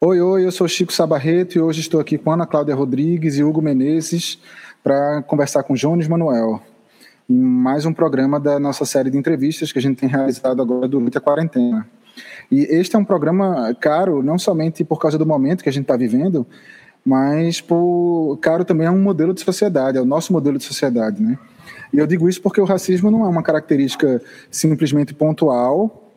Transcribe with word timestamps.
Oi, 0.00 0.20
oi, 0.20 0.46
eu 0.46 0.52
sou 0.52 0.68
Chico 0.68 0.92
Sabarreto 0.92 1.58
e 1.58 1.60
hoje 1.60 1.80
estou 1.80 1.98
aqui 1.98 2.16
com 2.16 2.30
Ana 2.30 2.46
Cláudia 2.46 2.72
Rodrigues 2.72 3.36
e 3.36 3.42
Hugo 3.42 3.60
Menezes 3.60 4.38
para 4.80 5.22
conversar 5.22 5.64
com 5.64 5.74
Jones 5.74 6.06
Manuel 6.06 6.62
em 7.28 7.34
mais 7.34 7.84
um 7.84 7.92
programa 7.92 8.38
da 8.38 8.60
nossa 8.60 8.84
série 8.84 9.10
de 9.10 9.18
entrevistas 9.18 9.72
que 9.72 9.78
a 9.80 9.82
gente 9.82 9.98
tem 9.98 10.08
realizado 10.08 10.62
agora 10.62 10.86
durante 10.86 11.18
a 11.18 11.20
quarentena. 11.20 11.84
E 12.48 12.60
este 12.60 12.94
é 12.94 12.98
um 13.00 13.04
programa 13.04 13.74
caro, 13.80 14.22
não 14.22 14.38
somente 14.38 14.84
por 14.84 15.00
causa 15.00 15.18
do 15.18 15.26
momento 15.26 15.64
que 15.64 15.68
a 15.68 15.72
gente 15.72 15.82
está 15.82 15.96
vivendo, 15.96 16.46
mas 17.04 17.60
por 17.60 18.38
caro 18.40 18.64
também 18.64 18.86
é 18.86 18.90
um 18.92 19.02
modelo 19.02 19.34
de 19.34 19.40
sociedade, 19.40 19.98
é 19.98 20.00
o 20.00 20.06
nosso 20.06 20.32
modelo 20.32 20.58
de 20.58 20.64
sociedade, 20.64 21.20
né? 21.20 21.36
E 21.92 21.98
eu 21.98 22.06
digo 22.06 22.28
isso 22.28 22.40
porque 22.40 22.60
o 22.60 22.64
racismo 22.64 23.10
não 23.10 23.24
é 23.24 23.28
uma 23.28 23.42
característica 23.42 24.22
simplesmente 24.48 25.12
pontual 25.12 26.07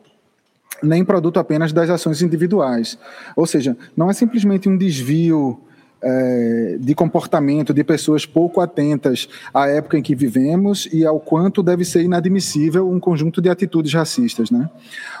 nem 0.82 1.04
produto 1.04 1.38
apenas 1.38 1.72
das 1.72 1.88
ações 1.88 2.22
individuais. 2.22 2.98
Ou 3.36 3.46
seja, 3.46 3.76
não 3.96 4.10
é 4.10 4.12
simplesmente 4.12 4.68
um 4.68 4.76
desvio 4.76 5.60
é, 6.02 6.76
de 6.80 6.94
comportamento 6.94 7.72
de 7.72 7.84
pessoas 7.84 8.26
pouco 8.26 8.60
atentas 8.60 9.28
à 9.54 9.68
época 9.68 9.96
em 9.96 10.02
que 10.02 10.14
vivemos 10.14 10.88
e 10.92 11.06
ao 11.06 11.20
quanto 11.20 11.62
deve 11.62 11.84
ser 11.84 12.02
inadmissível 12.02 12.90
um 12.90 12.98
conjunto 12.98 13.40
de 13.40 13.48
atitudes 13.48 13.92
racistas. 13.94 14.50
Né? 14.50 14.68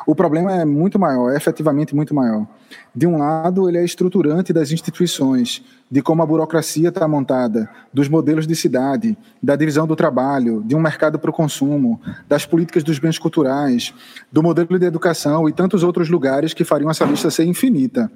O 0.06 0.14
problema 0.14 0.52
é 0.52 0.64
muito 0.64 0.98
maior, 0.98 1.30
é 1.30 1.36
efetivamente 1.36 1.94
muito 1.94 2.14
maior. 2.14 2.46
De 2.94 3.06
um 3.06 3.18
lado, 3.18 3.68
ele 3.68 3.78
é 3.78 3.84
estruturante 3.84 4.52
das 4.52 4.70
instituições, 4.70 5.62
de 5.90 6.02
como 6.02 6.22
a 6.22 6.26
burocracia 6.26 6.88
está 6.88 7.06
montada, 7.06 7.68
dos 7.92 8.08
modelos 8.08 8.46
de 8.46 8.56
cidade, 8.56 9.16
da 9.42 9.56
divisão 9.56 9.86
do 9.86 9.94
trabalho, 9.94 10.62
de 10.64 10.74
um 10.74 10.80
mercado 10.80 11.18
para 11.18 11.30
o 11.30 11.34
consumo, 11.34 12.00
das 12.28 12.44
políticas 12.44 12.82
dos 12.82 12.98
bens 12.98 13.18
culturais, 13.18 13.94
do 14.30 14.42
modelo 14.42 14.78
de 14.78 14.86
educação 14.86 15.48
e 15.48 15.52
tantos 15.52 15.82
outros 15.82 16.08
lugares 16.08 16.54
que 16.54 16.64
fariam 16.64 16.90
essa 16.90 17.04
lista 17.04 17.30
ser 17.30 17.44
infinita. 17.44 18.10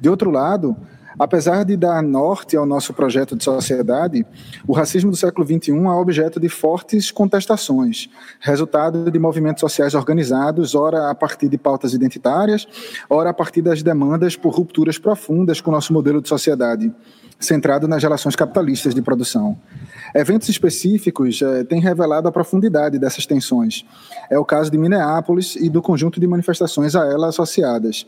De 0.00 0.08
outro 0.08 0.30
lado, 0.30 0.76
Apesar 1.18 1.64
de 1.64 1.76
dar 1.76 2.02
norte 2.02 2.56
ao 2.56 2.66
nosso 2.66 2.92
projeto 2.92 3.36
de 3.36 3.44
sociedade, 3.44 4.26
o 4.66 4.72
racismo 4.72 5.10
do 5.10 5.16
século 5.16 5.46
XXI 5.46 5.72
é 5.72 5.90
objeto 5.90 6.40
de 6.40 6.48
fortes 6.48 7.10
contestações, 7.10 8.08
resultado 8.40 9.10
de 9.10 9.18
movimentos 9.18 9.60
sociais 9.60 9.94
organizados, 9.94 10.74
ora 10.74 11.10
a 11.10 11.14
partir 11.14 11.48
de 11.48 11.56
pautas 11.56 11.94
identitárias, 11.94 12.66
ora 13.08 13.30
a 13.30 13.34
partir 13.34 13.62
das 13.62 13.82
demandas 13.82 14.36
por 14.36 14.54
rupturas 14.54 14.98
profundas 14.98 15.60
com 15.60 15.70
o 15.70 15.74
nosso 15.74 15.92
modelo 15.92 16.20
de 16.20 16.28
sociedade, 16.28 16.92
centrado 17.38 17.86
nas 17.86 18.02
relações 18.02 18.34
capitalistas 18.34 18.94
de 18.94 19.02
produção. 19.02 19.56
Eventos 20.14 20.48
específicos 20.48 21.42
eh, 21.42 21.64
têm 21.64 21.80
revelado 21.80 22.28
a 22.28 22.32
profundidade 22.32 22.98
dessas 22.98 23.26
tensões. 23.26 23.84
É 24.30 24.38
o 24.38 24.44
caso 24.44 24.70
de 24.70 24.78
Minneapolis 24.78 25.56
e 25.56 25.68
do 25.68 25.82
conjunto 25.82 26.18
de 26.18 26.26
manifestações 26.26 26.94
a 26.94 27.04
ela 27.04 27.28
associadas. 27.28 28.06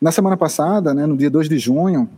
Na 0.00 0.12
semana 0.12 0.36
passada, 0.36 0.94
né, 0.94 1.06
no 1.06 1.16
dia 1.16 1.28
2 1.28 1.48
de 1.48 1.58
junho, 1.58 2.08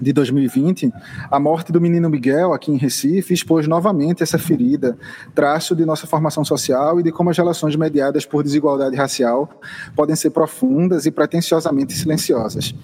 de 0.00 0.12
2020, 0.12 0.92
a 1.30 1.38
morte 1.38 1.70
do 1.70 1.80
menino 1.80 2.10
Miguel 2.10 2.52
aqui 2.52 2.72
em 2.72 2.76
Recife 2.76 3.32
expôs 3.32 3.68
novamente 3.68 4.22
essa 4.22 4.38
ferida, 4.38 4.96
traço 5.34 5.76
de 5.76 5.84
nossa 5.84 6.06
formação 6.06 6.44
social 6.44 6.98
e 6.98 7.02
de 7.02 7.12
como 7.12 7.30
as 7.30 7.36
relações 7.36 7.76
mediadas 7.76 8.26
por 8.26 8.42
desigualdade 8.42 8.96
racial 8.96 9.48
podem 9.94 10.16
ser 10.16 10.30
profundas 10.30 11.06
e 11.06 11.10
pretensiosamente 11.10 11.92
silenciosas. 11.92 12.74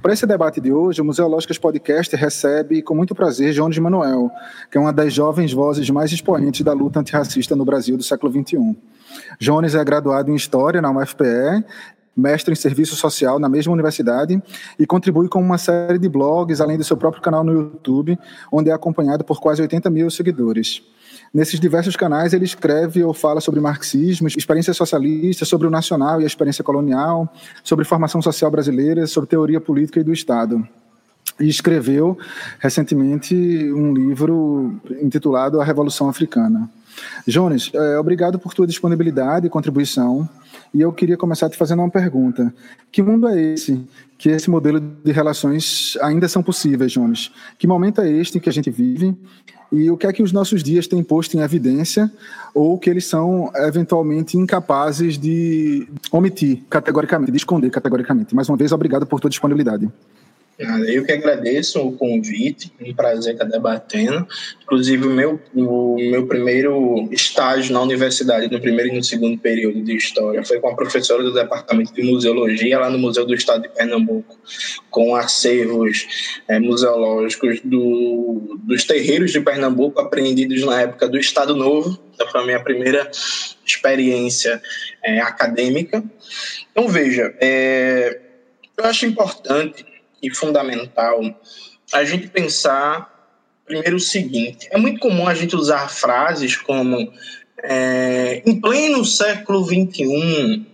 Para 0.00 0.12
esse 0.12 0.26
debate 0.26 0.60
de 0.60 0.72
hoje, 0.72 1.00
o 1.00 1.04
Museológicas 1.04 1.58
Podcast 1.58 2.14
recebe 2.14 2.80
com 2.80 2.94
muito 2.94 3.14
prazer 3.14 3.52
Jones 3.52 3.78
Manuel, 3.78 4.30
que 4.70 4.78
é 4.78 4.80
uma 4.80 4.92
das 4.92 5.12
jovens 5.12 5.52
vozes 5.52 5.90
mais 5.90 6.12
expoentes 6.12 6.62
da 6.62 6.72
luta 6.72 7.00
antirracista 7.00 7.56
no 7.56 7.64
Brasil 7.64 7.96
do 7.96 8.04
século 8.04 8.32
XXI. 8.32 8.76
Jones 9.40 9.74
é 9.74 9.82
graduado 9.82 10.30
em 10.30 10.34
História 10.34 10.82
na 10.82 10.90
UFPE 10.90 11.64
mestre 12.16 12.52
em 12.52 12.56
serviço 12.56 12.96
social 12.96 13.38
na 13.38 13.48
mesma 13.48 13.72
universidade 13.72 14.42
e 14.78 14.86
contribui 14.86 15.28
com 15.28 15.40
uma 15.40 15.58
série 15.58 15.98
de 15.98 16.08
blogs, 16.08 16.60
além 16.60 16.76
do 16.76 16.84
seu 16.84 16.96
próprio 16.96 17.22
canal 17.22 17.44
no 17.44 17.52
YouTube, 17.52 18.18
onde 18.50 18.70
é 18.70 18.72
acompanhado 18.72 19.24
por 19.24 19.40
quase 19.40 19.62
80 19.62 19.88
mil 19.90 20.10
seguidores. 20.10 20.82
Nesses 21.32 21.60
diversos 21.60 21.94
canais, 21.94 22.32
ele 22.32 22.44
escreve 22.44 23.02
ou 23.04 23.12
fala 23.12 23.40
sobre 23.40 23.60
marxismo, 23.60 24.28
experiência 24.28 24.72
socialista, 24.72 25.44
sobre 25.44 25.66
o 25.66 25.70
nacional 25.70 26.20
e 26.20 26.24
a 26.24 26.26
experiência 26.26 26.64
colonial, 26.64 27.32
sobre 27.62 27.84
formação 27.84 28.22
social 28.22 28.50
brasileira, 28.50 29.06
sobre 29.06 29.28
teoria 29.28 29.60
política 29.60 30.00
e 30.00 30.04
do 30.04 30.12
Estado. 30.12 30.66
E 31.38 31.48
escreveu 31.48 32.18
recentemente 32.58 33.34
um 33.34 33.92
livro 33.92 34.80
intitulado 35.00 35.60
A 35.60 35.64
Revolução 35.64 36.08
Africana. 36.08 36.68
Jones, 37.26 37.70
é, 37.74 37.98
obrigado 37.98 38.38
por 38.38 38.54
tua 38.54 38.66
disponibilidade 38.66 39.46
e 39.46 39.50
contribuição. 39.50 40.28
E 40.72 40.80
eu 40.80 40.92
queria 40.92 41.16
começar 41.16 41.48
te 41.48 41.56
fazendo 41.56 41.80
uma 41.80 41.90
pergunta. 41.90 42.52
Que 42.92 43.02
mundo 43.02 43.28
é 43.28 43.40
esse 43.40 43.84
que 44.18 44.28
esse 44.28 44.50
modelo 44.50 44.80
de 44.80 45.12
relações 45.12 45.96
ainda 46.02 46.28
são 46.28 46.42
possíveis, 46.42 46.90
Jones? 46.90 47.30
Que 47.56 47.68
momento 47.68 48.00
é 48.00 48.10
este 48.10 48.38
em 48.38 48.40
que 48.40 48.48
a 48.48 48.52
gente 48.52 48.68
vive? 48.68 49.16
E 49.70 49.90
o 49.90 49.96
que 49.96 50.06
é 50.06 50.12
que 50.12 50.22
os 50.22 50.32
nossos 50.32 50.62
dias 50.62 50.86
têm 50.86 51.04
posto 51.04 51.36
em 51.36 51.40
evidência 51.40 52.10
ou 52.54 52.78
que 52.78 52.90
eles 52.90 53.06
são 53.06 53.52
eventualmente 53.54 54.36
incapazes 54.36 55.18
de 55.18 55.86
omitir 56.10 56.62
categoricamente, 56.68 57.30
de 57.30 57.36
esconder 57.36 57.70
categoricamente? 57.70 58.34
Mais 58.34 58.48
uma 58.48 58.56
vez, 58.56 58.72
obrigado 58.72 59.06
por 59.06 59.20
tua 59.20 59.30
disponibilidade. 59.30 59.88
Eu 60.58 61.04
que 61.04 61.12
agradeço 61.12 61.80
o 61.80 61.96
convite, 61.96 62.72
um 62.80 62.92
prazer 62.92 63.34
estar 63.34 63.44
debatendo. 63.44 64.26
Inclusive, 64.64 65.06
o 65.06 65.10
meu, 65.10 65.40
o 65.54 65.94
meu 65.96 66.26
primeiro 66.26 67.08
estágio 67.12 67.72
na 67.72 67.80
universidade, 67.80 68.50
no 68.50 68.60
primeiro 68.60 68.90
e 68.90 68.96
no 68.96 69.04
segundo 69.04 69.38
período 69.38 69.80
de 69.84 69.94
História, 69.96 70.44
foi 70.44 70.58
com 70.58 70.68
a 70.68 70.74
professora 70.74 71.22
do 71.22 71.32
Departamento 71.32 71.94
de 71.94 72.02
Museologia, 72.02 72.80
lá 72.80 72.90
no 72.90 72.98
Museu 72.98 73.24
do 73.24 73.34
Estado 73.34 73.62
de 73.62 73.68
Pernambuco, 73.68 74.36
com 74.90 75.14
acervos 75.14 76.42
é, 76.48 76.58
museológicos 76.58 77.60
do, 77.62 78.58
dos 78.64 78.82
terreiros 78.82 79.30
de 79.30 79.40
Pernambuco, 79.40 80.00
apreendidos 80.00 80.64
na 80.64 80.80
época 80.80 81.08
do 81.08 81.18
Estado 81.18 81.54
Novo. 81.54 81.96
Essa 82.14 82.28
foi 82.28 82.40
a 82.40 82.44
minha 82.44 82.60
primeira 82.60 83.08
experiência 83.64 84.60
é, 85.04 85.20
acadêmica. 85.20 86.02
Então, 86.72 86.88
veja, 86.88 87.32
é, 87.40 88.22
eu 88.76 88.84
acho 88.84 89.06
importante 89.06 89.86
e 90.22 90.34
fundamental 90.34 91.20
a 91.92 92.04
gente 92.04 92.28
pensar 92.28 93.18
primeiro 93.64 93.96
o 93.96 94.00
seguinte: 94.00 94.66
é 94.70 94.78
muito 94.78 94.98
comum 94.98 95.28
a 95.28 95.34
gente 95.34 95.54
usar 95.54 95.88
frases 95.88 96.56
como 96.56 97.12
é, 97.62 98.42
em 98.46 98.60
pleno 98.60 99.04
século 99.04 99.64
XXI, 99.64 100.66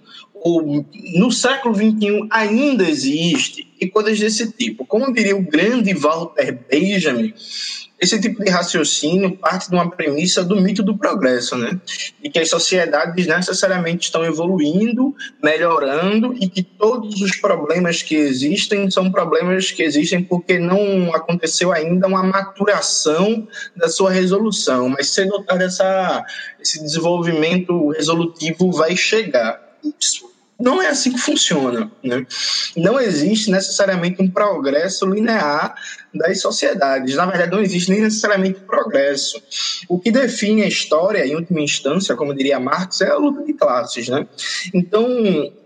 ou 0.44 0.86
no 1.14 1.32
século 1.32 1.74
XXI 1.74 2.26
ainda 2.30 2.86
existe, 2.86 3.66
e 3.80 3.88
coisas 3.88 4.20
desse 4.20 4.52
tipo. 4.52 4.84
Como 4.84 5.10
diria 5.10 5.34
o 5.34 5.42
grande 5.42 5.94
Walter 5.94 6.58
Benjamin, 6.70 7.32
esse 7.98 8.20
tipo 8.20 8.44
de 8.44 8.50
raciocínio 8.50 9.38
parte 9.38 9.70
de 9.70 9.74
uma 9.74 9.90
premissa 9.90 10.44
do 10.44 10.60
mito 10.60 10.82
do 10.82 10.98
progresso, 10.98 11.56
né? 11.56 11.80
De 12.22 12.28
que 12.28 12.38
as 12.38 12.50
sociedades 12.50 13.26
necessariamente 13.26 14.04
estão 14.04 14.22
evoluindo, 14.22 15.14
melhorando 15.42 16.34
e 16.38 16.46
que 16.46 16.62
todos 16.62 17.22
os 17.22 17.36
problemas 17.36 18.02
que 18.02 18.14
existem 18.14 18.90
são 18.90 19.10
problemas 19.10 19.70
que 19.70 19.82
existem 19.82 20.22
porque 20.22 20.58
não 20.58 21.14
aconteceu 21.14 21.72
ainda 21.72 22.06
uma 22.06 22.22
maturação 22.22 23.48
da 23.74 23.88
sua 23.88 24.10
resolução, 24.10 24.90
mas 24.90 25.16
ou 25.16 25.42
tarde 25.42 25.64
essa, 25.64 26.22
esse 26.60 26.82
desenvolvimento 26.82 27.88
resolutivo 27.88 28.70
vai 28.70 28.94
chegar. 28.94 29.78
Isso 29.98 30.33
não 30.58 30.80
é 30.80 30.88
assim 30.88 31.12
que 31.12 31.18
funciona. 31.18 31.90
Né? 32.02 32.26
Não 32.76 33.00
existe 33.00 33.50
necessariamente 33.50 34.22
um 34.22 34.30
progresso 34.30 35.06
linear 35.06 35.74
das 36.14 36.40
sociedades. 36.40 37.16
Na 37.16 37.26
verdade, 37.26 37.50
não 37.50 37.62
existe 37.62 37.90
nem 37.90 38.00
necessariamente 38.00 38.60
progresso. 38.60 39.42
O 39.88 39.98
que 39.98 40.10
define 40.10 40.62
a 40.62 40.68
história, 40.68 41.26
em 41.26 41.34
última 41.34 41.60
instância, 41.60 42.14
como 42.14 42.34
diria 42.34 42.60
Marx, 42.60 43.00
é 43.00 43.10
a 43.10 43.16
luta 43.16 43.42
de 43.44 43.52
classes. 43.52 44.08
Né? 44.08 44.26
Então, 44.72 45.06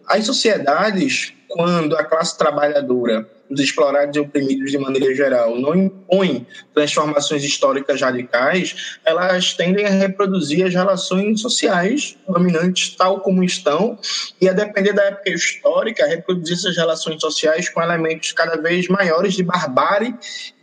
as 0.07 0.25
sociedades, 0.25 1.33
quando 1.49 1.97
a 1.97 2.05
classe 2.05 2.37
trabalhadora 2.37 3.29
dos 3.51 3.61
explorados 3.61 4.17
e 4.17 4.21
oprimidos 4.21 4.71
de 4.71 4.79
maneira 4.79 5.15
geral, 5.15 5.59
não 5.59 5.75
impõem 5.75 6.47
transformações 6.75 7.43
históricas 7.43 8.01
radicais, 8.01 8.99
elas 9.05 9.55
tendem 9.55 9.87
a 9.87 9.91
reproduzir 9.91 10.67
as 10.67 10.75
relações 10.75 11.41
sociais 11.41 12.17
dominantes 12.29 12.95
tal 12.97 13.21
como 13.21 13.43
estão 13.43 13.99
e 14.41 14.49
a 14.49 14.53
depender 14.53 14.93
da 14.93 15.05
época 15.05 15.31
histórica, 15.31 16.07
reproduzir 16.07 16.57
essas 16.57 16.77
relações 16.77 17.21
sociais 17.21 17.69
com 17.69 17.83
elementos 17.83 18.33
cada 18.33 18.57
vez 18.61 18.89
maiores 18.89 19.35
de 19.35 19.43
barbárie 19.43 20.15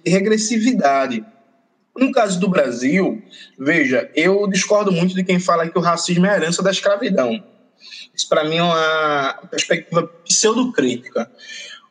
e 0.06 0.10
regressividade. 0.10 1.26
No 1.98 2.12
caso 2.12 2.40
do 2.40 2.50
Brasil, 2.50 3.24
veja, 3.58 4.10
eu 4.14 4.48
discordo 4.50 4.92
muito 4.92 5.16
de 5.16 5.24
quem 5.24 5.40
fala 5.40 5.68
que 5.68 5.78
o 5.78 5.82
racismo 5.82 6.26
é 6.26 6.36
herança 6.36 6.62
da 6.62 6.70
escravidão. 6.70 7.42
Isso, 8.14 8.28
para 8.28 8.44
mim, 8.44 8.58
é 8.58 8.64
uma 8.64 9.34
perspectiva 9.50 10.04
pseudocrítica. 10.26 11.30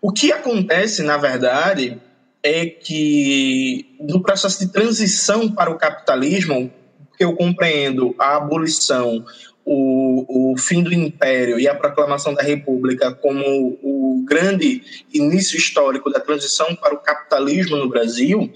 O 0.04 0.12
que 0.12 0.30
acontece, 0.30 1.02
na 1.02 1.16
verdade, 1.16 1.98
é 2.42 2.66
que 2.66 3.96
no 3.98 4.22
processo 4.22 4.58
de 4.58 4.70
transição 4.70 5.50
para 5.50 5.70
o 5.70 5.78
capitalismo, 5.78 6.70
que 7.16 7.24
eu 7.24 7.34
compreendo 7.34 8.14
a 8.18 8.36
abolição, 8.36 9.24
o, 9.64 10.52
o 10.52 10.58
fim 10.58 10.82
do 10.82 10.92
império 10.92 11.58
e 11.58 11.66
a 11.66 11.74
proclamação 11.74 12.34
da 12.34 12.42
república 12.42 13.14
como 13.14 13.78
o 13.82 14.22
grande 14.28 14.82
início 15.10 15.56
histórico 15.56 16.10
da 16.10 16.20
transição 16.20 16.76
para 16.76 16.92
o 16.92 16.98
capitalismo 16.98 17.78
no 17.78 17.88
Brasil, 17.88 18.52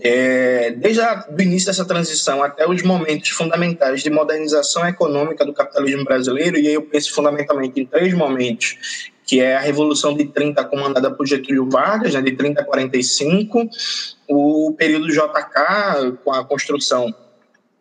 é, 0.00 0.70
desde 0.70 1.02
o 1.02 1.42
início 1.42 1.66
dessa 1.66 1.84
transição 1.84 2.42
até 2.42 2.66
os 2.66 2.82
momentos 2.82 3.28
fundamentais 3.28 4.02
de 4.02 4.08
modernização 4.08 4.88
econômica 4.88 5.44
do 5.44 5.52
capitalismo 5.52 6.02
brasileiro, 6.02 6.56
e 6.56 6.66
aí 6.66 6.74
eu 6.74 6.82
penso 6.82 7.12
fundamentalmente 7.12 7.78
em 7.78 7.84
três 7.84 8.14
momentos, 8.14 9.12
que 9.26 9.40
é 9.40 9.56
a 9.56 9.60
Revolução 9.60 10.14
de 10.14 10.26
30 10.26 10.64
comandada 10.64 11.10
por 11.10 11.26
Getúlio 11.26 11.68
Vargas, 11.68 12.14
né, 12.14 12.20
de 12.20 12.32
30 12.32 12.60
a 12.60 12.64
45, 12.64 13.68
o 14.28 14.74
período 14.76 15.08
JK, 15.08 16.18
com 16.22 16.32
a 16.32 16.44
construção 16.44 17.14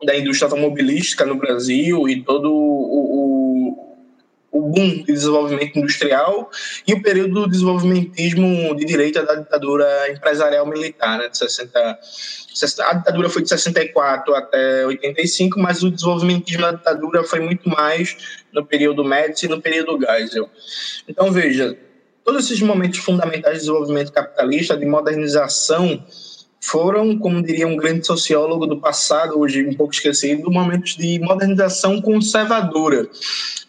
da 0.03 0.17
indústria 0.17 0.47
automobilística 0.47 1.25
no 1.25 1.35
Brasil 1.35 2.07
e 2.09 2.21
todo 2.21 2.51
o, 2.51 3.79
o 3.79 3.93
o 4.53 4.61
boom 4.61 5.03
de 5.03 5.11
desenvolvimento 5.11 5.79
industrial 5.79 6.49
e 6.87 6.93
o 6.93 7.01
período 7.01 7.33
do 7.33 7.49
desenvolvimentismo 7.49 8.75
de 8.75 8.85
direita 8.85 9.25
da 9.25 9.33
ditadura 9.33 10.11
empresarial 10.11 10.67
militar, 10.67 11.17
né, 11.17 11.27
de 11.27 11.37
60, 11.39 11.99
a 12.87 12.93
ditadura 12.93 13.29
foi 13.29 13.41
de 13.41 13.49
64 13.49 14.35
até 14.35 14.85
85, 14.85 15.59
mas 15.59 15.81
o 15.81 15.89
desenvolvimentismo 15.89 16.61
da 16.61 16.73
ditadura 16.73 17.23
foi 17.23 17.39
muito 17.39 17.67
mais 17.67 18.42
no 18.53 18.65
período 18.65 19.03
Médici 19.03 19.45
e 19.45 19.49
no 19.49 19.61
período 19.61 19.97
Geisel. 19.99 20.49
Então, 21.07 21.31
veja, 21.31 21.77
todos 22.23 22.45
esses 22.45 22.61
momentos 22.61 22.99
fundamentais 22.99 23.55
de 23.55 23.59
desenvolvimento 23.61 24.11
capitalista, 24.11 24.77
de 24.77 24.85
modernização 24.85 26.03
foram, 26.61 27.17
como 27.19 27.43
diria 27.43 27.67
um 27.67 27.75
grande 27.75 28.07
sociólogo 28.07 28.65
do 28.65 28.79
passado, 28.79 29.37
hoje 29.37 29.67
um 29.67 29.73
pouco 29.73 29.93
esquecido, 29.93 30.49
momentos 30.49 30.95
de 30.95 31.19
modernização 31.19 32.01
conservadora, 32.01 33.09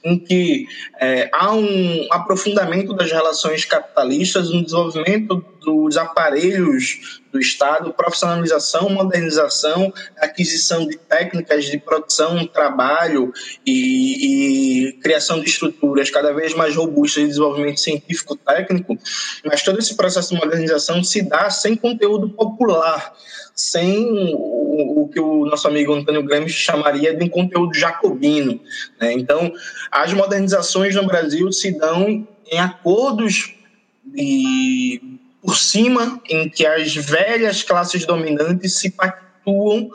em 0.04 0.16
que 0.16 0.66
é, 1.00 1.28
há 1.32 1.52
um 1.52 2.06
aprofundamento 2.10 2.94
das 2.94 3.10
relações 3.10 3.64
capitalistas, 3.64 4.50
um 4.50 4.62
desenvolvimento 4.62 5.44
dos 5.60 5.96
aparelhos 5.96 7.20
do 7.34 7.40
Estado, 7.40 7.92
profissionalização, 7.92 8.88
modernização, 8.88 9.92
aquisição 10.16 10.86
de 10.86 10.96
técnicas 10.96 11.64
de 11.64 11.76
produção, 11.78 12.46
trabalho 12.46 13.32
e, 13.66 14.88
e 14.88 14.92
criação 15.00 15.40
de 15.40 15.48
estruturas 15.50 16.08
cada 16.10 16.32
vez 16.32 16.54
mais 16.54 16.76
robustas 16.76 17.24
de 17.24 17.30
desenvolvimento 17.30 17.80
científico-técnico, 17.80 18.96
mas 19.44 19.64
todo 19.64 19.80
esse 19.80 19.96
processo 19.96 20.32
de 20.32 20.40
modernização 20.40 21.02
se 21.02 21.22
dá 21.22 21.50
sem 21.50 21.74
conteúdo 21.74 22.30
popular, 22.30 23.12
sem 23.52 24.32
o, 24.32 25.02
o, 25.02 25.08
que 25.08 25.18
o 25.18 25.44
nosso 25.46 25.66
amigo 25.66 25.92
Antônio 25.92 26.22
Gramsci 26.22 26.54
chamaria 26.54 27.16
de 27.16 27.24
um 27.24 27.28
conteúdo 27.28 27.74
jacobino. 27.74 28.60
Né? 29.00 29.12
Então, 29.12 29.52
as 29.90 30.12
modernizações 30.12 30.94
no 30.94 31.04
Brasil 31.04 31.50
se 31.50 31.76
dão 31.76 32.28
em 32.46 32.58
acordos 32.60 33.56
de 34.04 35.18
por 35.44 35.58
cima 35.58 36.20
em 36.26 36.48
que 36.48 36.64
as 36.64 36.94
velhas 36.94 37.62
classes 37.62 38.06
dominantes 38.06 38.78
se 38.78 38.90
pactuam 38.90 39.90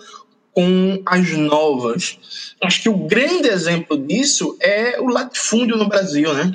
com 0.53 1.01
as 1.05 1.31
novas. 1.31 2.19
Acho 2.61 2.83
que 2.83 2.89
o 2.89 3.07
grande 3.07 3.47
exemplo 3.47 3.97
disso 3.97 4.55
é 4.59 4.99
o 4.99 5.07
latifúndio 5.07 5.75
no 5.75 5.89
Brasil, 5.89 6.31
né? 6.33 6.53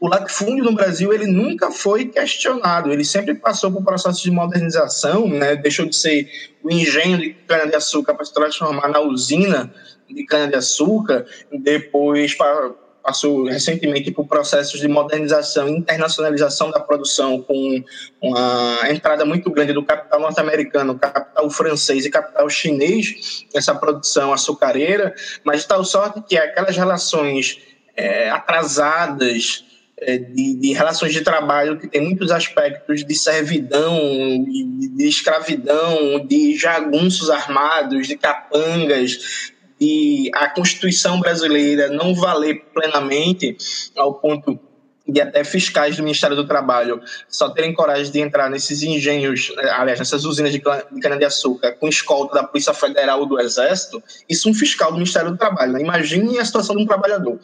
O 0.00 0.08
latifúndio 0.08 0.64
no 0.64 0.72
Brasil 0.72 1.12
ele 1.12 1.26
nunca 1.26 1.70
foi 1.70 2.06
questionado, 2.06 2.92
ele 2.92 3.04
sempre 3.04 3.34
passou 3.34 3.70
por 3.70 3.84
processo 3.84 4.22
de 4.22 4.30
modernização, 4.30 5.28
né? 5.28 5.54
Deixou 5.56 5.86
de 5.86 5.94
ser 5.94 6.28
o 6.62 6.70
engenho 6.70 7.18
de 7.18 7.34
cana-de-açúcar 7.46 8.14
para 8.14 8.24
se 8.24 8.32
transformar 8.32 8.88
na 8.88 9.00
usina 9.00 9.72
de 10.08 10.24
cana-de-açúcar, 10.24 11.26
depois 11.52 12.34
para 12.34 12.72
passou 13.04 13.44
recentemente 13.44 14.10
por 14.10 14.26
processos 14.26 14.80
de 14.80 14.88
modernização 14.88 15.68
e 15.68 15.72
internacionalização 15.72 16.70
da 16.70 16.80
produção, 16.80 17.42
com 17.42 17.84
uma 18.22 18.90
entrada 18.90 19.26
muito 19.26 19.50
grande 19.50 19.74
do 19.74 19.84
capital 19.84 20.18
norte-americano, 20.20 20.98
capital 20.98 21.50
francês 21.50 22.06
e 22.06 22.10
capital 22.10 22.48
chinês 22.48 23.44
nessa 23.54 23.74
produção 23.74 24.32
açucareira, 24.32 25.14
mas 25.44 25.60
de 25.60 25.68
tal 25.68 25.84
sorte 25.84 26.22
que 26.22 26.38
aquelas 26.38 26.74
relações 26.74 27.58
é, 27.94 28.30
atrasadas, 28.30 29.64
é, 29.98 30.16
de, 30.16 30.54
de, 30.54 30.72
relações 30.72 31.12
de 31.12 31.20
trabalho 31.20 31.78
que 31.78 31.86
tem 31.86 32.00
muitos 32.00 32.30
aspectos 32.30 33.04
de 33.04 33.14
servidão, 33.14 33.98
de, 34.44 34.88
de 34.88 35.06
escravidão, 35.06 36.24
de 36.26 36.56
jagunços 36.56 37.28
armados, 37.28 38.08
de 38.08 38.16
capangas, 38.16 39.52
de 39.80 40.30
a 40.34 40.48
Constituição 40.48 41.20
brasileira 41.20 41.88
não 41.88 42.14
valer 42.14 42.64
plenamente 42.72 43.56
ao 43.96 44.14
ponto 44.14 44.58
de 45.06 45.20
até 45.20 45.44
fiscais 45.44 45.96
do 45.96 46.02
Ministério 46.02 46.34
do 46.34 46.46
Trabalho 46.46 47.00
só 47.28 47.50
terem 47.50 47.74
coragem 47.74 48.10
de 48.10 48.20
entrar 48.20 48.48
nesses 48.48 48.82
engenhos, 48.82 49.52
eh, 49.58 49.70
aliás, 49.70 49.98
nessas 49.98 50.24
usinas 50.24 50.50
de 50.50 50.60
cana-de-açúcar 50.60 51.72
com 51.72 51.88
escolta 51.88 52.34
da 52.34 52.44
Polícia 52.44 52.72
Federal 52.72 53.20
ou 53.20 53.26
do 53.26 53.38
Exército, 53.38 54.02
isso 54.28 54.48
um 54.48 54.54
fiscal 54.54 54.90
do 54.90 54.96
Ministério 54.96 55.30
do 55.30 55.36
Trabalho. 55.36 55.72
Né? 55.72 55.80
Imagine 55.80 56.38
a 56.38 56.44
situação 56.44 56.74
de 56.74 56.82
um 56.82 56.86
trabalhador. 56.86 57.38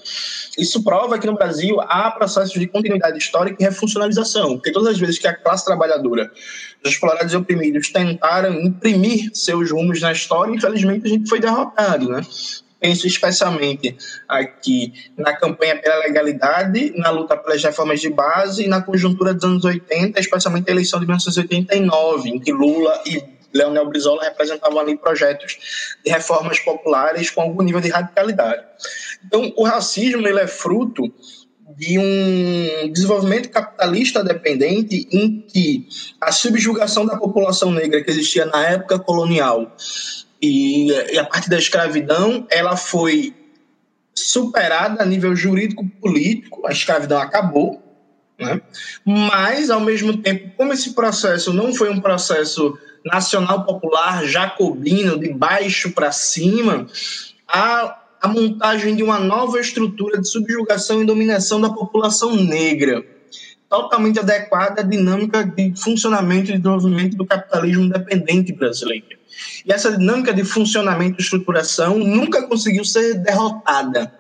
Isso 0.59 0.83
prova 0.83 1.19
que 1.19 1.27
no 1.27 1.35
Brasil 1.35 1.79
há 1.83 2.11
processos 2.11 2.59
de 2.59 2.67
continuidade 2.67 3.19
histórica 3.19 3.57
e 3.61 3.65
refuncionalização, 3.65 4.55
porque 4.56 4.73
todas 4.73 4.89
as 4.89 4.99
vezes 4.99 5.19
que 5.19 5.29
a 5.29 5.35
classe 5.35 5.65
trabalhadora, 5.65 6.31
os 6.83 6.93
explorados 6.93 7.33
e 7.35 7.37
oprimidos 7.37 7.91
tentaram 7.91 8.55
imprimir 8.55 9.31
seus 9.35 9.71
rumos 9.71 10.01
na 10.01 10.13
história, 10.13 10.55
infelizmente 10.55 11.06
a 11.06 11.11
gente 11.11 11.29
foi 11.29 11.39
derrotado, 11.39 12.09
né? 12.09 12.23
Penso 12.81 13.06
especialmente 13.06 13.96
aqui 14.27 14.93
na 15.17 15.37
campanha 15.37 15.77
pela 15.77 15.99
legalidade, 15.99 16.94
na 16.96 17.10
luta 17.10 17.37
pelas 17.37 17.63
reformas 17.63 18.01
de 18.01 18.08
base 18.08 18.65
e 18.65 18.69
na 18.69 18.81
conjuntura 18.81 19.34
dos 19.34 19.44
anos 19.44 19.65
80, 19.65 20.19
especialmente 20.19 20.69
a 20.69 20.72
eleição 20.72 20.99
de 20.99 21.06
1989, 21.06 22.31
em 22.31 22.41
que 22.41 22.53
Lula 22.53 23.03
e 23.06 23.22
Leonel 23.53 23.89
Brizola 23.89 24.22
representavam 24.22 24.79
ali 24.79 24.96
projetos 24.96 25.58
de 26.05 26.10
reformas 26.10 26.58
populares 26.60 27.31
com 27.31 27.43
algum 27.43 27.63
nível 27.63 27.81
de 27.81 27.89
radicalidade. 27.89 28.65
Então, 29.25 29.53
o 29.56 29.65
racismo 29.65 30.27
ele 30.27 30.41
é 30.41 30.46
fruto 30.46 31.13
de 31.77 31.99
um 31.99 32.93
desenvolvimento 32.93 33.49
capitalista 33.49 34.25
dependente 34.25 35.08
em 35.13 35.41
que 35.43 35.87
a 36.20 36.32
subjugação 36.32 37.06
da 37.06 37.17
população 37.17 37.70
negra 37.70 38.03
que 38.03 38.10
existia 38.10 38.44
na 38.44 38.67
época 38.67 38.99
colonial 38.99 39.77
e, 40.41 40.91
e 40.91 41.19
a 41.19 41.25
parte 41.25 41.51
da 41.51 41.59
escravidão, 41.59 42.47
ela 42.51 42.77
foi 42.77 43.35
superada 44.15 45.03
a 45.03 45.06
nível 45.06 45.35
jurídico-político, 45.35 46.67
a 46.67 46.73
escravidão 46.73 47.20
acabou, 47.20 47.82
né? 48.39 48.61
mas, 49.05 49.70
ao 49.70 49.81
mesmo 49.81 50.17
tempo, 50.17 50.51
como 50.56 50.73
esse 50.73 50.94
processo 50.94 51.53
não 51.53 51.75
foi 51.75 51.91
um 51.91 52.01
processo 52.01 52.77
nacional 53.05 53.65
popular 53.65 54.25
jacobino, 54.25 55.19
de 55.19 55.32
baixo 55.32 55.93
para 55.93 56.13
cima, 56.13 56.87
a, 57.47 57.99
a 58.20 58.29
montagem 58.29 58.97
de 58.97 59.03
uma 59.03 59.19
nova 59.19 59.61
estrutura 59.61 60.20
de 60.20 60.29
subjugação 60.29 61.03
e 61.03 61.06
dominação 61.06 61.61
da 61.61 61.70
população 61.70 62.35
negra, 62.35 63.05
totalmente 63.69 64.19
adequada 64.19 64.81
à 64.81 64.85
dinâmica 64.85 65.44
de 65.44 65.73
funcionamento 65.77 66.51
e 66.51 66.59
desenvolvimento 66.59 67.17
do 67.17 67.27
capitalismo 67.27 67.85
independente 67.85 68.53
brasileiro. 68.53 69.19
E 69.65 69.73
essa 69.73 69.97
dinâmica 69.97 70.32
de 70.32 70.44
funcionamento 70.44 71.20
e 71.20 71.23
estruturação 71.23 71.99
nunca 71.99 72.47
conseguiu 72.47 72.85
ser 72.85 73.15
derrotada. 73.15 74.13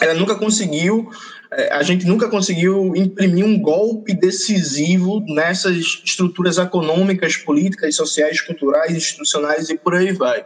Ela 0.00 0.14
nunca 0.14 0.34
conseguiu, 0.34 1.10
eh, 1.52 1.68
a 1.72 1.82
gente 1.82 2.06
nunca 2.06 2.28
conseguiu 2.28 2.96
imprimir 2.96 3.44
um 3.44 3.60
golpe 3.60 4.14
decisivo 4.14 5.22
nessas 5.28 5.76
estruturas 6.04 6.56
econômicas, 6.56 7.36
políticas, 7.36 7.96
sociais, 7.96 8.40
culturais, 8.40 8.96
institucionais 8.96 9.68
e 9.68 9.76
por 9.76 9.94
aí 9.94 10.12
vai. 10.12 10.44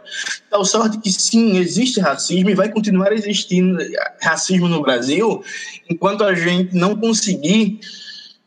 Tal 0.49 0.65
sorte 0.65 0.99
que 0.99 1.09
sim, 1.09 1.57
existe 1.57 2.01
racismo 2.01 2.49
e 2.49 2.55
vai 2.55 2.69
continuar 2.69 3.13
existindo 3.13 3.77
racismo 4.21 4.67
no 4.67 4.81
Brasil 4.81 5.41
enquanto 5.89 6.23
a 6.23 6.33
gente 6.33 6.75
não 6.75 6.95
conseguir 6.95 7.79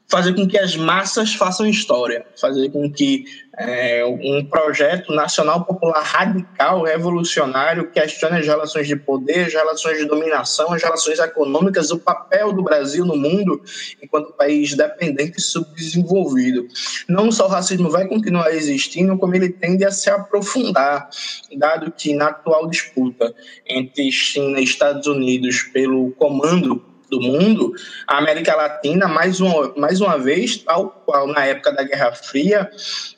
fazer 0.08 0.34
com 0.34 0.48
que 0.48 0.58
as 0.58 0.74
massas 0.74 1.34
façam 1.34 1.66
história, 1.66 2.24
fazer 2.40 2.70
com 2.70 2.90
que 2.90 3.24
é, 3.58 4.04
um 4.06 4.44
projeto 4.44 5.12
nacional 5.12 5.64
popular 5.64 6.02
radical, 6.02 6.82
revolucionário, 6.82 7.90
questione 7.90 8.38
as 8.38 8.46
relações 8.46 8.86
de 8.86 8.96
poder, 8.96 9.46
as 9.46 9.52
relações 9.52 9.98
de 9.98 10.06
dominação, 10.06 10.72
as 10.72 10.82
relações 10.82 11.18
econômicas, 11.18 11.90
o 11.90 11.98
papel 11.98 12.52
do 12.52 12.62
Brasil 12.62 13.04
no 13.04 13.16
mundo 13.16 13.60
enquanto 14.02 14.32
país 14.32 14.74
dependente 14.74 15.38
e 15.38 15.42
subdesenvolvido. 15.42 16.66
Não 17.06 17.30
só 17.30 17.46
o 17.46 17.50
racismo 17.50 17.90
vai 17.90 18.06
continuar 18.06 18.54
existindo, 18.54 19.18
como 19.18 19.34
ele 19.34 19.50
tende 19.50 19.84
a 19.84 19.90
se 19.90 20.08
aprofundar, 20.08 21.10
dado 21.56 21.92
que 21.92 22.14
na 22.14 22.28
atual 22.28 22.66
disputa 22.68 23.34
entre 23.66 24.10
China 24.10 24.58
e 24.58 24.64
Estados 24.64 25.06
Unidos 25.06 25.64
pelo 25.64 26.12
comando 26.12 26.87
do 27.10 27.20
mundo, 27.20 27.72
a 28.06 28.18
América 28.18 28.54
Latina, 28.54 29.08
mais 29.08 29.40
uma, 29.40 29.72
mais 29.76 30.00
uma 30.00 30.18
vez, 30.18 30.58
tal 30.58 31.02
qual 31.04 31.26
na 31.26 31.44
época 31.44 31.72
da 31.72 31.82
Guerra 31.82 32.12
Fria, 32.12 32.70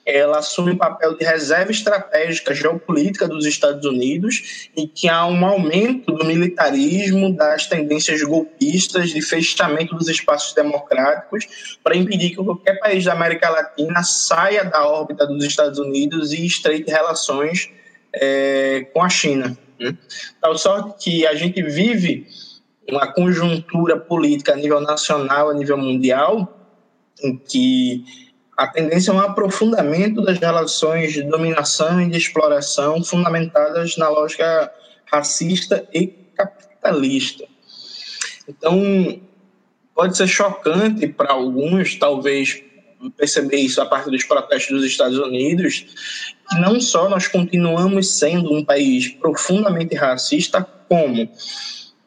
ela 0.06 0.38
assume 0.38 0.72
o 0.72 0.76
papel 0.76 1.16
de 1.16 1.24
reserva 1.24 1.70
estratégica 1.70 2.54
geopolítica 2.54 3.28
dos 3.28 3.46
Estados 3.46 3.84
Unidos 3.84 4.68
e 4.76 4.86
que 4.86 5.08
há 5.08 5.26
um 5.26 5.44
aumento 5.44 6.12
do 6.12 6.24
militarismo, 6.24 7.34
das 7.34 7.66
tendências 7.66 8.22
golpistas, 8.22 9.10
de 9.10 9.20
fechamento 9.20 9.94
dos 9.94 10.08
espaços 10.08 10.54
democráticos, 10.54 11.76
para 11.82 11.96
impedir 11.96 12.30
que 12.30 12.36
qualquer 12.36 12.78
país 12.78 13.04
da 13.04 13.12
América 13.12 13.48
Latina 13.50 14.02
saia 14.02 14.64
da 14.64 14.86
órbita 14.86 15.26
dos 15.26 15.44
Estados 15.44 15.78
Unidos 15.78 16.32
e 16.32 16.46
estreite 16.46 16.90
relações 16.90 17.70
é, 18.12 18.86
com 18.92 19.02
a 19.02 19.08
China. 19.08 19.56
Né? 19.78 19.96
Tal 20.40 20.56
sorte 20.58 21.02
que 21.02 21.26
a 21.26 21.34
gente 21.34 21.62
vive 21.62 22.26
uma 22.90 23.12
conjuntura 23.12 23.96
política 23.96 24.52
a 24.52 24.56
nível 24.56 24.80
nacional, 24.80 25.50
a 25.50 25.54
nível 25.54 25.76
mundial, 25.76 26.56
em 27.22 27.36
que 27.36 28.04
a 28.56 28.66
tendência 28.66 29.10
é 29.10 29.14
um 29.14 29.20
aprofundamento 29.20 30.20
das 30.20 30.38
relações 30.38 31.12
de 31.12 31.22
dominação 31.22 32.00
e 32.00 32.10
de 32.10 32.18
exploração 32.18 33.02
fundamentadas 33.02 33.96
na 33.96 34.08
lógica 34.08 34.70
racista 35.10 35.88
e 35.94 36.06
capitalista. 36.06 37.44
Então, 38.48 39.20
pode 39.94 40.16
ser 40.16 40.26
chocante 40.26 41.06
para 41.06 41.32
alguns, 41.32 41.96
talvez, 41.96 42.62
perceber 43.16 43.56
isso 43.56 43.80
a 43.80 43.86
partir 43.86 44.10
dos 44.10 44.24
protestos 44.24 44.76
dos 44.76 44.84
Estados 44.84 45.18
Unidos, 45.18 45.86
que 46.50 46.60
não 46.60 46.80
só 46.80 47.08
nós 47.08 47.28
continuamos 47.28 48.18
sendo 48.18 48.52
um 48.52 48.64
país 48.64 49.08
profundamente 49.08 49.94
racista, 49.94 50.66
como 50.88 51.30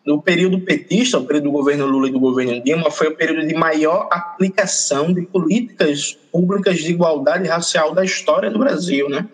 no 0.06 0.22
período 0.22 0.60
petista, 0.60 1.18
o 1.18 1.26
período 1.26 1.46
do 1.46 1.52
governo 1.52 1.86
Lula 1.86 2.10
e 2.10 2.12
do 2.12 2.20
governo 2.20 2.62
Dilma, 2.62 2.92
foi 2.92 3.08
o 3.08 3.16
período 3.16 3.48
de 3.48 3.54
maior 3.54 4.10
aplicação 4.12 5.14
de 5.14 5.22
políticas 5.22 6.18
públicas 6.32 6.78
de 6.78 6.92
igualdade 6.92 7.48
racial 7.48 7.94
da 7.94 8.04
história 8.04 8.52
do 8.52 8.60
Brasil, 8.60 9.08
né? 9.10 9.28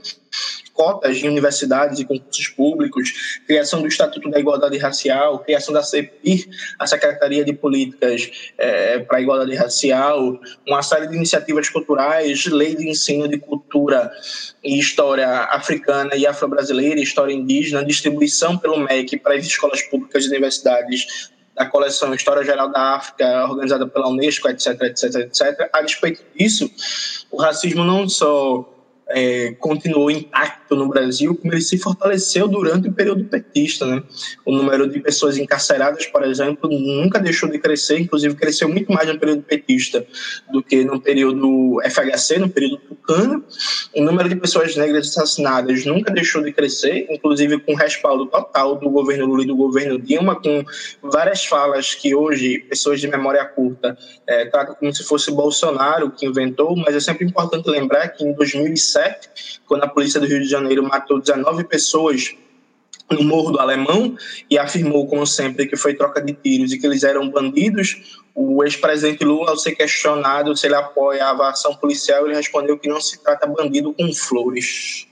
Cotas 0.79 1.17
em 1.17 1.27
universidades 1.27 2.00
e 2.00 2.05
concursos 2.05 2.48
públicos, 2.48 3.41
criação 3.45 3.81
do 3.81 3.88
Estatuto 3.89 4.29
da 4.29 4.39
Igualdade 4.39 4.77
Racial, 4.77 5.39
criação 5.39 5.74
da 5.74 5.83
CEPIR, 5.83 6.48
a 6.79 6.88
Secretaria 6.88 7.43
de 7.43 7.51
Políticas 7.51 8.31
é, 8.57 9.00
para 9.00 9.17
a 9.17 9.21
Igualdade 9.21 9.53
Racial, 9.55 10.39
uma 10.65 10.81
série 10.81 11.07
de 11.07 11.17
iniciativas 11.17 11.67
culturais, 11.67 12.45
lei 12.45 12.77
de 12.77 12.88
ensino 12.88 13.27
de 13.27 13.38
cultura 13.38 14.09
e 14.63 14.79
história 14.79 15.27
africana 15.27 16.15
e 16.15 16.25
afro-brasileira, 16.25 17.01
história 17.01 17.33
indígena, 17.33 17.83
distribuição 17.83 18.57
pelo 18.57 18.79
MEC 18.79 19.17
para 19.17 19.36
as 19.36 19.45
escolas 19.45 19.81
públicas 19.81 20.24
e 20.24 20.29
universidades 20.29 21.29
da 21.53 21.65
coleção 21.65 22.13
História 22.13 22.41
Geral 22.41 22.71
da 22.71 22.95
África, 22.95 23.43
organizada 23.50 23.86
pela 23.86 24.07
Unesco, 24.07 24.48
etc, 24.48 24.81
etc, 24.83 25.15
etc. 25.15 25.69
A 25.74 25.81
despeito 25.81 26.24
disso, 26.33 26.71
o 27.29 27.36
racismo 27.36 27.83
não 27.83 28.07
só 28.07 28.78
é, 29.09 29.53
continuou 29.59 30.11
intacto 30.11 30.75
no 30.75 30.87
Brasil, 30.87 31.35
como 31.35 31.51
ele 31.51 31.61
se 31.61 31.77
fortaleceu 31.77 32.47
durante 32.47 32.87
o 32.87 32.93
período 32.93 33.25
petista. 33.25 33.85
Né? 33.85 34.03
O 34.45 34.51
número 34.51 34.87
de 34.87 34.99
pessoas 34.99 35.37
encarceradas, 35.37 36.05
por 36.05 36.23
exemplo, 36.23 36.69
nunca 36.69 37.19
deixou 37.19 37.49
de 37.49 37.57
crescer, 37.57 37.99
inclusive 37.99 38.35
cresceu 38.35 38.69
muito 38.69 38.91
mais 38.91 39.07
no 39.07 39.19
período 39.19 39.41
petista 39.41 40.05
do 40.51 40.61
que 40.61 40.83
no 40.83 41.01
período 41.01 41.81
FHC, 41.83 42.37
no 42.37 42.49
período 42.49 42.77
tucano. 42.77 43.43
O 43.95 44.03
número 44.03 44.29
de 44.29 44.35
pessoas 44.35 44.75
negras 44.75 45.09
assassinadas 45.09 45.85
nunca 45.85 46.13
deixou 46.13 46.43
de 46.43 46.53
crescer, 46.53 47.07
inclusive 47.09 47.59
com 47.59 47.73
respaldo 47.73 48.27
total 48.27 48.75
do 48.75 48.89
governo 48.89 49.25
Lula 49.25 49.43
e 49.43 49.47
do 49.47 49.55
governo 49.55 49.99
Dilma, 49.99 50.35
com 50.35 50.63
várias 51.01 51.45
falas 51.45 51.95
que 51.95 52.13
hoje 52.13 52.59
pessoas 52.59 53.01
de 53.01 53.07
memória 53.07 53.43
curta 53.43 53.97
é, 54.27 54.45
tratam 54.45 54.75
como 54.75 54.93
se 54.93 55.03
fosse 55.03 55.31
Bolsonaro 55.31 56.11
que 56.11 56.25
inventou, 56.25 56.75
mas 56.75 56.95
é 56.95 56.99
sempre 56.99 57.25
importante 57.25 57.67
lembrar 57.69 58.09
que 58.09 58.23
em 58.23 58.33
2007 58.33 58.99
2017, 59.00 59.62
quando 59.65 59.84
a 59.84 59.88
polícia 59.88 60.20
do 60.20 60.27
Rio 60.27 60.41
de 60.41 60.48
Janeiro 60.48 60.84
matou 60.84 61.20
19 61.20 61.63
pessoas 61.63 62.36
no 63.10 63.24
Morro 63.24 63.51
do 63.51 63.60
Alemão 63.60 64.15
e 64.50 64.58
afirmou, 64.58 65.08
como 65.08 65.25
sempre, 65.25 65.65
que 65.68 65.75
foi 65.75 65.96
troca 65.96 66.22
de 66.22 66.34
tiros 66.34 66.72
e 66.72 66.77
que 66.77 66.86
eles 66.86 67.03
eram 67.03 67.29
bandidos. 67.29 68.20
O 68.36 68.63
ex-presidente 68.63 69.24
Lula, 69.24 69.51
ao 69.51 69.58
ser 69.58 69.75
questionado 69.75 70.56
se 70.56 70.68
ele 70.68 70.75
apoiava 70.75 71.46
a 71.46 71.50
ação 71.50 71.75
policial, 71.75 72.25
ele 72.25 72.36
respondeu 72.36 72.77
que 72.77 72.88
não 72.88 73.01
se 73.01 73.22
trata 73.24 73.48
bandido 73.48 73.94
com 73.94 74.13
flores. 74.13 75.08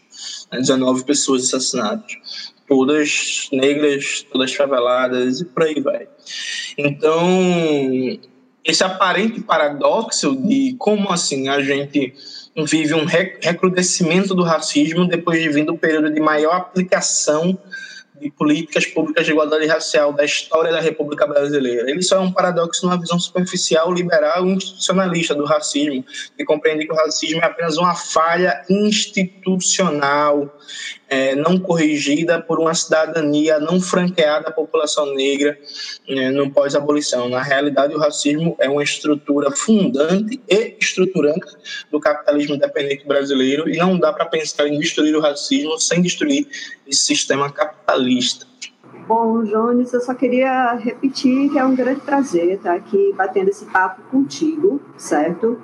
19 0.51 1.03
pessoas 1.03 1.45
assassinadas. 1.45 2.53
Todas 2.67 3.49
negras, 3.51 4.25
todas 4.31 4.53
faveladas 4.53 5.41
e 5.41 5.45
por 5.45 5.63
aí 5.63 5.79
vai. 5.79 6.07
Então, 6.77 7.25
esse 8.63 8.83
aparente 8.83 9.41
paradoxo 9.41 10.35
de 10.35 10.75
como 10.77 11.09
assim 11.09 11.47
a 11.47 11.61
gente 11.61 12.13
vive 12.65 12.93
um 12.93 13.05
recrudescimento 13.05 14.33
do 14.33 14.43
racismo 14.43 15.07
depois 15.07 15.41
de 15.41 15.49
vindo 15.49 15.73
o 15.73 15.77
período 15.77 16.11
de 16.11 16.19
maior 16.19 16.55
aplicação 16.55 17.57
de 18.19 18.31
políticas 18.31 18.85
públicas 18.85 19.25
de 19.25 19.31
igualdade 19.31 19.65
racial 19.65 20.13
da 20.13 20.25
história 20.25 20.71
da 20.71 20.79
República 20.79 21.25
Brasileira. 21.27 21.89
Ele 21.89 22.01
só 22.01 22.17
é 22.17 22.19
um 22.19 22.31
paradoxo 22.31 22.85
numa 22.85 22.99
visão 22.99 23.19
superficial, 23.19 23.93
liberal 23.93 24.45
e 24.47 24.53
institucionalista 24.53 25.35
do 25.35 25.45
racismo, 25.45 26.03
que 26.35 26.43
compreende 26.43 26.85
que 26.85 26.91
o 26.91 26.95
racismo 26.95 27.41
é 27.41 27.45
apenas 27.45 27.77
uma 27.77 27.95
falha 27.95 28.63
institucional 28.69 30.51
é, 31.09 31.35
não 31.35 31.57
corrigida 31.57 32.41
por 32.41 32.59
uma 32.59 32.73
cidadania 32.73 33.59
não 33.59 33.79
franqueada 33.79 34.49
à 34.49 34.51
população 34.51 35.13
negra 35.13 35.57
é, 36.07 36.29
no 36.31 36.51
pós-abolição. 36.51 37.29
Na 37.29 37.41
realidade, 37.41 37.95
o 37.95 37.99
racismo 37.99 38.55
é 38.59 38.69
uma 38.69 38.83
estrutura 38.83 39.51
fundante 39.51 40.41
e 40.49 40.75
estruturante 40.79 41.47
do 41.91 41.99
capitalismo 41.99 42.55
independente 42.55 43.07
brasileiro 43.07 43.69
e 43.69 43.77
não 43.77 43.97
dá 43.97 44.11
para 44.11 44.25
pensar 44.25 44.67
em 44.67 44.79
destruir 44.79 45.15
o 45.15 45.21
racismo 45.21 45.79
sem 45.79 46.01
destruir 46.01 46.47
esse 46.85 47.05
sistema 47.05 47.51
capitalista. 47.51 47.87
Bom, 49.07 49.43
Jones, 49.43 49.93
eu 49.93 50.01
só 50.01 50.13
queria 50.13 50.73
repetir 50.73 51.49
que 51.49 51.57
é 51.57 51.63
um 51.63 51.73
grande 51.73 52.01
prazer 52.01 52.55
estar 52.55 52.73
aqui 52.73 53.13
batendo 53.15 53.49
esse 53.49 53.65
papo 53.65 54.01
contigo, 54.11 54.81
certo? 54.97 55.57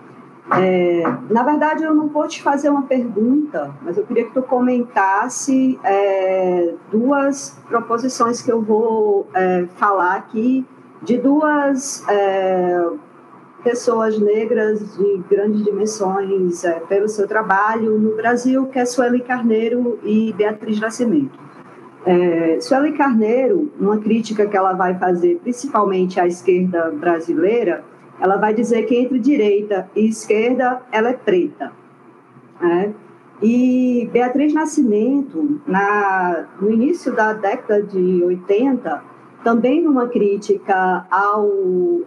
É, 0.51 1.03
na 1.29 1.43
verdade, 1.43 1.83
eu 1.83 1.93
não 1.93 2.07
vou 2.07 2.27
te 2.27 2.41
fazer 2.41 2.69
uma 2.69 2.83
pergunta, 2.83 3.73
mas 3.81 3.97
eu 3.97 4.05
queria 4.05 4.25
que 4.25 4.33
tu 4.33 4.41
comentasse 4.41 5.79
é, 5.83 6.73
duas 6.91 7.59
proposições 7.67 8.41
que 8.41 8.51
eu 8.51 8.61
vou 8.61 9.27
é, 9.33 9.65
falar 9.75 10.15
aqui 10.15 10.65
de 11.01 11.17
duas 11.17 12.07
é, 12.09 12.85
pessoas 13.63 14.19
negras 14.19 14.97
de 14.97 15.17
grandes 15.29 15.63
dimensões 15.63 16.63
é, 16.63 16.79
pelo 16.81 17.07
seu 17.07 17.27
trabalho 17.27 17.97
no 17.97 18.15
Brasil, 18.15 18.65
que 18.67 18.79
é 18.79 18.85
Sueli 18.85 19.21
Carneiro 19.21 19.99
e 20.03 20.33
Beatriz 20.33 20.79
Nascimento. 20.79 21.39
É, 22.05 22.57
Sueli 22.59 22.93
Carneiro, 22.93 23.71
numa 23.79 23.97
crítica 23.97 24.45
que 24.45 24.57
ela 24.57 24.73
vai 24.73 24.97
fazer 24.97 25.39
principalmente 25.41 26.19
à 26.19 26.27
esquerda 26.27 26.91
brasileira, 26.91 27.83
ela 28.19 28.37
vai 28.37 28.53
dizer 28.53 28.83
que 28.83 28.95
entre 28.95 29.19
direita 29.19 29.89
e 29.95 30.07
esquerda 30.07 30.81
ela 30.91 31.09
é 31.09 31.13
preta. 31.13 31.71
Né? 32.59 32.93
E 33.41 34.09
Beatriz 34.11 34.53
Nascimento, 34.53 35.61
na, 35.65 36.45
no 36.61 36.71
início 36.71 37.13
da 37.13 37.33
década 37.33 37.81
de 37.81 38.23
80, 38.23 39.03
também 39.43 39.81
numa 39.81 40.07
crítica 40.07 41.05
ao, 41.09 41.49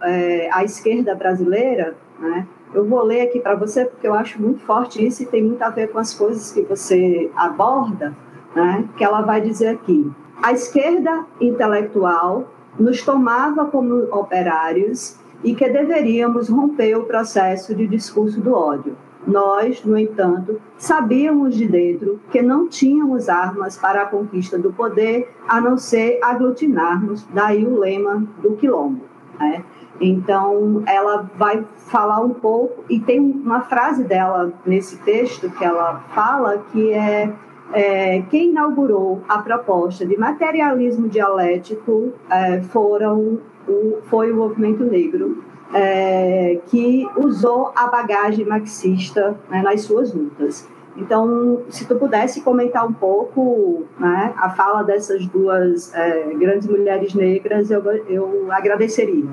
é, 0.01 0.49
à 0.51 0.63
esquerda 0.63 1.13
brasileira, 1.13 1.95
né? 2.19 2.47
eu 2.73 2.85
vou 2.85 3.03
ler 3.03 3.21
aqui 3.21 3.39
para 3.39 3.55
você 3.55 3.85
porque 3.85 4.07
eu 4.07 4.13
acho 4.13 4.41
muito 4.41 4.61
forte 4.61 5.05
isso 5.05 5.23
e 5.23 5.25
tem 5.25 5.43
muito 5.43 5.61
a 5.61 5.69
ver 5.69 5.91
com 5.91 5.99
as 5.99 6.13
coisas 6.13 6.51
que 6.51 6.61
você 6.61 7.29
aborda, 7.35 8.15
né? 8.57 8.89
que 8.97 9.03
ela 9.03 9.21
vai 9.21 9.41
dizer 9.41 9.67
aqui. 9.67 10.11
A 10.41 10.51
esquerda 10.51 11.25
intelectual 11.39 12.49
nos 12.79 13.01
tomava 13.01 13.65
como 13.65 14.03
operários 14.11 15.17
e 15.43 15.55
que 15.55 15.69
deveríamos 15.69 16.49
romper 16.49 16.95
o 16.95 17.05
processo 17.05 17.73
de 17.75 17.87
discurso 17.87 18.39
do 18.39 18.53
ódio. 18.53 18.95
Nós, 19.25 19.83
no 19.83 19.97
entanto, 19.97 20.61
sabíamos 20.77 21.55
de 21.55 21.67
dentro 21.67 22.19
que 22.31 22.41
não 22.41 22.67
tínhamos 22.67 23.27
armas 23.27 23.77
para 23.77 24.03
a 24.03 24.05
conquista 24.05 24.57
do 24.57 24.71
poder 24.71 25.29
a 25.47 25.59
não 25.59 25.77
ser 25.77 26.19
aglutinarmos, 26.23 27.27
daí 27.33 27.65
o 27.65 27.77
lema 27.77 28.25
do 28.41 28.53
quilombo. 28.55 29.01
Né? 29.37 29.63
Então, 29.99 30.83
ela 30.85 31.29
vai 31.37 31.65
falar 31.87 32.21
um 32.21 32.29
pouco, 32.29 32.83
e 32.89 32.99
tem 32.99 33.19
uma 33.19 33.61
frase 33.61 34.03
dela 34.03 34.53
nesse 34.65 34.97
texto 34.99 35.49
que 35.49 35.65
ela 35.65 36.03
fala 36.13 36.59
que 36.71 36.93
é, 36.93 37.33
é 37.73 38.21
quem 38.29 38.51
inaugurou 38.51 39.21
a 39.27 39.39
proposta 39.39 40.05
de 40.05 40.17
materialismo 40.17 41.07
dialético 41.07 42.13
é, 42.29 42.61
foram 42.61 43.39
o, 43.67 43.97
foi 44.09 44.31
o 44.31 44.35
movimento 44.35 44.83
negro, 44.83 45.43
é, 45.73 46.59
que 46.67 47.05
usou 47.17 47.71
a 47.75 47.87
bagagem 47.87 48.45
marxista 48.45 49.37
né, 49.49 49.61
nas 49.61 49.81
suas 49.81 50.13
lutas. 50.13 50.67
Então, 50.95 51.63
se 51.69 51.85
tu 51.85 51.95
pudesse 51.95 52.41
comentar 52.41 52.87
um 52.87 52.93
pouco 52.93 53.85
né, 53.99 54.33
a 54.37 54.49
fala 54.49 54.83
dessas 54.83 55.27
duas 55.27 55.93
é, 55.93 56.33
grandes 56.33 56.67
mulheres 56.67 57.13
negras, 57.13 57.69
eu, 57.69 57.83
eu 58.07 58.47
agradeceria. 58.51 59.29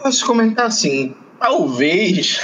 Posso 0.00 0.24
comentar 0.26 0.66
assim, 0.66 1.16
talvez 1.40 2.38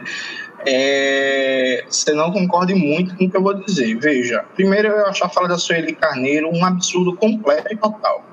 é, 0.66 1.84
você 1.88 2.12
não 2.12 2.32
concorde 2.32 2.74
muito 2.74 3.16
com 3.16 3.24
o 3.24 3.30
que 3.30 3.36
eu 3.36 3.42
vou 3.42 3.54
dizer. 3.54 3.98
Veja, 3.98 4.44
primeiro 4.54 4.88
eu 4.88 5.06
acho 5.06 5.24
a 5.24 5.28
fala 5.28 5.48
da 5.48 5.58
Sueli 5.58 5.94
Carneiro 5.94 6.48
um 6.52 6.64
absurdo 6.64 7.16
completo 7.16 7.72
e 7.72 7.76
total, 7.76 8.24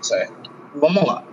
certo? 0.00 0.50
Vamos 0.74 1.04
lá 1.06 1.24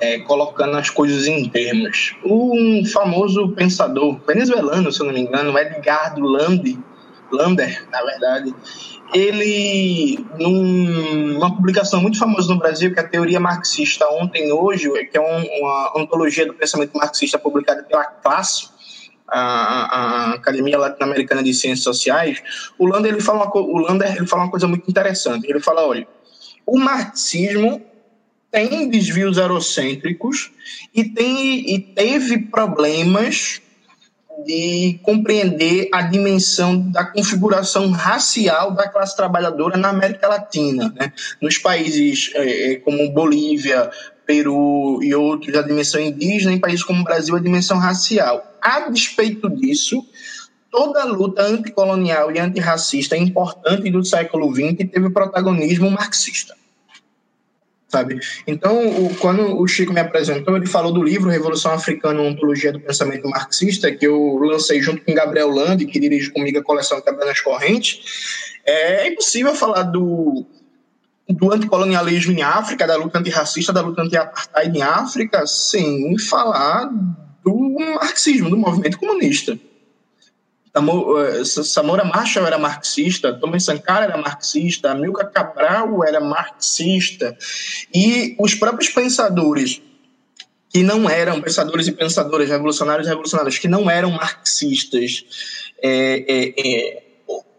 é, 0.00 0.18
colocando 0.20 0.76
as 0.76 0.90
coisas 0.90 1.26
em 1.26 1.48
termos. 1.48 2.16
Um 2.24 2.84
famoso 2.86 3.48
pensador 3.50 4.18
venezuelano, 4.26 4.92
se 4.92 5.00
eu 5.00 5.06
não 5.06 5.12
me 5.12 5.20
engano, 5.20 5.56
Edgardo 5.58 6.22
Lande, 6.22 6.78
Lander, 7.32 7.86
na 7.90 8.02
verdade, 8.02 8.54
ele, 9.12 10.24
numa 10.38 11.54
publicação 11.54 12.00
muito 12.00 12.18
famosa 12.18 12.52
no 12.52 12.58
Brasil, 12.58 12.92
que 12.92 12.98
é 12.98 13.02
a 13.02 13.08
Teoria 13.08 13.40
Marxista 13.40 14.06
Ontem 14.08 14.48
e 14.48 14.52
Hoje, 14.52 14.88
que 15.06 15.16
é 15.16 15.20
um, 15.20 15.60
uma 15.60 15.92
antologia 15.96 16.46
do 16.46 16.54
pensamento 16.54 16.96
marxista 16.96 17.38
publicada 17.38 17.82
pela 17.82 18.04
Classe, 18.04 18.68
a, 19.28 19.40
a, 19.40 20.34
Academia 20.34 20.78
Latino-Americana 20.78 21.42
de 21.42 21.54
Ciências 21.54 21.84
Sociais, 21.84 22.42
o 22.78 22.86
Lander, 22.86 23.12
ele 23.12 23.22
fala 23.22 23.44
uma, 23.44 23.56
o 23.56 23.78
Lander 23.78 24.16
ele 24.16 24.26
fala 24.26 24.44
uma 24.44 24.50
coisa 24.50 24.66
muito 24.66 24.88
interessante. 24.88 25.48
Ele 25.48 25.60
fala, 25.60 25.86
olha, 25.86 26.06
o 26.66 26.78
marxismo 26.78 27.82
tem 28.50 28.88
desvios 28.88 29.36
eurocêntricos 29.36 30.52
e, 30.94 31.04
tem, 31.04 31.74
e 31.74 31.78
teve 31.78 32.38
problemas 32.38 33.60
de 34.44 34.98
compreender 35.02 35.88
a 35.92 36.02
dimensão 36.02 36.90
da 36.90 37.04
configuração 37.04 37.90
racial 37.90 38.72
da 38.72 38.88
classe 38.88 39.16
trabalhadora 39.16 39.76
na 39.76 39.88
América 39.88 40.28
Latina. 40.28 40.92
Né? 40.96 41.12
Nos 41.40 41.58
países 41.58 42.30
é, 42.34 42.76
como 42.76 43.10
Bolívia, 43.10 43.90
Peru 44.26 45.00
e 45.02 45.14
outros, 45.14 45.54
a 45.54 45.62
dimensão 45.62 46.00
indígena, 46.00 46.52
em 46.52 46.60
países 46.60 46.84
como 46.84 47.00
o 47.00 47.04
Brasil, 47.04 47.36
a 47.36 47.40
dimensão 47.40 47.78
racial. 47.78 48.42
A 48.60 48.88
despeito 48.88 49.48
disso, 49.50 50.04
toda 50.70 51.02
a 51.02 51.04
luta 51.04 51.42
anticolonial 51.42 52.32
e 52.32 52.38
antirracista 52.38 53.16
importante 53.16 53.90
do 53.90 54.04
século 54.04 54.52
XX 54.54 54.90
teve 54.90 55.10
protagonismo 55.10 55.90
marxista 55.90 56.54
sabe? 57.94 58.18
Então, 58.44 59.06
o, 59.06 59.14
quando 59.16 59.56
o 59.60 59.68
Chico 59.68 59.92
me 59.92 60.00
apresentou, 60.00 60.56
ele 60.56 60.66
falou 60.66 60.92
do 60.92 61.00
livro 61.00 61.30
Revolução 61.30 61.70
Africana, 61.72 62.20
ontologia 62.20 62.72
do 62.72 62.80
pensamento 62.80 63.28
marxista, 63.28 63.92
que 63.92 64.04
eu 64.04 64.36
lancei 64.36 64.82
junto 64.82 65.04
com 65.04 65.14
Gabriel 65.14 65.48
Landi, 65.48 65.86
que 65.86 66.00
dirige 66.00 66.32
comigo 66.32 66.58
a 66.58 66.62
coleção 66.62 67.00
Cabanas 67.00 67.40
Correntes. 67.40 68.00
É, 68.66 69.06
é 69.06 69.12
impossível 69.12 69.54
falar 69.54 69.84
do, 69.84 70.44
do 71.28 71.52
anticolonialismo 71.52 72.32
em 72.32 72.42
África, 72.42 72.86
da 72.86 72.96
luta 72.96 73.18
antirracista, 73.18 73.72
da 73.72 73.80
luta 73.80 74.02
anti-apartheid 74.02 74.76
em 74.76 74.82
África, 74.82 75.46
sem 75.46 76.18
falar 76.18 76.90
do 77.42 77.76
marxismo, 78.00 78.50
do 78.50 78.56
movimento 78.56 78.98
comunista. 78.98 79.58
Eh, 80.74 81.44
Samora 81.44 82.04
Marshall 82.04 82.46
era 82.46 82.58
marxista, 82.58 83.32
Thomas 83.32 83.64
Sankara 83.64 84.06
era 84.06 84.16
marxista, 84.16 84.90
Amilcar 84.90 85.30
Cabral 85.30 86.04
era 86.04 86.20
marxista, 86.20 87.36
e 87.94 88.34
os 88.38 88.54
próprios 88.54 88.90
pensadores 88.90 89.80
que 90.68 90.82
não 90.82 91.08
eram 91.08 91.40
pensadores 91.40 91.86
e 91.86 91.92
pensadoras 91.92 92.48
revolucionários 92.48 93.06
e 93.06 93.10
revolucionárias 93.10 93.58
que 93.58 93.68
não 93.68 93.88
eram 93.88 94.10
marxistas 94.10 95.24
é, 95.80 96.24
é, 96.28 97.03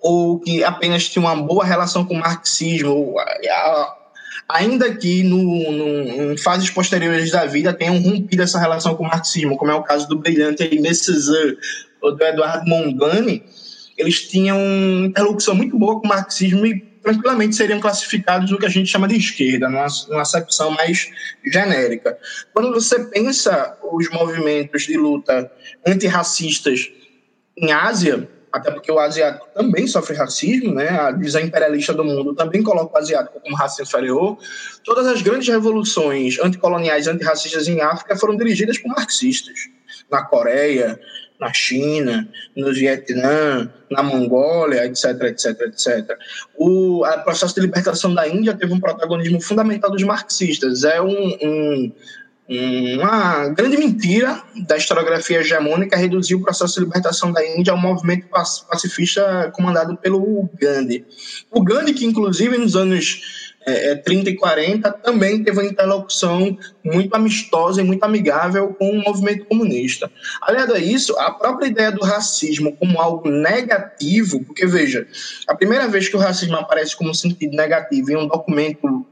ou 0.08 0.40
que 0.40 0.64
apenas 0.64 1.10
tinham 1.10 1.26
uma 1.26 1.36
boa 1.36 1.66
relação 1.66 2.06
com 2.06 2.14
o 2.14 2.20
marxismo, 2.20 3.16
ainda 4.48 4.94
que 4.96 5.24
no, 5.24 5.72
no, 5.72 6.32
em 6.32 6.38
fases 6.38 6.70
posteriores 6.70 7.32
da 7.32 7.48
vida 7.48 7.74
tenham 7.74 7.98
rompido 7.98 8.44
essa 8.44 8.60
relação 8.60 8.94
com 8.94 9.04
o 9.04 9.08
marxismo, 9.08 9.58
como 9.58 9.72
é 9.72 9.74
o 9.74 9.82
caso 9.82 10.08
do 10.08 10.20
brilhante 10.20 10.62
Aimé 10.62 10.94
Césaire, 10.94 11.58
do 12.00 12.24
Eduardo 12.24 12.70
Mondlane, 12.70 13.42
eles 13.98 14.30
tinham 14.30 14.60
uma 14.60 15.08
interlocução 15.08 15.56
muito 15.56 15.76
boa 15.76 16.00
com 16.00 16.06
o 16.06 16.10
marxismo 16.10 16.68
e 16.68 16.82
tranquilamente 17.02 17.56
seriam 17.56 17.80
classificados 17.80 18.52
no 18.52 18.60
que 18.60 18.66
a 18.68 18.70
gente 18.70 18.92
chama 18.92 19.08
de 19.08 19.16
esquerda, 19.16 19.68
numa, 19.68 19.88
numa 20.08 20.22
acepção 20.22 20.70
mais 20.70 21.10
genérica. 21.44 22.16
Quando 22.54 22.72
você 22.72 23.04
pensa 23.06 23.76
os 23.92 24.08
movimentos 24.12 24.84
de 24.84 24.98
luta 24.98 25.52
antirracistas 25.84 26.92
em 27.58 27.72
Ásia, 27.72 28.30
até 28.56 28.72
porque 28.72 28.90
o 28.90 28.98
asiático 28.98 29.48
também 29.54 29.86
sofre 29.86 30.16
racismo, 30.16 30.74
né? 30.74 30.88
A 30.88 31.12
visão 31.12 31.42
imperialista 31.42 31.94
do 31.94 32.06
mundo 32.06 32.34
também 32.34 32.64
coloca 32.64 32.96
o 32.96 32.98
asiático 32.98 33.40
como 33.42 33.56
raça 33.56 33.84
inferior. 33.84 34.38
Todas 34.84 35.06
as 35.08 35.22
grandes 35.22 35.48
revoluções 35.50 36.40
anticoloniais 36.40 37.06
e 37.06 37.10
antirracistas 37.10 37.68
em 37.68 37.82
África 37.82 38.16
foram 38.16 38.38
dirigidas 38.38 38.78
por 38.78 38.88
marxistas. 38.90 39.56
Na 40.10 40.24
Coreia, 40.24 40.98
na 41.38 41.52
China, 41.52 42.28
no 42.56 42.74
Vietnã, 42.74 43.70
na 43.92 44.02
Mongólia, 44.02 44.86
etc, 44.86 45.22
etc, 45.24 45.62
etc. 45.62 46.18
O 46.58 47.04
processo 47.26 47.56
de 47.56 47.62
libertação 47.62 48.14
da 48.14 48.26
Índia 48.26 48.54
teve 48.54 48.74
um 48.74 48.80
protagonismo 48.80 49.42
fundamental 49.42 49.92
dos 49.92 50.04
marxistas. 50.04 50.86
É 50.86 51.02
um, 51.02 51.38
um 51.42 51.92
uma 52.48 53.50
grande 53.50 53.78
mentira 53.78 54.42
da 54.68 54.78
historiografia 54.78 55.40
hegemônica 55.40 55.98
reduzir 55.98 56.36
o 56.36 56.42
processo 56.42 56.76
de 56.76 56.86
libertação 56.86 57.32
da 57.32 57.46
Índia 57.46 57.74
a 57.74 57.76
um 57.76 57.82
movimento 57.82 58.28
pacifista 58.28 59.52
comandado 59.56 59.98
pelo 59.98 60.48
Gandhi. 60.54 61.06
O 61.50 61.64
Gandhi, 61.64 61.94
que 61.94 62.06
inclusive 62.06 62.56
nos 62.58 62.76
anos 62.76 63.54
é, 63.66 63.96
30 63.96 64.30
é, 64.30 64.34
e 64.34 64.36
40, 64.36 64.92
também 64.92 65.44
teve 65.44 65.60
uma 65.60 65.68
interlocução 65.68 66.56
muito 66.84 67.16
amistosa 67.16 67.82
e 67.82 67.84
muito 67.84 68.04
amigável 68.04 68.76
com 68.76 68.92
o 68.92 69.02
movimento 69.02 69.46
comunista. 69.46 70.12
Aliado 70.40 70.74
a 70.74 70.80
isso, 70.80 71.18
a 71.18 71.32
própria 71.32 71.68
ideia 71.68 71.92
do 71.92 72.04
racismo 72.04 72.78
como 72.78 73.02
algo 73.02 73.28
negativo, 73.28 74.44
porque 74.44 74.68
veja, 74.68 75.08
a 75.48 75.56
primeira 75.56 75.88
vez 75.88 76.08
que 76.08 76.16
o 76.16 76.20
racismo 76.20 76.56
aparece 76.56 76.96
como 76.96 77.14
sentido 77.16 77.58
negativo 77.58 78.12
em 78.12 78.18
um 78.18 78.28
documento 78.28 79.06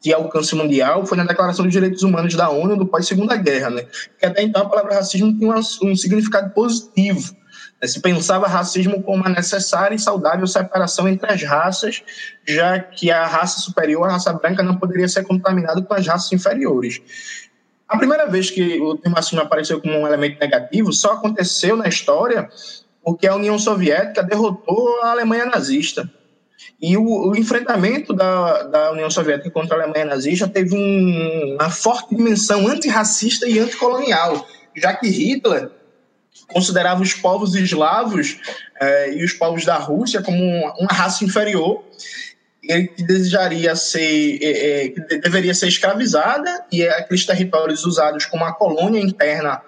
de 0.00 0.12
alcance 0.12 0.54
mundial 0.54 1.06
foi 1.06 1.16
na 1.16 1.24
Declaração 1.24 1.64
dos 1.64 1.72
Direitos 1.72 2.02
Humanos 2.02 2.34
da 2.34 2.50
ONU 2.50 2.76
do 2.76 2.86
pós-Segunda 2.86 3.36
Guerra, 3.36 3.70
né? 3.70 3.86
Que 4.18 4.26
até 4.26 4.42
então 4.42 4.62
a 4.62 4.68
palavra 4.68 4.94
racismo 4.94 5.36
tinha 5.38 5.54
um 5.54 5.96
significado 5.96 6.50
positivo 6.50 7.36
se 7.88 8.00
pensava 8.00 8.46
racismo 8.46 9.02
como 9.02 9.18
uma 9.18 9.28
necessária 9.28 9.94
e 9.94 9.98
saudável 9.98 10.46
separação 10.46 11.08
entre 11.08 11.30
as 11.30 11.42
raças, 11.42 12.02
já 12.46 12.78
que 12.78 13.10
a 13.10 13.26
raça 13.26 13.60
superior, 13.60 14.08
a 14.08 14.12
raça 14.12 14.32
branca, 14.32 14.62
não 14.62 14.76
poderia 14.76 15.08
ser 15.08 15.24
contaminada 15.24 15.82
com 15.82 15.94
as 15.94 16.06
raças 16.06 16.32
inferiores. 16.32 17.00
A 17.88 17.98
primeira 17.98 18.26
vez 18.26 18.50
que 18.50 18.80
o 18.80 18.96
termo 18.96 19.16
racismo 19.16 19.40
apareceu 19.40 19.80
como 19.80 19.98
um 19.98 20.06
elemento 20.06 20.38
negativo 20.40 20.92
só 20.92 21.14
aconteceu 21.14 21.76
na 21.76 21.88
história 21.88 22.48
porque 23.04 23.26
a 23.26 23.34
União 23.34 23.58
Soviética 23.58 24.22
derrotou 24.22 25.00
a 25.02 25.10
Alemanha 25.10 25.46
nazista. 25.46 26.08
E 26.80 26.96
o, 26.96 27.30
o 27.30 27.36
enfrentamento 27.36 28.12
da, 28.12 28.64
da, 28.64 28.92
União 28.92 29.10
Soviética 29.10 29.50
contra 29.50 29.76
a 29.76 29.82
Alemanha 29.82 30.04
nazista 30.04 30.48
teve 30.48 30.74
um, 30.74 31.54
uma 31.54 31.70
forte 31.70 32.14
dimensão 32.14 32.66
antirracista 32.66 33.48
e 33.48 33.58
anticolonial, 33.58 34.46
já 34.76 34.94
que 34.94 35.08
Hitler 35.08 35.70
considerava 36.48 37.02
os 37.02 37.14
povos 37.14 37.54
eslavos 37.54 38.38
eh, 38.80 39.14
e 39.14 39.24
os 39.24 39.32
povos 39.32 39.64
da 39.64 39.76
Rússia 39.76 40.22
como 40.22 40.42
uma, 40.42 40.74
uma 40.78 40.92
raça 40.92 41.24
inferior 41.24 41.84
ele 42.68 42.86
que 42.88 43.02
desejaria 43.02 43.74
ser, 43.74 44.38
é, 44.40 44.84
é, 44.84 44.88
que 44.88 45.18
deveria 45.18 45.52
ser 45.52 45.66
escravizada 45.66 46.64
e 46.70 46.86
aqueles 46.86 47.26
territórios 47.26 47.84
usados 47.84 48.24
como 48.26 48.44
a 48.44 48.52
colônia 48.52 49.00
interna 49.00 49.60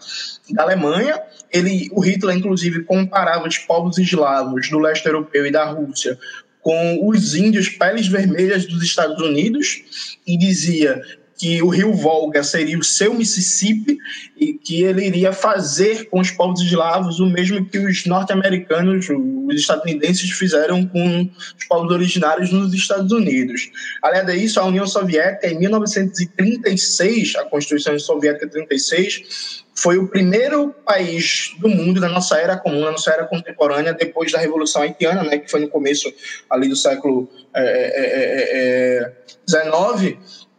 da 0.50 0.62
Alemanha. 0.62 1.20
Ele, 1.52 1.88
o 1.92 2.00
Hitler, 2.00 2.36
inclusive, 2.36 2.84
comparava 2.84 3.48
os 3.48 3.58
povos 3.58 3.98
eslavos 3.98 4.70
do 4.70 4.78
leste 4.78 5.06
europeu 5.06 5.44
e 5.44 5.50
da 5.50 5.64
Rússia 5.64 6.18
com 6.64 7.06
os 7.06 7.34
índios 7.34 7.68
peles 7.68 8.08
vermelhas 8.08 8.64
dos 8.64 8.82
Estados 8.82 9.20
Unidos 9.20 10.16
e 10.26 10.36
dizia 10.36 11.00
que 11.36 11.62
o 11.62 11.68
rio 11.68 11.92
Volga 11.92 12.42
seria 12.42 12.78
o 12.78 12.82
seu 12.82 13.12
Mississippi 13.12 13.98
e 14.40 14.54
que 14.54 14.82
ele 14.82 15.04
iria 15.04 15.30
fazer 15.30 16.08
com 16.08 16.20
os 16.20 16.30
povos 16.30 16.62
eslavos 16.62 17.20
o 17.20 17.26
mesmo 17.26 17.62
que 17.66 17.78
os 17.78 18.06
norte-americanos, 18.06 19.08
os 19.10 19.54
estadunidenses 19.54 20.30
fizeram 20.30 20.86
com 20.86 21.28
os 21.58 21.64
povos 21.68 21.92
originários 21.92 22.50
nos 22.50 22.72
Estados 22.72 23.12
Unidos. 23.12 23.70
Além 24.00 24.24
disso, 24.24 24.58
a 24.58 24.64
União 24.64 24.86
Soviética, 24.86 25.48
em 25.48 25.58
1936, 25.58 27.36
a 27.36 27.44
Constituição 27.44 27.98
Soviética 27.98 28.48
36, 28.48 29.63
foi 29.76 29.98
o 29.98 30.08
primeiro 30.08 30.74
país 30.84 31.54
do 31.58 31.68
mundo 31.68 32.00
na 32.00 32.08
nossa 32.08 32.38
era 32.38 32.56
comum, 32.56 32.80
na 32.80 32.92
nossa 32.92 33.10
era 33.10 33.24
contemporânea, 33.24 33.92
depois 33.92 34.30
da 34.30 34.38
Revolução 34.38 34.82
Haitiana, 34.82 35.22
né, 35.22 35.38
que 35.38 35.50
foi 35.50 35.60
no 35.60 35.68
começo 35.68 36.12
ali 36.48 36.68
do 36.68 36.76
século 36.76 37.28
XIX, 37.28 37.44
é, 37.54 39.12
é, 39.56 40.12
é, 40.12 40.16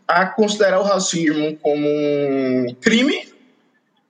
a 0.07 0.25
considerar 0.27 0.79
o 0.79 0.83
racismo 0.83 1.57
como 1.57 1.87
um 1.87 2.75
crime 2.79 3.34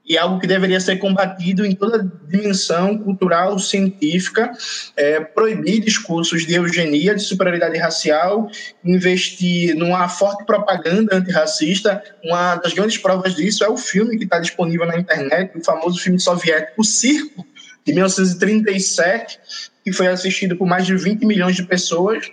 e 0.08 0.18
algo 0.18 0.40
que 0.40 0.46
deveria 0.46 0.80
ser 0.80 0.98
combatido 0.98 1.66
em 1.66 1.74
toda 1.74 2.10
dimensão 2.28 2.98
cultural, 2.98 3.58
científica, 3.58 4.52
é, 4.96 5.20
proibir 5.20 5.80
discursos 5.80 6.46
de 6.46 6.54
eugenia, 6.54 7.16
de 7.16 7.24
superioridade 7.24 7.78
racial, 7.78 8.50
investir 8.84 9.76
numa 9.76 10.08
forte 10.08 10.46
propaganda 10.46 11.16
antirracista. 11.16 12.04
Uma 12.24 12.56
das 12.56 12.74
grandes 12.74 12.98
provas 12.98 13.36
disso 13.36 13.64
é 13.64 13.70
o 13.70 13.78
filme 13.78 14.18
que 14.18 14.26
está 14.26 14.40
disponível 14.40 14.86
na 14.86 14.98
internet, 14.98 15.58
o 15.58 15.64
famoso 15.64 16.00
filme 16.00 16.20
soviético 16.20 16.84
Circo, 16.84 17.46
de 17.84 17.94
1937, 17.94 19.40
que 19.84 19.92
foi 19.92 20.08
assistido 20.08 20.56
por 20.56 20.68
mais 20.68 20.86
de 20.86 20.96
20 20.96 21.26
milhões 21.26 21.56
de 21.56 21.64
pessoas 21.64 22.32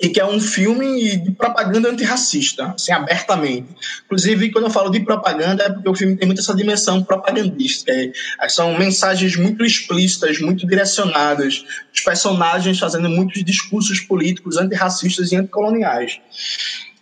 e 0.00 0.08
que 0.08 0.20
é 0.20 0.26
um 0.26 0.40
filme 0.40 1.16
de 1.16 1.30
propaganda 1.30 1.88
antirracista, 1.88 2.74
assim, 2.74 2.92
abertamente. 2.92 3.68
Inclusive, 4.04 4.50
quando 4.50 4.64
eu 4.64 4.70
falo 4.70 4.90
de 4.90 5.00
propaganda, 5.00 5.62
é 5.62 5.70
porque 5.70 5.88
o 5.88 5.94
filme 5.94 6.16
tem 6.16 6.26
muito 6.26 6.40
essa 6.40 6.54
dimensão 6.54 7.02
propagandística. 7.02 7.92
É, 7.92 8.48
são 8.48 8.76
mensagens 8.76 9.36
muito 9.36 9.64
explícitas, 9.64 10.40
muito 10.40 10.66
direcionadas, 10.66 11.64
os 11.94 12.00
personagens 12.00 12.78
fazendo 12.78 13.08
muitos 13.08 13.44
discursos 13.44 14.00
políticos 14.00 14.56
antirracistas 14.56 15.30
e 15.30 15.36
anticoloniais. 15.36 16.20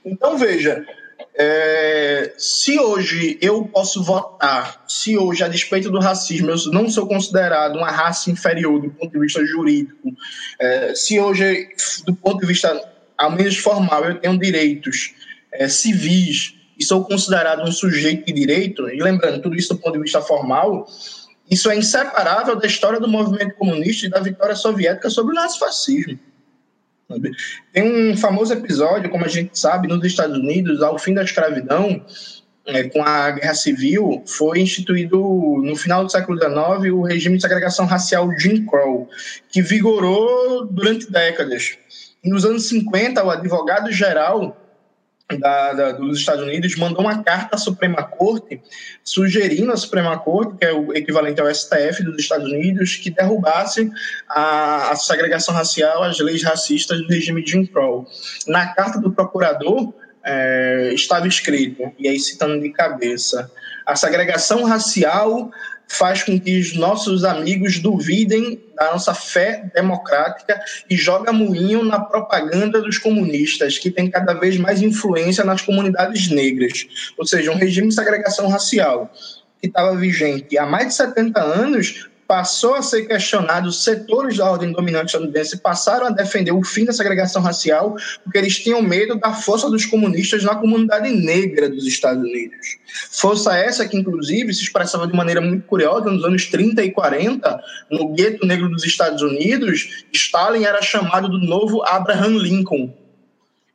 Então, 0.04 0.36
veja, 0.36 0.84
é, 1.34 2.34
se 2.36 2.78
hoje 2.78 3.38
eu 3.40 3.64
posso 3.64 4.02
votar, 4.02 4.84
se 4.86 5.16
hoje, 5.16 5.42
a 5.42 5.48
despeito 5.48 5.90
do 5.90 5.98
racismo, 5.98 6.50
eu 6.50 6.56
não 6.72 6.88
sou 6.90 7.06
considerado 7.06 7.76
uma 7.76 7.90
raça 7.90 8.30
inferior 8.30 8.80
do 8.80 8.90
ponto 8.90 9.12
de 9.12 9.18
vista 9.18 9.44
jurídico, 9.44 10.14
é, 10.60 10.94
se 10.94 11.18
hoje, 11.18 11.68
do 12.04 12.14
ponto 12.14 12.40
de 12.40 12.46
vista, 12.46 12.80
ao 13.16 13.30
menos 13.30 13.56
formal, 13.56 14.04
eu 14.04 14.18
tenho 14.18 14.38
direitos 14.38 15.14
é, 15.52 15.68
civis 15.68 16.54
e 16.78 16.84
sou 16.84 17.04
considerado 17.04 17.62
um 17.62 17.72
sujeito 17.72 18.26
de 18.26 18.32
direito, 18.32 18.88
e 18.90 19.00
lembrando, 19.02 19.40
tudo 19.40 19.56
isso 19.56 19.74
do 19.74 19.80
ponto 19.80 19.94
de 19.94 20.02
vista 20.02 20.20
formal, 20.20 20.86
isso 21.50 21.70
é 21.70 21.76
inseparável 21.76 22.56
da 22.56 22.66
história 22.66 23.00
do 23.00 23.08
movimento 23.08 23.54
comunista 23.56 24.06
e 24.06 24.10
da 24.10 24.20
vitória 24.20 24.56
soviética 24.56 25.08
sobre 25.08 25.32
o 25.32 25.34
nazifascismo. 25.34 26.18
Tem 27.72 27.82
um 27.82 28.16
famoso 28.16 28.52
episódio, 28.52 29.10
como 29.10 29.24
a 29.24 29.28
gente 29.28 29.58
sabe, 29.58 29.88
nos 29.88 30.04
Estados 30.04 30.36
Unidos, 30.36 30.82
ao 30.82 30.98
fim 30.98 31.14
da 31.14 31.22
escravidão, 31.22 32.04
é, 32.66 32.84
com 32.84 33.02
a 33.02 33.30
Guerra 33.32 33.54
Civil, 33.54 34.22
foi 34.26 34.60
instituído 34.60 35.18
no 35.62 35.74
final 35.74 36.04
do 36.04 36.12
século 36.12 36.38
XIX 36.38 36.92
o 36.92 37.02
regime 37.02 37.36
de 37.36 37.42
segregação 37.42 37.86
racial 37.86 38.30
Jim 38.38 38.64
Crow, 38.64 39.08
que 39.50 39.60
vigorou 39.60 40.64
durante 40.66 41.10
décadas. 41.10 41.76
Nos 42.24 42.44
anos 42.44 42.68
50, 42.68 43.24
o 43.24 43.30
advogado-geral 43.30 44.56
da, 45.38 45.72
da, 45.72 45.92
dos 45.92 46.18
Estados 46.18 46.42
Unidos 46.42 46.76
mandou 46.76 47.00
uma 47.00 47.22
carta 47.22 47.56
à 47.56 47.58
Suprema 47.58 48.02
Corte 48.02 48.60
sugerindo 49.04 49.72
à 49.72 49.76
Suprema 49.76 50.18
Corte, 50.18 50.56
que 50.56 50.64
é 50.64 50.72
o 50.72 50.92
equivalente 50.94 51.40
ao 51.40 51.52
STF 51.52 52.02
dos 52.02 52.18
Estados 52.18 52.50
Unidos, 52.50 52.96
que 52.96 53.10
derrubasse 53.10 53.90
a, 54.28 54.90
a 54.90 54.96
segregação 54.96 55.54
racial, 55.54 56.02
as 56.02 56.18
leis 56.18 56.42
racistas 56.42 57.00
do 57.00 57.08
regime 57.08 57.42
de 57.44 57.50
Jim 57.50 57.66
Crow. 57.66 58.06
Na 58.46 58.74
carta 58.74 59.00
do 59.00 59.12
procurador 59.12 59.92
é, 60.24 60.90
estava 60.94 61.26
escrito, 61.26 61.92
e 61.98 62.08
aí 62.08 62.18
citando 62.18 62.60
de 62.60 62.70
cabeça, 62.70 63.50
a 63.84 63.96
segregação 63.96 64.64
racial 64.64 65.50
faz 65.88 66.22
com 66.22 66.38
que 66.40 66.58
os 66.58 66.74
nossos 66.74 67.24
amigos 67.24 67.78
duvidem 67.78 68.62
da 68.76 68.92
nossa 68.92 69.14
fé 69.14 69.70
democrática 69.74 70.60
e 70.88 70.96
joga 70.96 71.32
moinho 71.32 71.84
na 71.84 72.00
propaganda 72.00 72.80
dos 72.80 72.98
comunistas, 72.98 73.78
que 73.78 73.90
tem 73.90 74.10
cada 74.10 74.34
vez 74.34 74.56
mais 74.56 74.80
influência 74.80 75.44
nas 75.44 75.60
comunidades 75.60 76.28
negras. 76.30 76.86
Ou 77.18 77.26
seja, 77.26 77.50
um 77.50 77.56
regime 77.56 77.88
de 77.88 77.94
segregação 77.94 78.48
racial 78.48 79.12
que 79.60 79.68
estava 79.68 79.96
vigente 79.96 80.58
há 80.58 80.66
mais 80.66 80.88
de 80.88 80.94
70 80.94 81.40
anos 81.40 82.10
passou 82.32 82.74
a 82.74 82.80
ser 82.80 83.02
questionado, 83.02 83.68
os 83.68 83.84
setores 83.84 84.38
da 84.38 84.50
ordem 84.50 84.72
dominante 84.72 85.08
estadunidense 85.08 85.58
passaram 85.58 86.06
a 86.06 86.10
defender 86.10 86.50
o 86.50 86.64
fim 86.64 86.86
da 86.86 86.92
segregação 86.94 87.42
racial, 87.42 87.94
porque 88.24 88.38
eles 88.38 88.58
tinham 88.58 88.80
medo 88.80 89.20
da 89.20 89.34
força 89.34 89.68
dos 89.68 89.84
comunistas 89.84 90.42
na 90.42 90.54
comunidade 90.54 91.10
negra 91.10 91.68
dos 91.68 91.86
Estados 91.86 92.24
Unidos. 92.24 92.78
Força 93.10 93.54
essa 93.54 93.86
que, 93.86 93.98
inclusive, 93.98 94.54
se 94.54 94.62
expressava 94.62 95.06
de 95.06 95.14
maneira 95.14 95.42
muito 95.42 95.66
curiosa 95.66 96.10
nos 96.10 96.24
anos 96.24 96.46
30 96.46 96.82
e 96.82 96.90
40, 96.90 97.62
no 97.90 98.14
gueto 98.14 98.46
negro 98.46 98.70
dos 98.70 98.82
Estados 98.82 99.20
Unidos, 99.20 100.06
Stalin 100.10 100.64
era 100.64 100.80
chamado 100.80 101.28
do 101.28 101.38
novo 101.38 101.82
Abraham 101.82 102.38
Lincoln, 102.38 102.94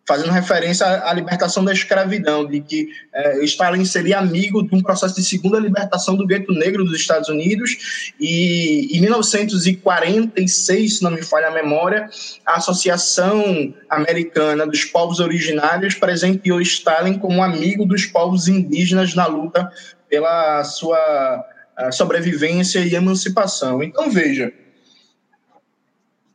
fazendo 0.08 0.32
referência 0.32 0.86
à 1.06 1.14
libertação 1.14 1.66
da 1.66 1.74
escravidão, 1.74 2.46
de 2.46 2.62
que 2.62 2.88
é, 3.14 3.44
Stalin 3.44 3.84
seria 3.84 4.20
amigo 4.20 4.66
de 4.66 4.74
um 4.74 4.82
processo 4.82 5.14
de 5.16 5.24
segunda 5.24 5.60
libertação 5.60 6.16
do 6.16 6.26
gueto 6.26 6.54
negro 6.54 6.86
dos 6.86 6.96
Estados 6.96 7.28
Unidos, 7.28 8.14
e 8.20 8.98
em 8.98 9.02
1946, 9.02 10.98
se 10.98 11.04
não 11.04 11.12
me 11.12 11.22
falha 11.22 11.48
a 11.48 11.52
memória, 11.52 12.10
a 12.46 12.56
Associação 12.56 13.74
Americana 13.90 14.66
dos 14.66 14.86
Povos 14.86 15.20
Originários 15.20 15.96
presenteou 15.96 16.62
Stalin 16.62 17.20
como 17.20 17.44
amigo 17.44 17.86
dos 17.86 18.06
povos 18.06 18.48
indígenas 18.48 19.14
na 19.14 19.28
luta 19.28 19.70
pela 20.10 20.64
sua 20.64 21.46
sobrevivência 21.92 22.80
e 22.80 22.96
emancipação. 22.96 23.84
Então, 23.84 24.10
veja, 24.10 24.54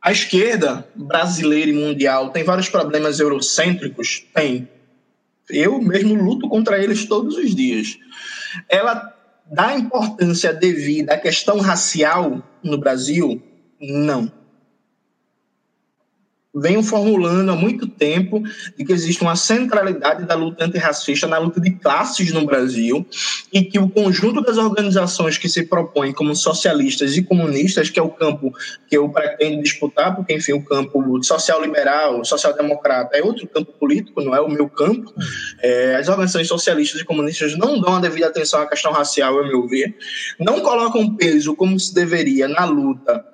a 0.03 0.11
esquerda 0.11 0.87
brasileira 0.95 1.71
e 1.71 1.75
mundial 1.75 2.31
tem 2.31 2.43
vários 2.43 2.69
problemas 2.69 3.21
eurocêntricos? 3.21 4.27
Tem. 4.35 4.69
Eu 5.49 5.81
mesmo 5.81 6.15
luto 6.15 6.49
contra 6.49 6.83
eles 6.83 7.05
todos 7.05 7.37
os 7.37 7.55
dias. 7.55 7.99
Ela 8.69 9.15
dá 9.51 9.77
importância 9.77 10.53
devida 10.53 11.15
à 11.15 11.19
questão 11.19 11.61
racial 11.61 12.43
no 12.63 12.77
Brasil? 12.77 13.41
Não 13.81 14.42
venho 16.55 16.83
formulando 16.83 17.51
há 17.51 17.57
muito 17.57 17.87
tempo 17.87 18.43
de 18.77 18.85
que 18.85 18.93
existe 18.93 19.23
uma 19.23 19.37
centralidade 19.37 20.27
da 20.27 20.35
luta 20.35 20.65
antirracista 20.65 21.27
na 21.27 21.39
luta 21.39 21.61
de 21.61 21.71
classes 21.71 22.31
no 22.33 22.45
Brasil 22.45 23.07
e 23.53 23.63
que 23.65 23.79
o 23.79 23.89
conjunto 23.89 24.43
das 24.43 24.59
organizações 24.59 25.39
que 25.39 25.49
se 25.49 25.65
propõem 25.65 26.13
como 26.13 26.35
socialistas 26.37 27.17
e 27.17 27.23
comunistas, 27.23 27.89
que 27.89 27.99
é 27.99 28.03
o 28.03 28.11
campo 28.11 28.53
que 28.89 28.97
eu 28.97 29.09
pretendo 29.09 29.63
disputar, 29.63 30.15
porque, 30.15 30.35
enfim, 30.35 30.53
o 30.53 30.65
campo 30.65 31.23
social-liberal, 31.23 32.25
social-democrata 32.25 33.17
é 33.17 33.23
outro 33.23 33.47
campo 33.47 33.73
político, 33.73 34.21
não 34.21 34.35
é 34.35 34.41
o 34.41 34.49
meu 34.49 34.69
campo. 34.69 35.13
É, 35.61 35.97
as 35.97 36.09
organizações 36.09 36.49
socialistas 36.49 37.01
e 37.01 37.05
comunistas 37.05 37.57
não 37.57 37.81
dão 37.81 37.97
a 37.97 38.01
devida 38.01 38.27
atenção 38.27 38.61
à 38.61 38.67
questão 38.67 38.93
racial, 38.93 39.39
a 39.39 39.47
meu 39.47 39.67
ver, 39.67 39.97
não 40.39 40.61
colocam 40.61 41.15
peso 41.17 41.55
como 41.55 41.79
se 41.81 41.95
deveria 41.95 42.47
na 42.47 42.65
luta 42.65 43.25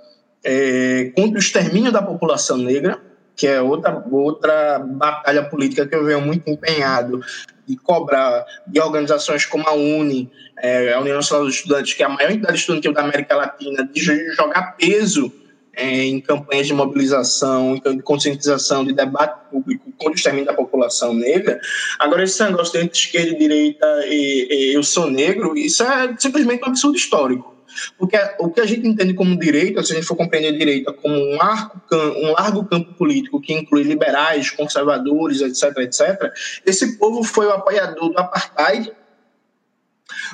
é, 0.44 1.12
contra 1.16 1.36
o 1.36 1.42
extermínio 1.42 1.92
da 1.92 2.02
população 2.02 2.56
negra, 2.56 3.07
que 3.38 3.46
é 3.46 3.62
outra, 3.62 4.04
outra 4.10 4.80
batalha 4.80 5.44
política 5.44 5.86
que 5.86 5.94
eu 5.94 6.04
venho 6.04 6.20
muito 6.20 6.50
empenhado 6.50 7.20
de 7.64 7.76
cobrar 7.76 8.44
de 8.66 8.80
organizações 8.80 9.46
como 9.46 9.66
a 9.68 9.74
UNE, 9.74 10.28
é, 10.58 10.92
a 10.92 11.00
União 11.00 11.16
Nacional 11.16 11.46
dos 11.46 11.54
Estudantes, 11.54 11.94
que 11.94 12.02
é 12.02 12.06
a 12.06 12.08
maior 12.08 12.32
entidade 12.32 12.58
estudantil 12.58 12.92
da 12.92 13.02
América 13.02 13.36
Latina, 13.36 13.88
de 13.92 14.00
jogar 14.34 14.76
peso 14.76 15.32
é, 15.72 16.02
em 16.02 16.20
campanhas 16.20 16.66
de 16.66 16.74
mobilização, 16.74 17.76
de 17.76 18.02
conscientização, 18.02 18.84
de 18.84 18.92
debate 18.92 19.38
público 19.50 19.92
contra 19.92 20.14
o 20.14 20.16
extermínio 20.16 20.46
da 20.46 20.54
população 20.54 21.14
negra. 21.14 21.60
Agora, 22.00 22.24
esse 22.24 22.42
negócio 22.42 22.82
de 22.82 22.90
esquerda 22.90 23.30
e 23.30 23.38
direita 23.38 23.86
e, 24.06 24.48
e 24.50 24.74
eu 24.74 24.82
sou 24.82 25.08
negro, 25.08 25.56
isso 25.56 25.84
é 25.84 26.16
simplesmente 26.18 26.64
um 26.64 26.66
absurdo 26.66 26.96
histórico. 26.96 27.57
Porque 27.98 28.16
o 28.38 28.50
que 28.50 28.60
a 28.60 28.66
gente 28.66 28.86
entende 28.86 29.14
como 29.14 29.38
direita, 29.38 29.82
se 29.82 29.92
a 29.92 29.96
gente 29.96 30.06
for 30.06 30.16
compreender 30.16 30.56
direita 30.56 30.92
como 30.92 31.14
um, 31.14 31.40
arco, 31.40 31.80
um 31.94 32.32
largo 32.32 32.64
campo 32.64 32.94
político 32.94 33.40
que 33.40 33.52
inclui 33.52 33.82
liberais, 33.82 34.50
conservadores, 34.50 35.40
etc., 35.40 35.78
etc., 35.78 36.32
esse 36.64 36.98
povo 36.98 37.22
foi 37.22 37.46
o 37.46 37.52
apoiador 37.52 38.10
do 38.10 38.18
apartheid, 38.18 38.92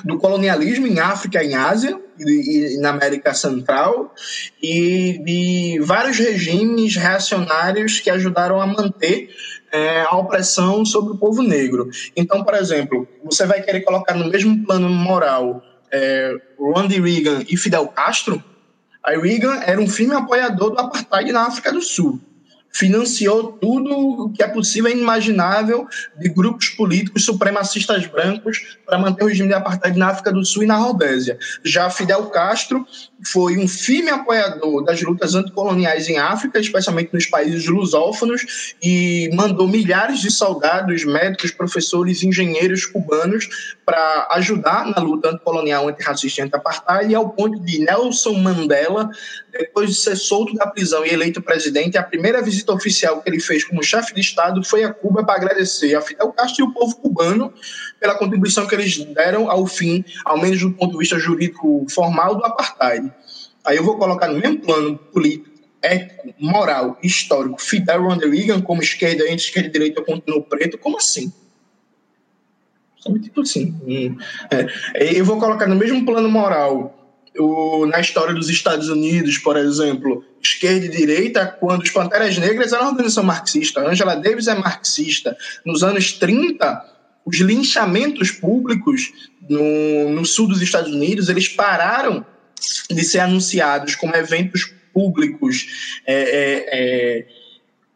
do 0.03 0.17
colonialismo 0.17 0.87
em 0.87 0.99
África 0.99 1.43
em 1.43 1.53
Ásia 1.53 1.99
e, 2.17 2.75
e, 2.75 2.77
na 2.79 2.89
América 2.89 3.33
Central 3.33 4.13
e 4.61 5.19
de 5.23 5.79
vários 5.83 6.17
regimes 6.17 6.95
reacionários 6.95 7.99
que 7.99 8.09
ajudaram 8.09 8.61
a 8.61 8.65
manter 8.65 9.29
é, 9.71 10.01
a 10.01 10.15
opressão 10.15 10.85
sobre 10.85 11.13
o 11.13 11.17
povo 11.17 11.43
negro. 11.43 11.89
Então, 12.15 12.43
por 12.43 12.53
exemplo, 12.53 13.07
você 13.23 13.45
vai 13.45 13.61
querer 13.61 13.81
colocar 13.81 14.13
no 14.13 14.29
mesmo 14.29 14.65
plano 14.65 14.89
moral 14.89 15.61
é, 15.95 16.35
Ronald 16.59 16.93
Reagan 16.99 17.43
e 17.47 17.55
Fidel 17.55 17.87
Castro? 17.87 18.43
A 19.03 19.11
Reagan 19.11 19.61
era 19.63 19.79
um 19.79 19.87
firme 19.87 20.15
apoiador 20.15 20.71
do 20.71 20.79
apartheid 20.79 21.31
na 21.31 21.47
África 21.47 21.71
do 21.71 21.81
Sul 21.81 22.19
financiou 22.75 23.53
tudo 23.53 24.25
o 24.25 24.29
que 24.33 24.43
é 24.43 24.47
possível 24.47 24.91
e 24.91 24.93
inimaginável 24.93 25.87
de 26.19 26.27
grupos 26.27 26.67
políticos 26.69 27.23
supremacistas 27.23 28.05
brancos 28.05 28.77
para 28.85 28.97
manter 28.97 29.23
o 29.23 29.27
regime 29.27 29.47
de 29.47 29.53
apartheid 29.53 29.97
na 29.97 30.09
África 30.09 30.31
do 30.31 30.43
Sul 30.43 30.63
e 30.63 30.65
na 30.67 30.75
Rodésia. 30.75 31.39
Já 31.63 31.89
Fidel 31.89 32.25
Castro 32.25 32.85
foi 33.31 33.57
um 33.57 33.65
firme 33.65 34.09
apoiador 34.09 34.83
das 34.83 35.01
lutas 35.01 35.35
anticoloniais 35.35 36.09
em 36.09 36.17
África, 36.17 36.59
especialmente 36.59 37.13
nos 37.13 37.25
países 37.25 37.65
lusófonos, 37.65 38.75
e 38.83 39.29
mandou 39.33 39.67
milhares 39.67 40.19
de 40.19 40.29
soldados, 40.29 41.05
médicos, 41.05 41.51
professores, 41.51 42.23
engenheiros 42.23 42.85
cubanos 42.85 43.75
para 43.85 44.27
ajudar 44.31 44.87
na 44.87 45.01
luta 45.01 45.29
anticolonial, 45.29 45.87
antirracista 45.87 46.41
e 46.41 46.43
anti-apartheid, 46.43 47.15
ao 47.15 47.29
ponto 47.29 47.57
de 47.59 47.79
Nelson 47.79 48.33
Mandela, 48.33 49.09
depois 49.57 49.89
de 49.89 49.95
ser 49.95 50.15
solto 50.15 50.53
da 50.53 50.67
prisão 50.67 51.05
e 51.05 51.09
eleito 51.09 51.41
presidente, 51.41 51.97
a 51.97 52.03
primeira 52.03 52.41
visita 52.41 52.73
oficial 52.73 53.21
que 53.21 53.29
ele 53.29 53.39
fez 53.39 53.63
como 53.63 53.81
chefe 53.81 54.13
de 54.13 54.19
Estado 54.19 54.63
foi 54.63 54.83
a 54.83 54.93
Cuba 54.93 55.23
para 55.23 55.35
agradecer 55.35 55.95
a 55.95 56.01
Fidel 56.01 56.31
Castro 56.33 56.65
e 56.65 56.67
o 56.67 56.73
povo 56.73 56.95
cubano 56.97 57.53
pela 57.99 58.15
contribuição 58.15 58.67
que 58.67 58.75
eles 58.75 58.97
deram 59.13 59.49
ao 59.49 59.65
fim, 59.65 60.03
ao 60.25 60.37
menos 60.37 60.59
do 60.59 60.73
ponto 60.73 60.91
de 60.93 60.97
vista 60.97 61.17
jurídico 61.17 61.85
formal, 61.89 62.35
do 62.35 62.45
apartheid. 62.45 63.11
Aí 63.63 63.77
eu 63.77 63.83
vou 63.83 63.97
colocar 63.97 64.27
no 64.27 64.39
mesmo 64.39 64.59
plano 64.59 64.97
político, 64.97 65.55
ético, 65.81 66.33
moral, 66.39 66.97
histórico, 67.01 67.61
Fidel 67.61 68.01
Ronald 68.01 68.29
Reagan 68.29 68.61
como 68.61 68.81
esquerda, 68.81 69.23
entre 69.23 69.45
esquerda 69.45 69.69
e 69.69 69.71
direita 69.71 70.01
continuou 70.03 70.43
preto, 70.43 70.77
como 70.77 70.97
assim? 70.97 71.31
Tipo 73.21 73.41
assim. 73.41 73.75
Hum, 73.85 74.17
é, 74.95 75.19
eu 75.19 75.23
vou 75.23 75.37
colocar 75.37 75.67
no 75.67 75.75
mesmo 75.75 76.03
plano 76.03 76.27
moral 76.27 77.04
o, 77.37 77.85
na 77.85 77.99
história 77.99 78.33
dos 78.33 78.49
Estados 78.49 78.89
Unidos, 78.89 79.37
por 79.37 79.57
exemplo, 79.57 80.23
esquerda 80.41 80.85
e 80.85 80.89
direita, 80.89 81.45
quando 81.45 81.83
os 81.83 81.89
Panteras 81.91 82.37
Negras 82.37 82.71
eram 82.71 82.83
uma 82.83 82.91
organização 82.91 83.23
marxista, 83.23 83.81
Angela 83.81 84.15
Davis 84.15 84.47
é 84.47 84.55
marxista. 84.55 85.37
Nos 85.65 85.83
anos 85.83 86.13
30, 86.13 86.95
os 87.25 87.37
linchamentos 87.37 88.31
públicos 88.31 89.11
no, 89.49 90.09
no 90.09 90.25
sul 90.25 90.47
dos 90.47 90.61
Estados 90.61 90.91
Unidos, 90.91 91.29
eles 91.29 91.47
pararam 91.47 92.25
de 92.89 93.03
ser 93.03 93.19
anunciados 93.19 93.95
como 93.95 94.15
eventos 94.15 94.73
públicos 94.93 95.67
é, 96.05 96.13
é, 96.15 96.65
é 96.71 97.27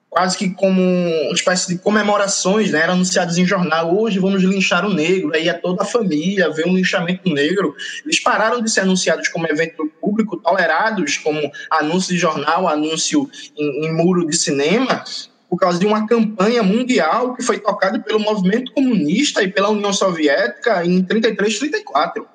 quase 0.10 0.38
que 0.38 0.50
como 0.50 0.82
uma 0.82 1.34
espécie 1.34 1.68
de 1.68 1.78
comemorações, 1.78 2.72
né? 2.72 2.82
Eram 2.82 2.94
anunciados 2.94 3.38
em 3.38 3.46
jornal, 3.46 3.96
hoje 3.96 4.20
vamos 4.20 4.42
linchar 4.42 4.86
o 4.86 4.94
negro, 4.94 5.32
aí 5.34 5.48
é 5.48 5.54
toda 5.54 5.84
a 5.84 5.86
família 5.86 6.50
vê 6.52 6.66
um 6.66 6.76
linchamento 6.76 7.30
negro. 7.30 7.76
Eles 8.04 8.20
pararam 8.20 8.62
de 8.62 8.72
ser 8.72 8.82
anunciados 8.82 9.28
como 9.28 9.48
evento 9.48 9.86
público, 10.02 10.38
tolerados 10.38 11.18
como 11.18 11.52
anúncio 11.70 12.14
de 12.14 12.18
jornal, 12.18 12.68
anúncio 12.68 13.30
em, 13.56 13.86
em 13.86 13.94
muro 13.94 14.26
de 14.26 14.36
cinema, 14.36 15.04
por 15.48 15.58
causa 15.58 15.80
de 15.80 15.86
uma 15.86 16.08
campanha 16.08 16.64
mundial 16.64 17.36
que 17.36 17.44
foi 17.44 17.60
tocada 17.60 18.00
pelo 18.00 18.20
movimento 18.20 18.72
comunista 18.74 19.44
e 19.44 19.48
pela 19.48 19.70
União 19.70 19.94
Soviética 19.94 20.84
em 20.84 21.04
33, 21.04 21.60
34. 21.60 22.28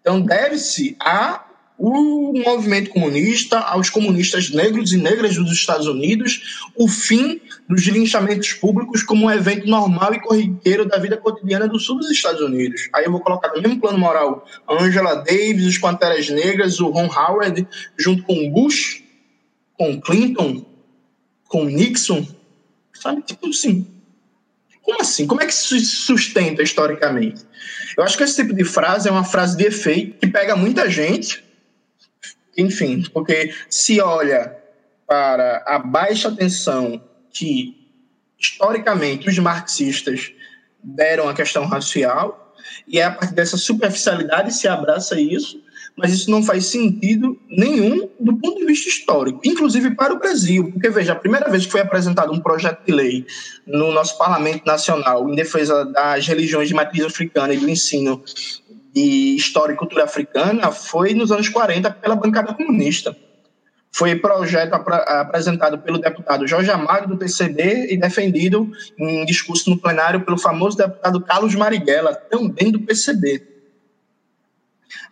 Então 0.00 0.20
deve-se 0.20 0.96
a 1.00 1.44
o 1.76 2.32
movimento 2.44 2.90
comunista, 2.90 3.58
aos 3.58 3.90
comunistas 3.90 4.50
negros 4.50 4.92
e 4.92 4.96
negras 4.96 5.36
dos 5.36 5.50
Estados 5.50 5.86
Unidos, 5.86 6.68
o 6.76 6.88
fim 6.88 7.40
dos 7.68 7.82
linchamentos 7.82 8.52
públicos 8.52 9.02
como 9.02 9.26
um 9.26 9.30
evento 9.30 9.66
normal 9.66 10.14
e 10.14 10.20
corriqueiro 10.20 10.86
da 10.86 10.98
vida 10.98 11.16
cotidiana 11.16 11.66
do 11.66 11.78
sul 11.78 11.98
dos 11.98 12.10
Estados 12.10 12.40
Unidos. 12.40 12.88
Aí 12.94 13.04
eu 13.04 13.10
vou 13.10 13.20
colocar 13.20 13.48
no 13.48 13.60
mesmo 13.60 13.80
plano 13.80 13.98
moral 13.98 14.46
Angela 14.68 15.16
Davis, 15.16 15.66
os 15.66 15.78
Panteras 15.78 16.28
Negras, 16.28 16.78
o 16.78 16.90
Ron 16.90 17.08
Howard, 17.08 17.66
junto 17.98 18.22
com 18.22 18.50
Bush, 18.50 19.02
com 19.76 20.00
Clinton, 20.00 20.64
com 21.48 21.64
Nixon, 21.64 22.26
sabe? 22.92 23.22
Tipo 23.22 23.48
assim. 23.48 23.86
Como 24.82 25.00
assim? 25.00 25.26
Como 25.26 25.40
é 25.40 25.46
que 25.46 25.54
se 25.54 25.80
sustenta 25.80 26.62
historicamente? 26.62 27.42
Eu 27.96 28.04
acho 28.04 28.16
que 28.16 28.22
esse 28.22 28.36
tipo 28.36 28.54
de 28.54 28.64
frase 28.64 29.08
é 29.08 29.10
uma 29.10 29.24
frase 29.24 29.56
de 29.56 29.64
efeito 29.64 30.18
que 30.18 30.26
pega 30.26 30.54
muita 30.54 30.90
gente, 30.90 31.42
enfim, 32.56 33.02
porque 33.12 33.52
se 33.68 34.00
olha 34.00 34.56
para 35.06 35.62
a 35.66 35.78
baixa 35.78 36.28
atenção 36.28 37.02
que 37.30 37.76
historicamente 38.38 39.28
os 39.28 39.38
marxistas 39.38 40.32
deram 40.82 41.28
à 41.28 41.34
questão 41.34 41.66
racial, 41.66 42.54
e 42.86 42.98
é 42.98 43.04
a 43.04 43.10
partir 43.10 43.34
dessa 43.34 43.56
superficialidade 43.56 44.52
se 44.52 44.68
abraça 44.68 45.20
isso, 45.20 45.62
mas 45.96 46.12
isso 46.12 46.30
não 46.30 46.42
faz 46.42 46.66
sentido 46.66 47.38
nenhum 47.48 48.08
do 48.18 48.36
ponto 48.36 48.58
de 48.58 48.66
vista 48.66 48.88
histórico, 48.88 49.40
inclusive 49.44 49.94
para 49.94 50.12
o 50.12 50.18
Brasil, 50.18 50.72
porque 50.72 50.90
veja, 50.90 51.12
a 51.12 51.16
primeira 51.16 51.48
vez 51.48 51.66
que 51.66 51.72
foi 51.72 51.80
apresentado 51.80 52.32
um 52.32 52.40
projeto 52.40 52.84
de 52.84 52.92
lei 52.92 53.26
no 53.66 53.92
nosso 53.92 54.18
Parlamento 54.18 54.66
Nacional 54.66 55.28
em 55.28 55.36
defesa 55.36 55.84
das 55.84 56.26
religiões 56.26 56.68
de 56.68 56.74
matriz 56.74 57.04
africana 57.04 57.54
e 57.54 57.58
do 57.58 57.68
ensino 57.68 58.22
e 58.94 59.34
História 59.34 59.72
e 59.72 59.76
Cultura 59.76 60.04
Africana 60.04 60.70
foi 60.70 61.14
nos 61.14 61.32
anos 61.32 61.48
40 61.48 61.90
pela 61.90 62.14
bancada 62.14 62.54
comunista. 62.54 63.16
Foi 63.90 64.16
projeto 64.16 64.74
ap 64.74 64.88
apresentado 64.88 65.78
pelo 65.78 65.98
deputado 65.98 66.46
Jorge 66.46 66.70
Amado, 66.70 67.08
do 67.08 67.16
PCB, 67.16 67.92
e 67.92 67.96
defendido 67.96 68.70
em 68.98 69.24
discurso 69.24 69.70
no 69.70 69.78
plenário 69.78 70.22
pelo 70.22 70.38
famoso 70.38 70.76
deputado 70.76 71.20
Carlos 71.20 71.54
Marighella, 71.54 72.14
também 72.14 72.72
do 72.72 72.80
PCB. 72.80 73.46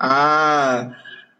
A, 0.01 0.90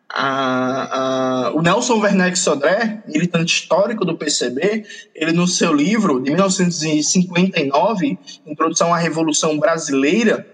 a, 0.09 1.47
a, 1.47 1.51
o 1.53 1.63
Nelson 1.63 1.99
Werneck 1.99 2.39
Sodré, 2.39 3.03
militante 3.09 3.55
histórico 3.55 4.05
do 4.05 4.17
PCB, 4.17 4.85
ele 5.13 5.33
no 5.33 5.49
seu 5.49 5.73
livro 5.73 6.21
de 6.21 6.31
1959, 6.31 8.19
Introdução 8.47 8.95
à 8.95 8.99
Revolução 8.99 9.59
Brasileira, 9.59 10.47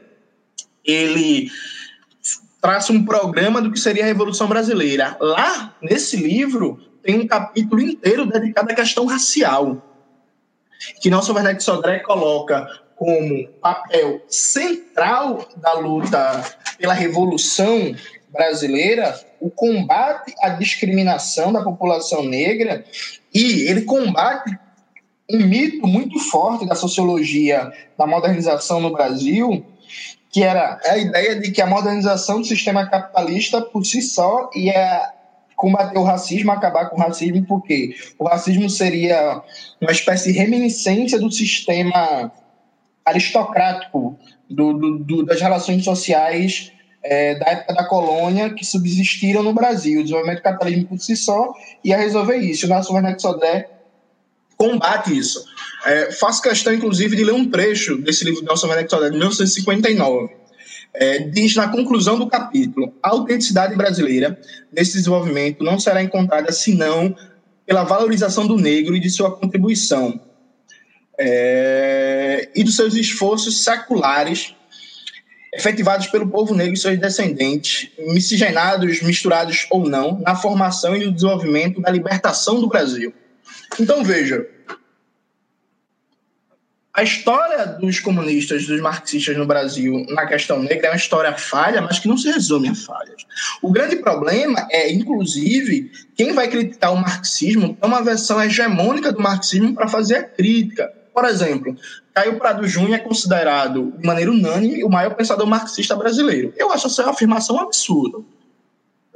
ele 0.82 1.50
traça 2.60 2.92
um 2.92 3.04
programa 3.04 3.62
do 3.62 3.70
que 3.70 3.78
seria 3.78 4.02
a 4.02 4.06
Revolução 4.06 4.48
Brasileira. 4.48 5.16
Lá, 5.20 5.74
nesse 5.80 6.16
livro, 6.16 6.80
tem 7.02 7.20
um 7.20 7.26
capítulo 7.26 7.80
inteiro 7.80 8.26
dedicado 8.26 8.70
à 8.70 8.74
questão 8.74 9.06
racial, 9.06 9.82
que 11.00 11.10
Nelson 11.10 11.34
Werneck 11.34 11.62
Sodré 11.62 12.00
coloca 12.00 12.66
como 12.96 13.48
papel 13.60 14.20
central 14.28 15.48
da 15.56 15.74
luta 15.74 16.44
pela 16.78 16.92
Revolução 16.92 17.94
Brasileira 18.30 19.18
o 19.40 19.50
combate 19.50 20.34
à 20.42 20.50
discriminação 20.50 21.52
da 21.52 21.62
população 21.62 22.24
negra 22.24 22.84
e 23.32 23.62
ele 23.68 23.82
combate 23.82 24.58
um 25.30 25.38
mito 25.38 25.86
muito 25.86 26.18
forte 26.18 26.66
da 26.66 26.74
sociologia 26.74 27.70
da 27.96 28.06
modernização 28.06 28.80
no 28.80 28.92
Brasil, 28.92 29.64
que 30.30 30.42
era 30.42 30.78
a 30.84 30.98
ideia 30.98 31.40
de 31.40 31.50
que 31.50 31.62
a 31.62 31.66
modernização 31.66 32.40
do 32.40 32.46
sistema 32.46 32.86
capitalista 32.86 33.62
por 33.62 33.84
si 33.84 34.02
só 34.02 34.50
ia 34.54 35.12
combater 35.56 35.98
o 35.98 36.04
racismo, 36.04 36.52
acabar 36.52 36.88
com 36.88 36.96
o 36.96 37.00
racismo, 37.00 37.44
porque 37.44 37.94
o 38.18 38.24
racismo 38.24 38.70
seria 38.70 39.42
uma 39.80 39.90
espécie 39.90 40.32
de 40.32 40.38
reminiscência 40.38 41.18
do 41.18 41.30
sistema 41.30 42.30
aristocrático 43.04 44.16
do, 44.48 44.72
do, 44.74 44.98
do, 44.98 45.26
das 45.26 45.40
relações 45.40 45.84
sociais 45.84 46.72
é, 47.02 47.34
da 47.36 47.46
época 47.46 47.74
da 47.74 47.84
colônia 47.84 48.50
que 48.50 48.64
subsistiram 48.64 49.42
no 49.42 49.52
Brasil. 49.52 50.00
O 50.00 50.02
desenvolvimento 50.02 50.38
do 50.38 50.42
capitalismo 50.42 50.86
por 50.86 50.98
si 50.98 51.16
só 51.16 51.52
ia 51.82 51.96
resolver 51.96 52.36
isso. 52.36 52.66
O 52.66 52.68
Nelson 52.68 52.94
Werneck 52.94 53.20
Sodré 53.20 53.68
combate 54.56 55.16
isso. 55.16 55.44
É, 55.88 56.12
faço 56.12 56.42
questão, 56.42 56.74
inclusive, 56.74 57.16
de 57.16 57.24
ler 57.24 57.32
um 57.32 57.50
trecho 57.50 57.96
desse 57.96 58.22
livro 58.22 58.40
de 58.40 58.46
Nelson 58.46 58.66
Sodré, 58.66 58.82
de 58.82 59.16
1959. 59.16 60.28
É, 60.92 61.20
diz 61.20 61.54
na 61.56 61.68
conclusão 61.68 62.18
do 62.18 62.28
capítulo: 62.28 62.92
a 63.02 63.08
autenticidade 63.08 63.74
brasileira 63.74 64.38
desse 64.70 64.92
desenvolvimento 64.92 65.64
não 65.64 65.78
será 65.78 66.02
encontrada 66.02 66.52
senão 66.52 67.16
pela 67.64 67.84
valorização 67.84 68.46
do 68.46 68.56
negro 68.56 68.94
e 68.94 69.00
de 69.00 69.08
sua 69.08 69.34
contribuição, 69.34 70.20
é, 71.18 72.50
e 72.54 72.62
dos 72.62 72.76
seus 72.76 72.94
esforços 72.94 73.64
seculares 73.64 74.54
efetivados 75.54 76.08
pelo 76.08 76.28
povo 76.28 76.54
negro 76.54 76.74
e 76.74 76.76
seus 76.76 76.98
descendentes, 76.98 77.90
miscigenados, 77.98 79.00
misturados 79.00 79.66
ou 79.70 79.88
não, 79.88 80.20
na 80.20 80.36
formação 80.36 80.94
e 80.94 81.06
no 81.06 81.12
desenvolvimento 81.12 81.80
da 81.80 81.90
libertação 81.90 82.60
do 82.60 82.68
Brasil. 82.68 83.14
Então, 83.80 84.04
veja, 84.04 84.46
a 86.98 87.02
história 87.04 87.64
dos 87.64 88.00
comunistas, 88.00 88.66
dos 88.66 88.80
marxistas 88.80 89.36
no 89.36 89.46
Brasil 89.46 90.04
na 90.08 90.26
questão 90.26 90.60
negra 90.60 90.88
é 90.88 90.90
uma 90.90 90.96
história 90.96 91.32
falha, 91.32 91.80
mas 91.80 92.00
que 92.00 92.08
não 92.08 92.18
se 92.18 92.28
resume 92.28 92.70
a 92.70 92.74
falhas. 92.74 93.24
O 93.62 93.70
grande 93.70 93.94
problema 93.94 94.66
é, 94.68 94.92
inclusive, 94.92 95.92
quem 96.16 96.32
vai 96.32 96.48
criticar 96.48 96.92
o 96.92 96.96
marxismo 96.96 97.76
tem 97.80 97.88
uma 97.88 98.02
versão 98.02 98.42
hegemônica 98.42 99.12
do 99.12 99.22
marxismo 99.22 99.76
para 99.76 99.86
fazer 99.86 100.16
a 100.16 100.24
crítica. 100.24 100.92
Por 101.14 101.24
exemplo, 101.24 101.76
Caio 102.12 102.36
Prado 102.36 102.66
Júnior 102.66 102.94
é 102.94 102.98
considerado, 102.98 103.92
de 103.96 104.04
maneira 104.04 104.32
unânime, 104.32 104.82
o 104.82 104.88
maior 104.88 105.14
pensador 105.14 105.46
marxista 105.46 105.94
brasileiro. 105.94 106.52
Eu 106.56 106.72
acho 106.72 106.88
essa 106.88 107.08
afirmação 107.08 107.60
absurda. 107.60 108.18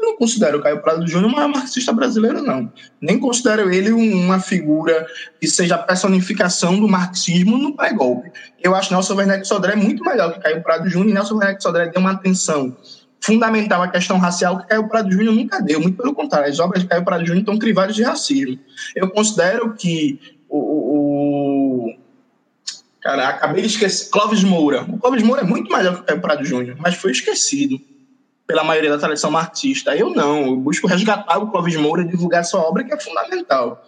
Eu 0.02 0.08
não 0.08 0.16
considero 0.16 0.58
o 0.58 0.60
Caio 0.60 0.82
Prado 0.82 1.06
Júnior 1.06 1.30
maior 1.30 1.48
marxista 1.48 1.92
brasileiro, 1.92 2.42
não. 2.42 2.70
Nem 3.00 3.20
considero 3.20 3.72
ele 3.72 3.92
uma 3.92 4.40
figura 4.40 5.06
que 5.40 5.46
seja 5.46 5.76
a 5.76 5.78
personificação 5.78 6.80
do 6.80 6.88
marxismo 6.88 7.56
no 7.56 7.76
pré-golpe. 7.76 8.32
Eu 8.60 8.74
acho 8.74 8.92
Nelson 8.92 9.14
Werneck 9.14 9.46
Sodré 9.46 9.76
muito 9.76 10.02
melhor 10.04 10.32
que 10.34 10.40
Caio 10.40 10.60
Prado 10.60 10.88
Júnior, 10.88 11.10
e 11.10 11.14
Nelson 11.14 11.36
Werneck 11.36 11.62
Sodré 11.62 11.86
deu 11.86 12.00
uma 12.00 12.10
atenção 12.10 12.76
fundamental 13.20 13.80
à 13.80 13.86
questão 13.86 14.18
racial 14.18 14.58
que 14.58 14.66
Caio 14.66 14.88
Prado 14.88 15.08
Júnior 15.08 15.36
nunca 15.36 15.62
deu. 15.62 15.80
Muito 15.80 15.96
pelo 15.96 16.12
contrário, 16.12 16.50
as 16.50 16.58
obras 16.58 16.82
de 16.82 16.88
Caio 16.88 17.04
Prado 17.04 17.24
Júnior 17.24 17.42
estão 17.42 17.56
crivadas 17.56 17.94
de 17.94 18.02
racismo. 18.02 18.58
Eu 18.96 19.08
considero 19.08 19.72
que 19.74 20.18
o, 20.48 20.58
o, 20.58 21.96
Cara, 23.00 23.28
acabei 23.28 23.62
de 23.62 23.68
esquecer. 23.68 24.10
Clóvis 24.10 24.42
Moura. 24.42 24.82
O 24.82 24.98
Clóvis 24.98 25.22
Moura 25.22 25.42
é 25.42 25.44
muito 25.44 25.72
melhor 25.72 25.94
que 25.94 26.00
o 26.00 26.04
Caio 26.04 26.20
Prado 26.20 26.44
Júnior, 26.44 26.76
mas 26.80 26.96
foi 26.96 27.12
esquecido 27.12 27.80
pela 28.46 28.64
maioria 28.64 28.90
da 28.90 28.98
tradição 28.98 29.30
marxista. 29.30 29.96
Eu 29.96 30.10
não, 30.10 30.46
eu 30.46 30.56
busco 30.56 30.86
resgatar 30.86 31.38
o 31.38 31.50
Clóvis 31.50 31.76
Moura 31.76 32.02
e 32.02 32.08
divulgar 32.08 32.44
sua 32.44 32.60
obra, 32.60 32.84
que 32.84 32.92
é 32.92 33.00
fundamental. 33.00 33.84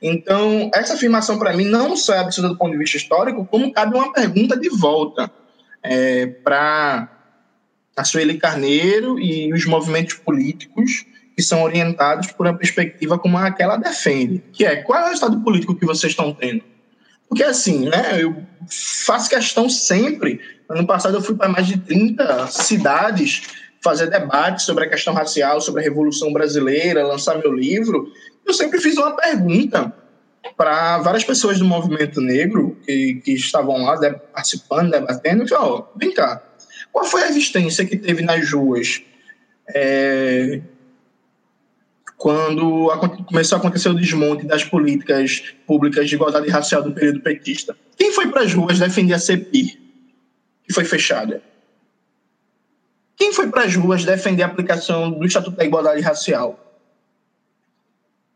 Então, 0.00 0.70
essa 0.72 0.94
afirmação, 0.94 1.38
para 1.38 1.52
mim, 1.52 1.64
não 1.64 1.96
só 1.96 2.14
é 2.14 2.18
absurda 2.18 2.48
do 2.48 2.56
ponto 2.56 2.72
de 2.72 2.78
vista 2.78 2.96
histórico, 2.96 3.44
como 3.46 3.72
cabe 3.72 3.96
uma 3.96 4.12
pergunta 4.12 4.56
de 4.56 4.68
volta 4.68 5.30
é, 5.82 6.26
para 6.26 7.08
a 7.96 8.04
Sueli 8.04 8.38
Carneiro 8.38 9.18
e 9.18 9.52
os 9.52 9.66
movimentos 9.66 10.14
políticos 10.14 11.04
que 11.36 11.42
são 11.42 11.62
orientados 11.62 12.32
por 12.32 12.46
uma 12.46 12.56
perspectiva 12.56 13.18
como 13.18 13.38
a 13.38 13.50
que 13.50 13.62
ela 13.62 13.76
defende, 13.76 14.42
que 14.52 14.64
é 14.64 14.76
qual 14.76 15.00
é 15.00 15.04
o 15.04 15.08
resultado 15.08 15.40
político 15.40 15.74
que 15.74 15.86
vocês 15.86 16.12
estão 16.12 16.32
tendo? 16.32 16.64
Porque 17.28 17.44
assim, 17.44 17.88
né, 17.88 18.20
eu 18.20 18.42
faço 19.06 19.28
questão 19.28 19.68
sempre, 19.68 20.40
ano 20.68 20.86
passado 20.86 21.16
eu 21.16 21.22
fui 21.22 21.36
para 21.36 21.48
mais 21.48 21.66
de 21.66 21.78
30 21.78 22.48
cidades 22.48 23.42
fazer 23.82 24.08
debates 24.08 24.64
sobre 24.64 24.84
a 24.84 24.88
questão 24.88 25.14
racial, 25.14 25.60
sobre 25.60 25.80
a 25.80 25.84
Revolução 25.84 26.32
Brasileira, 26.32 27.06
lançar 27.06 27.38
meu 27.38 27.52
livro, 27.52 28.12
eu 28.46 28.52
sempre 28.52 28.80
fiz 28.80 28.96
uma 28.96 29.14
pergunta 29.14 29.92
para 30.56 30.98
várias 30.98 31.24
pessoas 31.24 31.58
do 31.58 31.64
movimento 31.64 32.20
negro 32.20 32.76
que, 32.84 33.20
que 33.24 33.32
estavam 33.32 33.84
lá 33.84 33.96
de, 33.96 34.10
participando, 34.10 34.90
debatendo, 34.90 35.44
ó, 35.54 35.86
vem 35.96 36.12
cá, 36.12 36.42
qual 36.92 37.04
foi 37.04 37.22
a 37.22 37.26
resistência 37.26 37.84
que 37.84 37.96
teve 37.96 38.22
nas 38.22 38.50
ruas 38.50 39.02
é, 39.74 40.60
quando 42.16 42.90
começou 43.26 43.56
a 43.56 43.58
acontecer 43.58 43.88
o 43.88 43.94
desmonte 43.94 44.46
das 44.46 44.64
políticas 44.64 45.54
públicas 45.66 46.08
de 46.08 46.16
igualdade 46.16 46.48
racial 46.48 46.82
do 46.82 46.92
período 46.92 47.20
petista? 47.20 47.76
Quem 47.96 48.12
foi 48.12 48.28
para 48.28 48.42
as 48.42 48.52
ruas 48.52 48.78
defender 48.78 49.14
a 49.14 49.18
CEPI, 49.18 49.78
que 50.66 50.74
foi 50.74 50.84
fechada? 50.84 51.42
Quem 53.18 53.32
foi 53.32 53.48
para 53.48 53.64
as 53.64 53.74
ruas 53.74 54.04
defender 54.04 54.44
a 54.44 54.46
aplicação 54.46 55.10
do 55.10 55.26
Estatuto 55.26 55.56
da 55.56 55.64
Igualdade 55.64 56.00
Racial? 56.00 56.64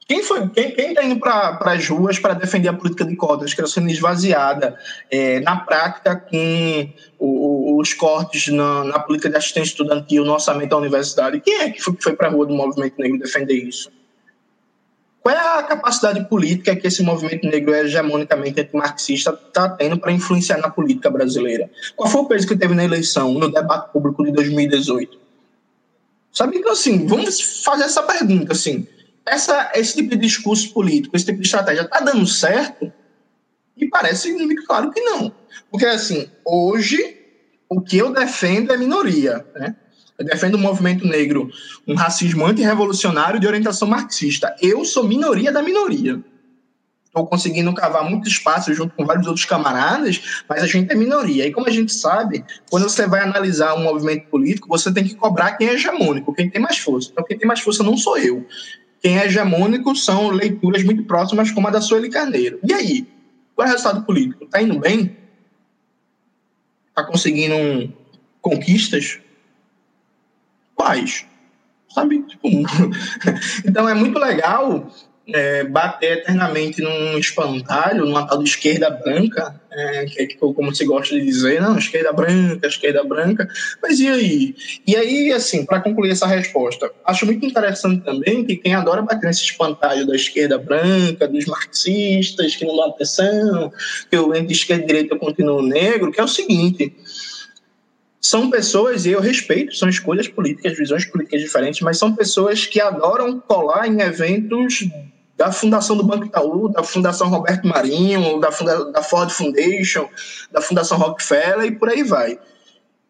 Quem 0.08 0.24
foi 0.24 0.48
quem 0.48 0.72
está 0.88 1.04
indo 1.04 1.20
para 1.20 1.72
as 1.72 1.88
ruas 1.88 2.18
para 2.18 2.34
defender 2.34 2.68
a 2.68 2.72
política 2.72 3.04
de 3.04 3.14
cotas 3.14 3.54
que 3.54 3.62
está 3.62 3.72
sendo 3.72 3.90
esvaziada 3.90 4.76
é, 5.08 5.38
na 5.40 5.56
prática 5.56 6.16
com 6.16 6.92
o, 7.18 7.80
os 7.80 7.94
cortes 7.94 8.48
na, 8.48 8.82
na, 8.84 8.98
política 8.98 9.30
de 9.30 9.36
assistência 9.36 9.70
estudantil 9.70 10.24
no 10.24 10.32
orçamento 10.32 10.70
da 10.70 10.76
universidade? 10.76 11.40
Quem 11.40 11.60
é 11.60 11.70
que 11.70 11.80
foi, 11.80 11.96
foi 12.00 12.16
para 12.16 12.26
a 12.26 12.30
rua 12.32 12.44
do 12.44 12.52
movimento 12.52 12.98
negro 12.98 13.20
defender 13.20 13.54
isso? 13.54 13.90
Qual 15.22 15.34
é 15.34 15.58
a 15.58 15.62
capacidade 15.62 16.28
política 16.28 16.74
que 16.74 16.86
esse 16.86 17.00
movimento 17.02 17.46
negro 17.46 17.72
hegemonicamente 17.72 18.60
antimarxista 18.60 19.30
está 19.30 19.68
tendo 19.68 19.96
para 19.96 20.10
influenciar 20.10 20.58
na 20.58 20.68
política 20.68 21.08
brasileira? 21.08 21.70
Qual 21.94 22.10
foi 22.10 22.22
o 22.22 22.24
peso 22.26 22.48
que 22.48 22.56
teve 22.56 22.74
na 22.74 22.84
eleição, 22.84 23.32
no 23.32 23.50
debate 23.50 23.92
público 23.92 24.24
de 24.24 24.32
2018? 24.32 25.16
Sabe, 26.32 26.58
então, 26.58 26.72
assim, 26.72 27.06
vamos 27.06 27.62
fazer 27.62 27.84
essa 27.84 28.02
pergunta, 28.02 28.52
assim, 28.52 28.86
essa, 29.24 29.70
esse 29.74 29.94
tipo 29.94 30.10
de 30.10 30.16
discurso 30.16 30.72
político, 30.72 31.14
esse 31.14 31.26
tipo 31.26 31.38
de 31.38 31.46
estratégia 31.46 31.82
está 31.82 32.00
dando 32.00 32.26
certo? 32.26 32.92
E 33.76 33.86
parece 33.88 34.32
muito 34.32 34.64
claro 34.66 34.90
que 34.90 35.00
não. 35.00 35.32
Porque, 35.70 35.86
assim, 35.86 36.28
hoje, 36.44 37.16
o 37.68 37.80
que 37.80 37.98
eu 37.98 38.12
defendo 38.12 38.72
é 38.72 38.76
minoria, 38.76 39.46
né? 39.54 39.76
Defendo 40.24 40.54
o 40.54 40.58
movimento 40.58 41.06
negro, 41.06 41.50
um 41.86 41.94
racismo 41.94 42.46
antirrevolucionário 42.46 43.40
de 43.40 43.46
orientação 43.46 43.88
marxista. 43.88 44.54
Eu 44.60 44.84
sou 44.84 45.04
minoria 45.04 45.52
da 45.52 45.62
minoria. 45.62 46.22
Estou 47.12 47.26
conseguindo 47.26 47.74
cavar 47.74 48.08
muito 48.08 48.26
espaço 48.26 48.72
junto 48.72 48.94
com 48.94 49.04
vários 49.04 49.26
outros 49.26 49.44
camaradas, 49.44 50.42
mas 50.48 50.62
a 50.62 50.66
gente 50.66 50.90
é 50.90 50.94
minoria. 50.94 51.46
E 51.46 51.52
como 51.52 51.68
a 51.68 51.70
gente 51.70 51.92
sabe, 51.92 52.42
quando 52.70 52.84
você 52.84 53.06
vai 53.06 53.20
analisar 53.20 53.74
um 53.74 53.82
movimento 53.82 54.28
político, 54.28 54.66
você 54.66 54.90
tem 54.90 55.04
que 55.04 55.14
cobrar 55.14 55.52
quem 55.58 55.68
é 55.68 55.74
hegemônico, 55.74 56.32
quem 56.32 56.48
tem 56.48 56.62
mais 56.62 56.78
força. 56.78 57.10
Então, 57.12 57.22
quem 57.22 57.36
tem 57.36 57.46
mais 57.46 57.60
força 57.60 57.82
não 57.82 57.98
sou 57.98 58.16
eu. 58.16 58.46
Quem 59.02 59.18
é 59.18 59.26
hegemônico 59.26 59.94
são 59.94 60.30
leituras 60.30 60.82
muito 60.84 61.04
próximas, 61.04 61.50
como 61.50 61.68
a 61.68 61.70
da 61.70 61.82
Sueli 61.82 62.08
Carneiro. 62.08 62.58
E 62.62 62.72
aí? 62.72 63.06
Qual 63.54 63.66
é 63.66 63.70
o 63.70 63.72
resultado 63.72 64.06
político? 64.06 64.44
Está 64.44 64.62
indo 64.62 64.78
bem? 64.78 65.14
Está 66.88 67.04
conseguindo 67.04 67.92
conquistas? 68.40 69.18
Quais? 70.82 71.24
Sabe? 71.88 72.22
Tipo, 72.22 72.48
então 73.64 73.88
é 73.88 73.94
muito 73.94 74.18
legal 74.18 74.90
é, 75.28 75.62
bater 75.62 76.18
eternamente 76.18 76.82
num 76.82 77.16
espantalho, 77.16 78.04
numa 78.04 78.26
tal 78.26 78.42
de 78.42 78.48
esquerda 78.48 78.90
branca, 78.90 79.60
é, 79.70 80.04
que 80.06 80.22
é 80.22 80.26
tipo, 80.26 80.52
como 80.52 80.74
se 80.74 80.84
gosta 80.84 81.14
de 81.14 81.24
dizer, 81.24 81.60
não, 81.60 81.78
esquerda 81.78 82.12
branca, 82.12 82.66
esquerda 82.66 83.04
branca, 83.04 83.48
mas 83.80 84.00
e 84.00 84.08
aí? 84.08 84.56
E 84.86 84.96
aí, 84.96 85.32
assim, 85.32 85.64
para 85.64 85.80
concluir 85.80 86.10
essa 86.10 86.26
resposta, 86.26 86.90
acho 87.04 87.24
muito 87.24 87.46
interessante 87.46 88.04
também 88.04 88.44
que 88.44 88.56
quem 88.56 88.74
adora 88.74 89.02
bater 89.02 89.26
nesse 89.26 89.44
espantalho 89.44 90.06
da 90.06 90.16
esquerda 90.16 90.58
branca, 90.58 91.28
dos 91.28 91.46
marxistas, 91.46 92.56
que 92.56 92.64
não 92.64 92.76
dão 92.76 92.88
atenção, 92.88 93.72
que 94.10 94.16
o 94.16 94.34
entre 94.34 94.52
esquerda 94.52 94.82
e 94.82 94.86
direita 94.86 95.16
continua 95.16 95.62
negro, 95.62 96.10
que 96.10 96.20
é 96.20 96.24
o 96.24 96.28
seguinte, 96.28 96.92
são 98.24 98.48
pessoas, 98.48 99.04
e 99.04 99.10
eu 99.10 99.20
respeito, 99.20 99.74
são 99.74 99.88
escolhas 99.88 100.28
políticas, 100.28 100.78
visões 100.78 101.04
políticas 101.04 101.40
diferentes, 101.40 101.80
mas 101.80 101.98
são 101.98 102.14
pessoas 102.14 102.64
que 102.64 102.80
adoram 102.80 103.40
colar 103.40 103.88
em 103.88 104.00
eventos 104.00 104.88
da 105.36 105.50
Fundação 105.50 105.96
do 105.96 106.04
Banco 106.04 106.26
Itaú, 106.26 106.68
da 106.68 106.84
Fundação 106.84 107.28
Roberto 107.28 107.66
Marinho, 107.66 108.38
da, 108.38 108.52
Funda 108.52 108.92
da 108.92 109.02
Ford 109.02 109.28
Foundation, 109.28 110.08
da 110.52 110.60
Fundação 110.60 110.98
Rockefeller 110.98 111.66
e 111.66 111.72
por 111.72 111.88
aí 111.88 112.04
vai. 112.04 112.38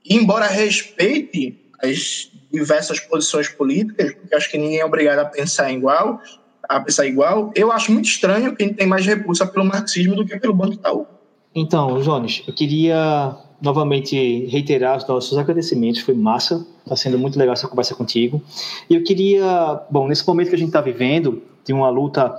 E, 0.03 0.17
embora 0.17 0.47
respeite 0.47 1.61
as 1.83 2.31
diversas 2.51 2.99
posições 2.99 3.49
políticas, 3.49 4.15
porque 4.15 4.35
acho 4.35 4.51
que 4.51 4.57
ninguém 4.57 4.79
é 4.79 4.85
obrigado 4.85 5.19
a 5.19 5.27
pensar 5.27 5.71
igual, 5.71 6.23
a 6.67 6.81
pensar 6.81 7.05
igual, 7.05 7.53
eu 7.55 7.71
acho 7.71 7.93
muito 7.93 8.07
estranho 8.07 8.57
quem 8.57 8.73
tem 8.73 8.87
mais 8.87 9.05
repulsa 9.05 9.47
pelo 9.47 9.67
marxismo 9.67 10.17
do 10.17 10.25
que 10.25 10.39
pelo 10.39 10.55
Banco 10.55 10.73
Itaú. 10.73 11.07
Então, 11.55 12.01
Jones, 12.01 12.43
eu 12.49 12.55
queria 12.55 13.37
novamente 13.63 14.47
reiterar 14.47 14.99
os 14.99 15.07
nossos 15.07 15.39
agradecimentos, 15.39 16.01
foi 16.01 16.15
massa, 16.15 16.67
está 16.85 16.97
sendo 16.97 17.19
muito 17.19 17.39
legal 17.39 17.53
essa 17.53 17.69
conversa 17.69 17.95
contigo. 17.95 18.43
E 18.91 18.97
eu 18.97 19.05
queria, 19.05 19.81
bom, 19.89 20.09
nesse 20.09 20.27
momento 20.27 20.49
que 20.49 20.57
a 20.57 20.59
gente 20.59 20.69
está 20.69 20.81
vivendo, 20.81 21.41
de 21.65 21.73
uma 21.73 21.89
luta 21.89 22.37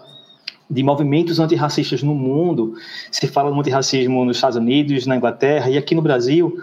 de 0.69 0.83
movimentos 0.83 1.39
antirracistas 1.39 2.03
no 2.03 2.13
mundo, 2.13 2.75
se 3.09 3.25
fala 3.27 3.51
muito 3.51 3.67
de 3.67 3.71
racismo 3.71 4.25
nos 4.25 4.37
Estados 4.37 4.57
Unidos, 4.57 5.05
na 5.05 5.15
Inglaterra 5.15 5.69
e 5.69 5.77
aqui 5.77 5.95
no 5.95 6.01
Brasil, 6.01 6.57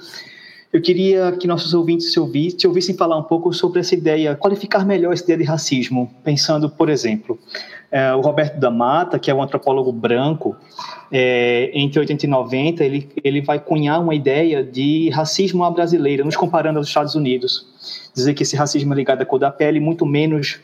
eu 0.72 0.80
queria 0.80 1.32
que 1.32 1.48
nossos 1.48 1.74
ouvintes 1.74 2.12
se 2.12 2.20
ouvissem, 2.20 2.68
ouvissem 2.68 2.96
falar 2.96 3.16
um 3.16 3.24
pouco 3.24 3.52
sobre 3.52 3.80
essa 3.80 3.92
ideia, 3.92 4.36
qualificar 4.36 4.86
melhor 4.86 5.12
essa 5.12 5.24
ideia 5.24 5.38
de 5.38 5.44
racismo, 5.44 6.08
pensando, 6.22 6.70
por 6.70 6.88
exemplo, 6.88 7.36
é, 7.90 8.14
o 8.14 8.20
Roberto 8.20 8.56
da 8.56 8.70
Mata, 8.70 9.18
que 9.18 9.28
é 9.28 9.34
um 9.34 9.42
antropólogo 9.42 9.90
branco, 9.90 10.56
é, 11.10 11.72
entre 11.74 11.98
80 11.98 12.24
e 12.24 12.28
90, 12.28 12.84
ele, 12.84 13.08
ele 13.24 13.40
vai 13.40 13.58
cunhar 13.58 14.00
uma 14.00 14.14
ideia 14.14 14.62
de 14.62 15.10
racismo 15.10 15.64
à 15.64 15.70
brasileira, 15.70 16.24
nos 16.24 16.36
comparando 16.36 16.78
aos 16.78 16.86
Estados 16.86 17.16
Unidos. 17.16 17.66
Dizer 18.14 18.34
que 18.34 18.44
esse 18.44 18.54
racismo 18.54 18.92
é 18.92 18.96
ligado 18.96 19.22
à 19.22 19.26
cor 19.26 19.40
da 19.40 19.50
pele, 19.50 19.80
muito 19.80 20.06
menos, 20.06 20.60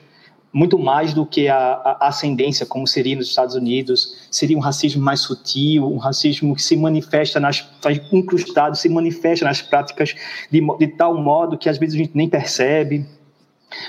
muito 0.56 0.78
mais 0.78 1.12
do 1.12 1.26
que 1.26 1.48
a, 1.48 1.58
a 1.58 2.08
ascendência, 2.08 2.64
como 2.64 2.86
seria 2.86 3.14
nos 3.14 3.28
Estados 3.28 3.54
Unidos. 3.54 4.26
Seria 4.30 4.56
um 4.56 4.60
racismo 4.60 5.02
mais 5.02 5.20
sutil, 5.20 5.86
um 5.86 5.98
racismo 5.98 6.56
que 6.56 6.62
se 6.62 6.74
manifesta 6.74 7.38
nas. 7.38 7.56
Está 7.56 7.92
incrustado, 8.10 8.74
se 8.74 8.88
manifesta 8.88 9.44
nas 9.44 9.60
práticas 9.60 10.14
de, 10.50 10.62
de 10.78 10.86
tal 10.86 11.14
modo 11.20 11.58
que 11.58 11.68
às 11.68 11.76
vezes 11.76 11.94
a 11.94 11.98
gente 11.98 12.16
nem 12.16 12.26
percebe 12.26 13.04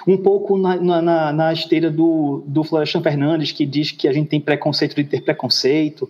um 0.05 0.17
pouco 0.17 0.57
na, 0.57 1.01
na, 1.01 1.31
na 1.31 1.53
esteira 1.53 1.89
do, 1.89 2.43
do 2.45 2.65
Florestan 2.65 3.01
Fernandes, 3.01 3.53
que 3.53 3.65
diz 3.65 3.91
que 3.91 4.05
a 4.05 4.11
gente 4.11 4.27
tem 4.27 4.41
preconceito 4.41 4.93
de 4.93 5.05
ter 5.05 5.21
preconceito. 5.21 6.09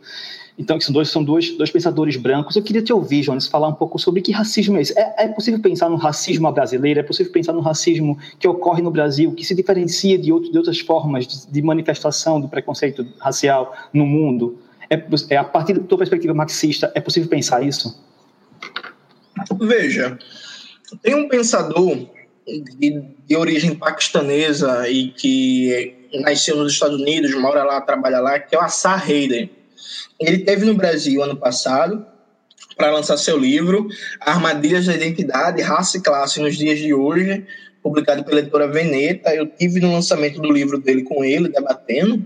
Então, 0.58 0.78
que 0.78 0.84
são 0.84 0.92
dois, 0.92 1.10
são 1.10 1.24
dois, 1.24 1.56
dois 1.56 1.70
pensadores 1.70 2.16
brancos. 2.16 2.56
Eu 2.56 2.64
queria 2.64 2.82
te 2.82 2.92
ouvir, 2.92 3.22
Jonas, 3.22 3.46
falar 3.46 3.68
um 3.68 3.74
pouco 3.74 4.00
sobre 4.00 4.22
que 4.22 4.32
racismo 4.32 4.78
é 4.78 4.82
esse. 4.82 4.98
É, 4.98 5.26
é 5.26 5.28
possível 5.28 5.60
pensar 5.62 5.88
no 5.88 5.96
racismo 5.96 6.52
brasileiro? 6.52 7.00
É 7.00 7.04
possível 7.04 7.32
pensar 7.32 7.54
no 7.54 7.60
racismo 7.60 8.18
que 8.40 8.48
ocorre 8.48 8.82
no 8.82 8.90
Brasil, 8.90 9.32
que 9.34 9.46
se 9.46 9.54
diferencia 9.54 10.18
de, 10.18 10.32
outro, 10.32 10.52
de 10.52 10.58
outras 10.58 10.80
formas 10.80 11.28
de, 11.28 11.52
de 11.52 11.62
manifestação 11.62 12.42
do 12.42 12.50
preconceito 12.50 13.06
racial 13.20 13.76
no 13.94 14.06
mundo? 14.06 14.58
É, 14.90 15.00
é, 15.30 15.38
a 15.38 15.44
partir 15.44 15.74
da 15.74 15.82
tua 15.82 16.00
perspectiva 16.00 16.34
marxista, 16.34 16.92
é 16.96 17.02
possível 17.02 17.30
pensar 17.30 17.62
isso? 17.62 18.04
Veja, 19.60 20.18
tem 21.04 21.14
um 21.14 21.28
pensador 21.28 21.98
de, 22.80 23.04
de, 23.28 23.36
origem 23.36 23.76
paquistanesa 23.76 24.90
e 24.90 25.10
que 25.10 25.96
nasceu 26.14 26.56
nos 26.56 26.74
Estados 26.74 27.00
Unidos, 27.00 27.34
mora 27.36 27.64
lá, 27.64 27.80
trabalha 27.82 28.20
lá, 28.20 28.40
que 28.40 28.56
é 28.56 28.60
o 28.60 28.62
Assar 28.62 29.04
Hayden. 29.08 29.52
Ele 30.20 30.40
teve 30.40 30.66
no 30.66 30.76
Brasil 30.76 31.22
ano 31.24 31.36
passado 31.36 32.06
para 32.76 32.92
lançar 32.92 33.18
seu 33.18 33.38
livro 33.38 33.88
Armadilhas 34.20 34.86
da 34.86 34.94
Identidade, 34.94 35.62
Raça 35.62 35.98
e 35.98 36.02
Classe 36.02 36.40
nos 36.40 36.56
Dias 36.56 36.78
de 36.80 36.94
Hoje, 36.94 37.46
publicado 37.82 38.24
pela 38.24 38.40
editora 38.40 38.68
Veneta. 38.68 39.34
Eu 39.34 39.48
tive 39.48 39.80
no 39.80 39.92
lançamento 39.92 40.40
do 40.40 40.52
livro 40.52 40.78
dele 40.78 41.04
com 41.04 41.24
ele, 41.24 41.50
debatendo. 41.50 42.24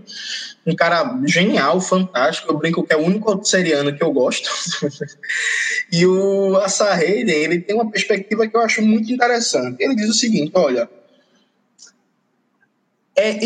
Um 0.66 0.76
cara 0.76 1.20
genial, 1.26 1.80
fantástico. 1.80 2.52
Eu 2.52 2.58
brinco 2.58 2.84
que 2.84 2.94
é 2.94 2.98
o 2.98 3.06
único 3.06 3.44
seriano 3.44 3.96
que 3.96 4.04
eu 4.04 4.12
gosto. 4.12 4.50
e 5.92 6.06
o 6.06 6.58
Assa 6.58 6.92
Hayden, 6.94 7.36
ele 7.36 7.60
tem 7.60 7.76
uma 7.76 7.90
perspectiva 7.90 8.48
que 8.48 8.56
eu 8.56 8.62
acho 8.62 8.82
muito 8.82 9.12
interessante. 9.12 9.82
Ele 9.82 9.96
diz 9.96 10.10
o 10.10 10.14
seguinte: 10.14 10.52
olha, 10.54 10.90
é 13.16 13.46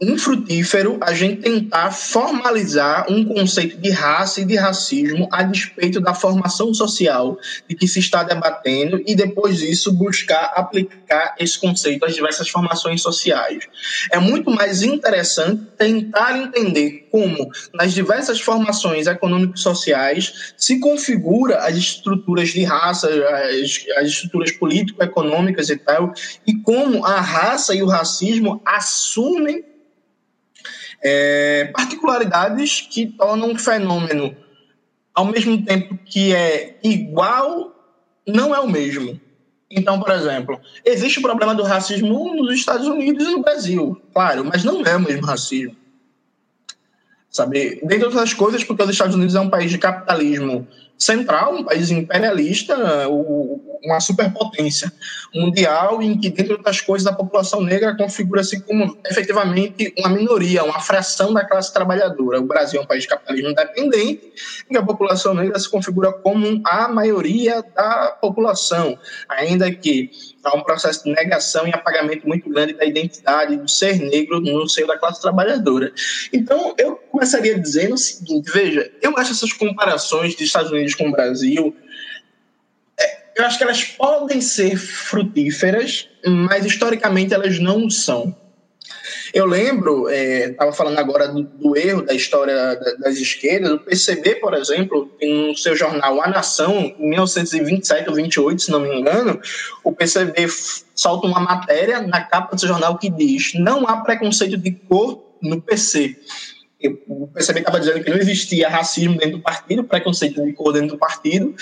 infrutífero 0.00 0.98
a 1.00 1.14
gente 1.14 1.42
tentar 1.42 1.90
formalizar 1.90 3.06
um 3.10 3.24
conceito 3.24 3.78
de 3.78 3.90
raça 3.90 4.40
e 4.40 4.44
de 4.44 4.56
racismo 4.56 5.28
a 5.30 5.42
despeito 5.42 6.00
da 6.00 6.14
formação 6.14 6.72
social 6.74 7.38
de 7.68 7.74
que 7.74 7.86
se 7.86 8.00
está 8.00 8.22
debatendo 8.22 9.02
e 9.06 9.14
depois 9.14 9.58
disso 9.58 9.92
buscar 9.92 10.52
aplicar 10.56 11.34
esse 11.38 11.58
conceito 11.58 12.04
às 12.04 12.14
diversas 12.14 12.48
formações 12.48 13.02
sociais. 13.02 13.64
É 14.10 14.18
muito 14.18 14.50
mais 14.50 14.82
interessante 14.82 15.62
tentar 15.78 16.36
entender 16.36 17.08
como 17.10 17.48
nas 17.72 17.92
diversas 17.92 18.40
formações 18.40 19.06
econômico-sociais 19.06 20.54
se 20.56 20.80
configura 20.80 21.58
as 21.58 21.76
estruturas 21.76 22.48
de 22.48 22.64
raça, 22.64 23.08
as, 23.08 23.84
as 23.96 24.08
estruturas 24.08 24.50
político-econômicas 24.52 25.70
e 25.70 25.76
tal, 25.76 26.12
e 26.46 26.54
como 26.62 27.04
a 27.04 27.20
raça 27.20 27.74
e 27.74 27.82
o 27.82 27.86
racismo 27.86 28.60
assumem 28.64 29.64
é, 31.04 31.66
particularidades 31.66 32.80
que 32.80 33.06
tornam 33.06 33.50
um 33.50 33.58
fenômeno, 33.58 34.34
ao 35.14 35.26
mesmo 35.26 35.62
tempo 35.62 35.98
que 36.04 36.34
é 36.34 36.78
igual, 36.82 37.72
não 38.26 38.54
é 38.54 38.58
o 38.58 38.68
mesmo. 38.68 39.20
Então, 39.70 40.00
por 40.00 40.10
exemplo, 40.10 40.58
existe 40.84 41.18
o 41.18 41.22
problema 41.22 41.54
do 41.54 41.62
racismo 41.62 42.34
nos 42.34 42.54
Estados 42.54 42.86
Unidos 42.86 43.26
e 43.28 43.32
no 43.32 43.42
Brasil, 43.42 44.00
claro, 44.14 44.44
mas 44.44 44.64
não 44.64 44.82
é 44.82 44.96
o 44.96 45.00
mesmo 45.00 45.26
racismo. 45.26 45.76
Sabe? 47.28 47.80
Dentre 47.82 48.06
outras 48.06 48.32
coisas, 48.32 48.64
porque 48.64 48.82
os 48.82 48.90
Estados 48.90 49.14
Unidos 49.14 49.34
é 49.34 49.40
um 49.40 49.50
país 49.50 49.70
de 49.70 49.78
capitalismo 49.78 50.66
central, 50.98 51.54
um 51.54 51.64
país 51.64 51.90
imperialista, 51.90 52.76
uma 53.82 54.00
superpotência 54.00 54.92
mundial, 55.34 56.00
em 56.00 56.18
que, 56.18 56.30
dentre 56.30 56.54
outras 56.54 56.80
coisas, 56.80 57.06
a 57.06 57.12
população 57.12 57.60
negra 57.60 57.96
configura-se 57.96 58.60
como 58.62 58.96
efetivamente 59.06 59.92
uma 59.98 60.08
minoria, 60.08 60.64
uma 60.64 60.80
fração 60.80 61.34
da 61.34 61.44
classe 61.44 61.72
trabalhadora. 61.72 62.40
O 62.40 62.46
Brasil 62.46 62.80
é 62.80 62.82
um 62.82 62.86
país 62.86 63.02
de 63.02 63.08
capitalismo 63.08 63.50
independente, 63.50 64.32
em 64.68 64.72
que 64.72 64.78
a 64.78 64.82
população 64.82 65.34
negra 65.34 65.58
se 65.58 65.68
configura 65.68 66.12
como 66.12 66.62
a 66.64 66.88
maioria 66.88 67.62
da 67.74 68.16
população, 68.20 68.98
ainda 69.28 69.70
que 69.70 70.10
há 70.44 70.56
um 70.56 70.62
processo 70.62 71.04
de 71.04 71.12
negação 71.12 71.66
e 71.66 71.70
apagamento 71.72 72.26
muito 72.26 72.48
grande 72.48 72.74
da 72.74 72.84
identidade 72.84 73.56
do 73.56 73.68
ser 73.68 73.98
negro 73.98 74.40
no 74.40 74.68
seio 74.68 74.86
da 74.86 74.98
classe 74.98 75.20
trabalhadora. 75.20 75.92
Então, 76.32 76.74
eu 76.78 76.96
começaria 77.10 77.58
dizendo 77.58 77.94
o 77.94 77.98
seguinte: 77.98 78.50
veja, 78.52 78.90
eu 79.02 79.16
acho 79.16 79.32
essas 79.32 79.52
comparações 79.52 80.34
de 80.36 80.44
Estados 80.44 80.70
Unidos 80.70 80.94
com 80.94 81.08
o 81.08 81.12
Brasil 81.12 81.74
eu 83.36 83.44
acho 83.44 83.58
que 83.58 83.64
elas 83.64 83.84
podem 83.84 84.40
ser 84.40 84.76
frutíferas, 84.76 86.08
mas 86.24 86.64
historicamente 86.64 87.34
elas 87.34 87.58
não 87.58 87.90
são. 87.90 88.34
Eu 89.34 89.46
lembro, 89.46 90.08
estava 90.08 90.70
é, 90.70 90.72
falando 90.72 90.96
agora 90.96 91.26
do, 91.26 91.42
do, 91.42 91.76
erro 91.76 92.02
da 92.02 92.14
história 92.14 92.78
das 93.00 93.16
esquerdas, 93.16 93.72
o 93.72 93.78
PCB, 93.80 94.36
por 94.36 94.54
exemplo, 94.54 95.10
no 95.20 95.56
seu 95.56 95.74
jornal 95.74 96.22
A 96.22 96.28
Nação, 96.28 96.94
em 96.96 97.10
1927 97.10 98.08
ou 98.08 98.14
28, 98.14 98.62
se 98.62 98.70
não 98.70 98.78
me 98.78 98.94
engano, 98.94 99.40
o 99.82 99.90
PCB 99.90 100.46
solta 100.94 101.26
uma 101.26 101.40
matéria 101.40 102.00
na 102.00 102.22
capa 102.22 102.54
do 102.54 102.64
jornal 102.64 102.96
que 102.96 103.10
diz: 103.10 103.54
não 103.54 103.88
há 103.88 104.02
preconceito 104.02 104.56
de 104.56 104.70
cor 104.70 105.24
no 105.42 105.60
PC 105.60 106.16
PCB 107.34 107.60
estava 107.60 107.80
dizendo 107.80 108.02
que 108.02 108.10
não 108.10 108.16
existia 108.16 108.68
racismo 108.68 109.18
dentro 109.18 109.38
do 109.38 109.42
partido, 109.42 109.82
preconceito 109.84 110.44
de 110.44 110.52
cor 110.52 110.72
dentro 110.72 110.90
do 110.90 110.98
partido, 110.98 111.54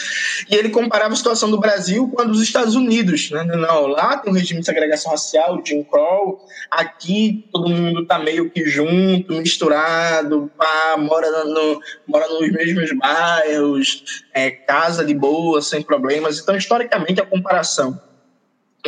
e 0.51 0.55
ele 0.55 0.69
comparava 0.69 1.15
a 1.15 1.17
situação 1.17 1.51
do 1.51 1.59
Brasil 1.59 2.09
com 2.09 2.21
a 2.21 2.25
dos 2.25 2.43
Estados 2.43 2.75
Unidos. 2.75 3.31
Né? 3.31 3.43
Não, 3.45 3.87
lá 3.87 4.19
tem 4.19 4.31
um 4.31 4.37
regime 4.37 4.61
de 4.61 4.67
segregação 4.67 5.11
racial, 5.11 5.61
Jim 5.65 5.83
Crow, 5.85 6.45
aqui 6.71 7.49
todo 7.51 7.69
mundo 7.69 8.03
está 8.03 8.19
meio 8.19 8.51
que 8.51 8.67
junto, 8.67 9.33
misturado, 9.35 10.51
pá, 10.57 10.97
mora, 10.99 11.45
no, 11.45 11.81
mora 12.07 12.29
nos 12.29 12.53
mesmos 12.53 12.93
bairros, 12.99 14.23
é, 14.35 14.51
casa 14.51 15.05
de 15.05 15.15
boa, 15.15 15.63
sem 15.63 15.83
problemas. 15.83 16.39
Então, 16.39 16.57
historicamente, 16.57 17.21
a 17.21 17.27
comparação 17.27 17.99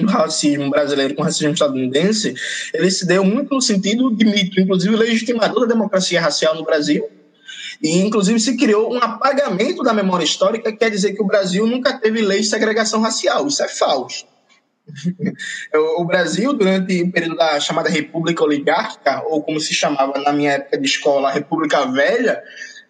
do 0.02 0.06
racismo 0.08 0.70
brasileiro 0.70 1.14
com 1.14 1.22
o 1.22 1.24
racismo 1.24 1.52
estadunidense, 1.52 2.34
ele 2.72 2.90
se 2.90 3.06
deu 3.06 3.24
muito 3.24 3.54
no 3.54 3.60
sentido 3.60 4.14
de 4.14 4.24
mito, 4.24 4.60
inclusive 4.60 4.96
legitimador 4.96 5.60
da 5.60 5.74
democracia 5.74 6.20
racial 6.20 6.54
no 6.56 6.64
Brasil, 6.64 7.08
e 7.82 7.98
inclusive 7.98 8.40
se 8.40 8.56
criou 8.56 8.92
um 8.92 8.98
apagamento 8.98 9.82
da 9.82 9.92
memória 9.92 10.24
histórica, 10.24 10.72
que 10.72 10.78
quer 10.78 10.90
dizer 10.90 11.12
que 11.12 11.22
o 11.22 11.26
Brasil 11.26 11.66
nunca 11.66 11.92
teve 11.98 12.20
lei 12.20 12.40
de 12.40 12.46
segregação 12.46 13.00
racial, 13.00 13.46
isso 13.46 13.62
é 13.62 13.68
falso. 13.68 14.26
o 15.98 16.04
Brasil, 16.04 16.52
durante 16.52 17.02
o 17.02 17.12
período 17.12 17.36
da 17.36 17.58
chamada 17.60 17.88
República 17.88 18.42
Oligárquica, 18.42 19.22
ou 19.26 19.42
como 19.42 19.60
se 19.60 19.72
chamava 19.72 20.18
na 20.18 20.32
minha 20.32 20.52
época 20.52 20.78
de 20.78 20.86
escola, 20.86 21.30
República 21.30 21.86
Velha, 21.86 22.42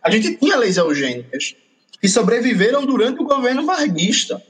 a 0.03 0.11
gente 0.11 0.37
tinha 0.37 0.57
leis 0.57 0.77
eugênicas, 0.77 1.55
que 2.01 2.09
sobreviveram 2.09 2.85
durante 2.85 3.21
o 3.21 3.25
governo 3.25 3.65
varguista. 3.65 4.43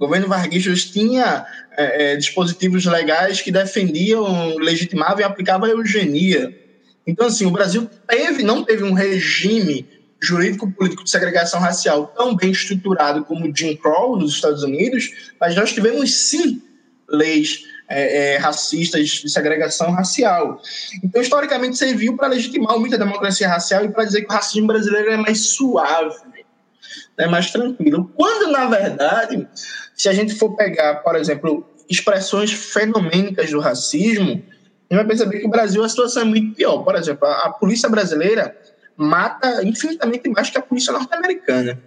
O 0.00 0.06
governo 0.06 0.28
Varguista 0.28 0.72
tinha 0.74 1.44
é, 1.76 2.12
é, 2.12 2.16
dispositivos 2.16 2.86
legais 2.86 3.42
que 3.42 3.52
defendiam, 3.52 4.56
legitimavam 4.56 5.20
e 5.20 5.24
aplicavam 5.24 5.68
a 5.68 5.72
eugenia. 5.72 6.58
Então, 7.06 7.26
assim, 7.26 7.44
o 7.44 7.50
Brasil 7.50 7.86
teve, 8.08 8.42
não 8.42 8.64
teve 8.64 8.82
um 8.82 8.94
regime 8.94 9.86
jurídico-político 10.18 11.04
de 11.04 11.10
segregação 11.10 11.60
racial 11.60 12.06
tão 12.16 12.34
bem 12.34 12.50
estruturado 12.50 13.26
como 13.26 13.46
o 13.46 13.54
Jim 13.54 13.76
Crow 13.76 14.16
nos 14.16 14.32
Estados 14.32 14.62
Unidos, 14.62 15.32
mas 15.38 15.54
nós 15.54 15.70
tivemos, 15.70 16.28
sim, 16.30 16.62
leis 17.06 17.64
é, 17.86 18.34
é, 18.34 18.36
racistas 18.38 19.06
de 19.06 19.28
segregação 19.28 19.90
racial. 19.90 20.62
Então, 21.04 21.20
historicamente, 21.20 21.76
serviu 21.76 22.16
para 22.16 22.28
legitimar 22.28 22.78
muita 22.78 22.96
democracia 22.96 23.46
racial 23.46 23.84
e 23.84 23.90
para 23.90 24.04
dizer 24.04 24.22
que 24.22 24.32
o 24.32 24.34
racismo 24.34 24.66
brasileiro 24.66 25.10
é 25.10 25.16
mais 25.18 25.40
suave, 25.50 26.16
é 27.22 27.26
mais 27.26 27.50
tranquilo. 27.50 28.10
Quando, 28.16 28.50
na 28.50 28.66
verdade, 28.66 29.46
se 29.94 30.08
a 30.08 30.12
gente 30.12 30.34
for 30.34 30.56
pegar, 30.56 30.96
por 30.96 31.16
exemplo, 31.16 31.66
expressões 31.88 32.52
fenomênicas 32.52 33.50
do 33.50 33.60
racismo, 33.60 34.42
a 34.90 34.94
gente 34.94 35.04
vai 35.04 35.04
perceber 35.04 35.40
que 35.40 35.46
o 35.46 35.50
Brasil 35.50 35.84
a 35.84 35.88
situação 35.88 36.22
é 36.22 36.24
muito 36.24 36.54
pior. 36.54 36.78
Por 36.78 36.94
exemplo, 36.94 37.26
a, 37.26 37.46
a 37.46 37.50
polícia 37.50 37.88
brasileira 37.88 38.56
mata 38.96 39.62
infinitamente 39.64 40.28
mais 40.28 40.50
que 40.50 40.58
a 40.58 40.62
polícia 40.62 40.92
norte-americana. 40.92 41.80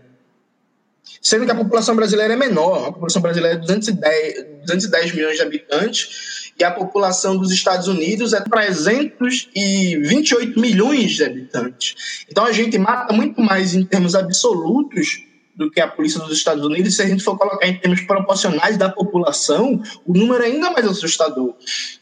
Sendo 1.21 1.45
que 1.45 1.51
a 1.51 1.55
população 1.55 1.95
brasileira 1.95 2.33
é 2.33 2.37
menor, 2.37 2.87
a 2.87 2.91
população 2.91 3.21
brasileira 3.21 3.57
é 3.57 3.59
210, 3.59 4.45
210 4.61 5.13
milhões 5.13 5.35
de 5.35 5.41
habitantes 5.41 6.32
e 6.59 6.63
a 6.63 6.71
população 6.71 7.37
dos 7.37 7.51
Estados 7.51 7.87
Unidos 7.87 8.33
é 8.33 8.41
328 8.41 10.59
milhões 10.59 11.11
de 11.11 11.23
habitantes. 11.23 12.25
Então 12.29 12.45
a 12.45 12.51
gente 12.51 12.77
mata 12.77 13.13
muito 13.13 13.41
mais 13.41 13.73
em 13.73 13.83
termos 13.83 14.15
absolutos 14.15 15.23
do 15.55 15.69
que 15.69 15.79
a 15.79 15.87
polícia 15.87 16.19
dos 16.19 16.35
Estados 16.35 16.65
Unidos, 16.65 16.95
se 16.95 17.01
a 17.01 17.07
gente 17.07 17.23
for 17.23 17.37
colocar 17.37 17.67
em 17.67 17.77
termos 17.77 18.01
proporcionais 18.01 18.75
da 18.75 18.89
população, 18.89 19.81
o 20.05 20.13
número 20.13 20.43
é 20.43 20.47
ainda 20.47 20.71
mais 20.71 20.87
assustador. 20.87 21.53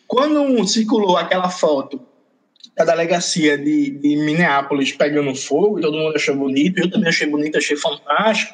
Quando 0.08 0.66
circulou 0.66 1.18
aquela 1.18 1.50
foto 1.50 2.00
da 2.86 2.94
delegacia 2.94 3.58
de, 3.58 3.92
de, 3.92 4.16
Minneapolis 4.18 4.92
pegando 4.92 5.36
fogo, 5.36 5.80
e 5.80 5.82
todo 5.82 5.98
mundo 5.98 6.16
achou 6.16 6.36
bonito, 6.36 6.80
eu 6.80 6.90
também 6.90 7.10
achei 7.10 7.28
bonito, 7.28 7.58
achei 7.58 7.78
fantástico, 7.78 8.54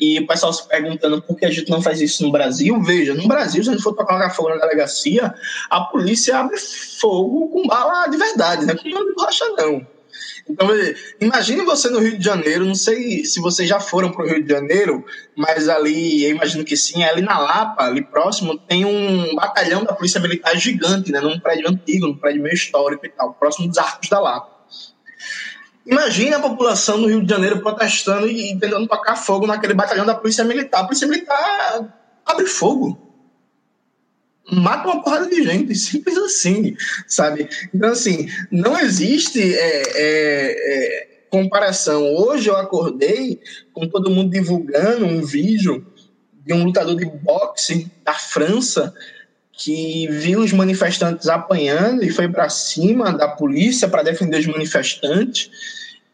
e 0.00 0.18
o 0.18 0.26
pessoal 0.26 0.52
se 0.52 0.66
perguntando 0.68 1.22
por 1.22 1.36
que 1.36 1.44
a 1.44 1.50
gente 1.50 1.70
não 1.70 1.80
faz 1.80 2.00
isso 2.00 2.22
no 2.24 2.32
Brasil. 2.32 2.80
Veja, 2.82 3.14
no 3.14 3.26
Brasil, 3.28 3.62
se 3.62 3.70
a 3.70 3.72
gente 3.72 3.82
for 3.82 3.94
tocar 3.94 4.30
fogo 4.30 4.50
na 4.50 4.56
delegacia, 4.56 5.34
a 5.68 5.80
polícia 5.82 6.38
abre 6.38 6.58
fogo 6.58 7.48
com 7.48 7.66
bala 7.66 8.08
de 8.08 8.16
verdade, 8.16 8.66
né? 8.66 8.74
com 8.74 8.90
bala 8.90 9.06
de 9.06 9.14
borracha 9.14 9.44
não. 9.56 9.99
Então, 10.50 10.68
imagine 11.20 11.62
você 11.62 11.88
no 11.88 12.00
Rio 12.00 12.18
de 12.18 12.24
Janeiro, 12.24 12.64
não 12.64 12.74
sei 12.74 13.24
se 13.24 13.40
vocês 13.40 13.68
já 13.68 13.78
foram 13.78 14.10
para 14.10 14.24
o 14.24 14.28
Rio 14.28 14.42
de 14.42 14.52
Janeiro, 14.52 15.04
mas 15.36 15.68
ali, 15.68 16.24
eu 16.24 16.30
imagino 16.30 16.64
que 16.64 16.76
sim, 16.76 17.04
ali 17.04 17.22
na 17.22 17.38
Lapa, 17.38 17.84
ali 17.84 18.02
próximo, 18.02 18.58
tem 18.58 18.84
um 18.84 19.34
batalhão 19.36 19.84
da 19.84 19.92
Polícia 19.92 20.20
Militar 20.20 20.56
gigante, 20.56 21.12
né, 21.12 21.20
num 21.20 21.38
prédio 21.38 21.70
antigo, 21.70 22.08
num 22.08 22.16
prédio 22.16 22.42
meio 22.42 22.54
histórico 22.54 23.06
e 23.06 23.10
tal, 23.10 23.32
próximo 23.34 23.68
dos 23.68 23.78
Arcos 23.78 24.08
da 24.08 24.18
Lapa. 24.18 24.50
Imagine 25.86 26.34
a 26.34 26.40
população 26.40 27.00
do 27.00 27.06
Rio 27.06 27.22
de 27.22 27.30
Janeiro 27.30 27.60
protestando 27.60 28.28
e 28.28 28.58
tentando 28.58 28.88
tocar 28.88 29.16
fogo 29.16 29.46
naquele 29.46 29.74
batalhão 29.74 30.04
da 30.04 30.14
Polícia 30.14 30.44
Militar. 30.44 30.80
A 30.80 30.84
Polícia 30.84 31.06
Militar 31.06 31.96
abre 32.26 32.46
fogo 32.46 33.09
mata 34.52 34.88
uma 34.88 35.02
porrada 35.02 35.28
de 35.28 35.42
gente, 35.42 35.74
simples 35.74 36.16
assim, 36.16 36.76
sabe? 37.06 37.48
Então, 37.74 37.90
assim, 37.90 38.28
não 38.50 38.78
existe 38.78 39.40
é, 39.40 39.82
é, 39.82 39.96
é, 39.96 41.08
comparação. 41.30 42.02
Hoje 42.14 42.48
eu 42.48 42.56
acordei 42.56 43.40
com 43.72 43.88
todo 43.88 44.10
mundo 44.10 44.30
divulgando 44.30 45.06
um 45.06 45.22
vídeo 45.22 45.86
de 46.44 46.52
um 46.52 46.64
lutador 46.64 46.96
de 46.96 47.06
boxe 47.06 47.90
da 48.04 48.14
França 48.14 48.92
que 49.52 50.08
viu 50.08 50.40
os 50.40 50.52
manifestantes 50.52 51.28
apanhando 51.28 52.02
e 52.02 52.10
foi 52.10 52.28
para 52.28 52.48
cima 52.48 53.12
da 53.12 53.28
polícia 53.28 53.88
para 53.88 54.02
defender 54.02 54.38
os 54.38 54.46
manifestantes 54.46 55.50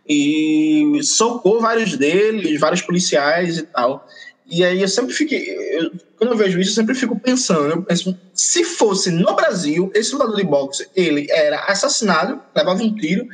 e 0.08 1.00
socou 1.02 1.60
vários 1.60 1.96
deles, 1.96 2.58
vários 2.60 2.82
policiais 2.82 3.58
e 3.58 3.62
tal. 3.62 4.06
E 4.48 4.64
aí 4.64 4.80
eu 4.80 4.88
sempre 4.88 5.12
fiquei. 5.12 5.50
Eu, 5.76 5.92
quando 6.16 6.30
eu 6.30 6.36
vejo 6.36 6.60
isso, 6.60 6.70
eu 6.70 6.74
sempre 6.74 6.94
fico 6.94 7.18
pensando. 7.18 7.66
Eu 7.66 7.82
penso, 7.82 8.16
se 8.32 8.64
fosse 8.64 9.10
no 9.10 9.34
Brasil, 9.34 9.90
esse 9.94 10.12
lutador 10.12 10.36
de 10.36 10.44
boxe, 10.44 10.88
ele 10.94 11.26
era 11.30 11.64
assassinado, 11.64 12.40
levava 12.54 12.82
um 12.82 12.94
tiro, 12.94 13.26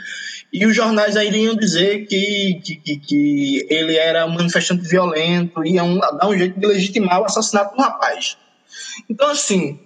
e 0.52 0.64
os 0.64 0.74
jornais 0.74 1.16
aí 1.16 1.28
iriam 1.28 1.54
dizer 1.54 2.06
que, 2.06 2.60
que, 2.64 2.76
que, 2.76 2.96
que 2.98 3.66
ele 3.68 3.96
era 3.96 4.24
um 4.26 4.30
manifestante 4.30 4.88
violento, 4.88 5.64
iam 5.64 5.98
dar 5.98 6.28
um 6.28 6.36
jeito 6.36 6.58
de 6.58 6.66
legitimar 6.66 7.20
o 7.20 7.24
assassinato 7.24 7.76
do 7.76 7.82
rapaz. 7.82 8.38
Então, 9.08 9.28
assim, 9.30 9.78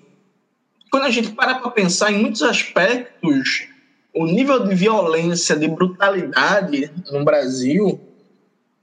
quando 0.91 1.05
a 1.05 1.11
gente 1.11 1.31
para 1.31 1.57
para 1.57 1.71
pensar 1.71 2.13
em 2.13 2.19
muitos 2.19 2.43
aspectos, 2.43 3.67
o 4.15 4.25
nível 4.27 4.67
de 4.67 4.75
violência, 4.75 5.57
de 5.57 5.69
brutalidade 5.69 6.91
no 7.11 7.25
Brasil 7.25 8.01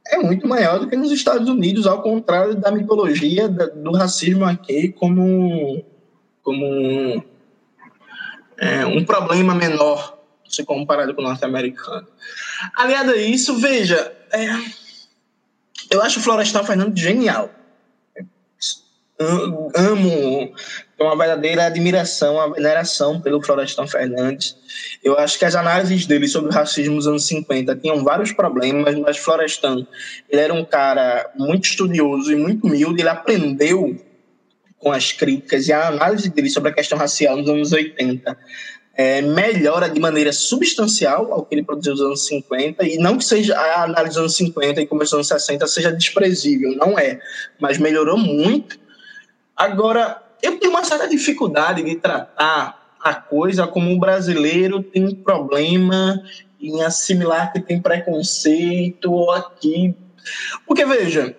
é 0.07 0.17
muito 0.17 0.47
maior 0.47 0.79
do 0.79 0.87
que 0.87 0.95
nos 0.95 1.11
Estados 1.11 1.47
Unidos, 1.47 1.87
ao 1.87 2.01
contrário 2.01 2.55
da 2.55 2.71
mitologia 2.71 3.47
do 3.47 3.91
racismo 3.93 4.45
aqui 4.45 4.89
como, 4.89 5.83
como 6.41 7.23
é, 8.57 8.85
um 8.85 9.03
problema 9.05 9.55
menor 9.55 10.19
se 10.47 10.63
comparado 10.63 11.15
com 11.15 11.21
o 11.21 11.23
norte-americano. 11.23 12.07
Aliado 12.75 13.11
a 13.11 13.17
isso, 13.17 13.57
veja, 13.57 14.15
é, 14.31 14.45
eu 15.89 16.01
acho 16.01 16.19
o 16.19 16.23
Florestal 16.23 16.63
Fernando 16.63 16.97
genial 16.97 17.49
amo, 19.75 20.53
uma 20.99 21.17
verdadeira 21.17 21.65
admiração, 21.65 22.35
uma 22.35 22.53
veneração 22.53 23.21
pelo 23.21 23.41
Florestan 23.43 23.87
Fernandes. 23.87 24.55
Eu 25.03 25.17
acho 25.17 25.37
que 25.37 25.45
as 25.45 25.55
análises 25.55 26.05
dele 26.05 26.27
sobre 26.27 26.49
o 26.49 26.53
racismo 26.53 26.95
nos 26.95 27.07
anos 27.07 27.27
50 27.27 27.75
tinham 27.75 28.03
vários 28.03 28.31
problemas, 28.31 28.95
mas 28.99 29.17
Florestan, 29.17 29.85
ele 30.29 30.41
era 30.41 30.53
um 30.53 30.65
cara 30.65 31.31
muito 31.35 31.65
estudioso 31.65 32.31
e 32.31 32.35
muito 32.35 32.67
humilde, 32.67 33.01
ele 33.01 33.09
aprendeu 33.09 33.95
com 34.77 34.91
as 34.91 35.11
críticas 35.11 35.67
e 35.67 35.73
a 35.73 35.87
análise 35.87 36.29
dele 36.29 36.49
sobre 36.49 36.69
a 36.69 36.73
questão 36.73 36.97
racial 36.97 37.37
nos 37.37 37.49
anos 37.49 37.71
80 37.71 38.37
é, 38.95 39.21
melhora 39.21 39.89
de 39.89 39.99
maneira 39.99 40.31
substancial 40.31 41.33
ao 41.33 41.45
que 41.45 41.55
ele 41.55 41.63
produziu 41.63 41.93
nos 41.93 42.01
anos 42.01 42.27
50, 42.27 42.85
e 42.87 42.97
não 42.97 43.17
que 43.17 43.25
seja 43.25 43.57
a 43.57 43.83
análise 43.83 44.15
dos 44.15 44.17
anos 44.17 44.35
50 44.35 44.81
e 44.81 44.87
começo 44.87 45.11
dos 45.11 45.31
anos 45.31 45.43
60 45.45 45.67
seja 45.67 45.91
desprezível, 45.91 46.75
não 46.75 46.97
é, 46.97 47.19
mas 47.59 47.77
melhorou 47.77 48.17
muito 48.17 48.82
Agora, 49.55 50.21
eu 50.41 50.59
tenho 50.59 50.71
uma 50.71 50.83
certa 50.83 51.07
dificuldade 51.07 51.83
de 51.83 51.95
tratar 51.95 52.97
a 52.99 53.13
coisa 53.13 53.67
como 53.67 53.91
o 53.91 53.99
brasileiro 53.99 54.81
tem 54.81 55.05
um 55.05 55.15
problema 55.15 56.21
em 56.59 56.81
assimilar 56.81 57.51
que 57.51 57.59
tem 57.59 57.81
preconceito 57.81 59.29
aqui. 59.31 59.93
Porque, 60.65 60.85
veja, 60.85 61.35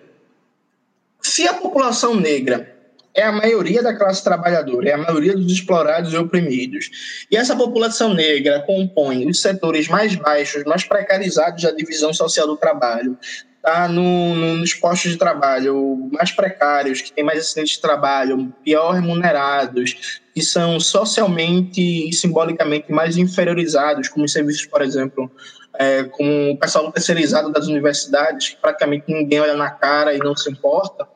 se 1.19 1.47
a 1.47 1.55
população 1.55 2.13
negra 2.13 2.71
é 3.15 3.23
a 3.23 3.31
maioria 3.31 3.81
da 3.81 3.95
classe 3.95 4.23
trabalhadora, 4.23 4.89
é 4.89 4.93
a 4.93 4.97
maioria 4.97 5.33
dos 5.33 5.51
explorados 5.51 6.13
e 6.13 6.17
oprimidos, 6.17 7.25
e 7.31 7.37
essa 7.37 7.55
população 7.55 8.13
negra 8.13 8.61
compõe 8.61 9.27
os 9.27 9.41
setores 9.41 9.87
mais 9.87 10.13
baixos, 10.15 10.65
mais 10.65 10.83
precarizados 10.83 11.63
da 11.63 11.71
divisão 11.71 12.13
social 12.13 12.45
do 12.45 12.57
trabalho, 12.57 13.17
está 13.65 13.87
no, 13.87 14.35
no, 14.35 14.57
nos 14.57 14.75
postos 14.75 15.11
de 15.11 15.17
trabalho 15.17 16.07
mais 16.11 16.31
precários, 16.31 17.01
que 17.01 17.11
têm 17.11 17.23
mais 17.23 17.39
acidentes 17.39 17.73
de 17.73 17.81
trabalho, 17.81 18.53
pior 18.63 18.91
remunerados, 18.91 20.21
que 20.33 20.41
são 20.43 20.79
socialmente 20.79 21.81
e 21.81 22.13
simbolicamente 22.13 22.91
mais 22.91 23.17
inferiorizados, 23.17 24.07
como 24.07 24.25
os 24.25 24.31
serviços, 24.31 24.67
por 24.67 24.83
exemplo, 24.83 25.31
é, 25.73 26.03
com 26.03 26.51
o 26.51 26.57
pessoal 26.57 26.91
terceirizado 26.91 27.51
das 27.51 27.65
universidades, 27.67 28.49
que 28.49 28.57
praticamente 28.57 29.05
ninguém 29.07 29.39
olha 29.39 29.55
na 29.55 29.71
cara 29.71 30.13
e 30.13 30.19
não 30.19 30.35
se 30.35 30.51
importa, 30.51 31.07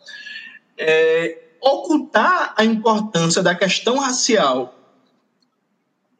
é, 0.75 1.37
ocultar 1.61 2.55
a 2.57 2.65
importância 2.65 3.43
da 3.43 3.53
questão 3.53 3.99
racial 3.99 4.75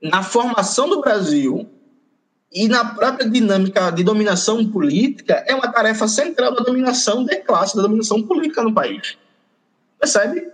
na 0.02 0.22
formação 0.22 0.88
do 0.88 1.02
Brasil 1.02 1.68
e 2.52 2.68
na 2.68 2.84
própria 2.84 3.30
dinâmica 3.30 3.92
de 3.92 4.04
dominação 4.04 4.66
política 4.70 5.44
é 5.48 5.54
uma 5.54 5.72
tarefa 5.72 6.08
central 6.08 6.56
da 6.56 6.64
dominação 6.64 7.24
de 7.24 7.36
classe, 7.38 7.76
da 7.76 7.84
dominação 7.84 8.24
política 8.24 8.64
no 8.64 8.74
país. 8.74 9.18
Percebe? 10.00 10.48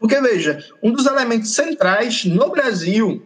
Porque, 0.00 0.20
veja, 0.20 0.64
um 0.82 0.92
dos 0.92 1.06
elementos 1.06 1.54
centrais 1.54 2.24
no 2.24 2.50
Brasil 2.50 3.24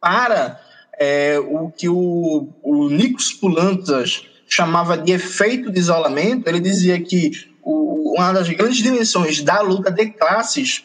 para 0.00 0.60
é, 0.98 1.38
o 1.38 1.70
que 1.70 1.88
o, 1.88 2.48
o 2.62 2.88
Nikos 2.90 3.32
Poulantzas 3.32 4.26
chamava 4.46 4.96
de 4.98 5.12
efeito 5.12 5.70
de 5.70 5.78
isolamento, 5.78 6.46
ele 6.46 6.60
dizia 6.60 7.00
que 7.00 7.48
o, 7.62 8.14
uma 8.16 8.32
das 8.32 8.48
grandes 8.50 8.82
dimensões 8.82 9.42
da 9.42 9.60
luta 9.62 9.90
de 9.90 10.10
classes 10.10 10.84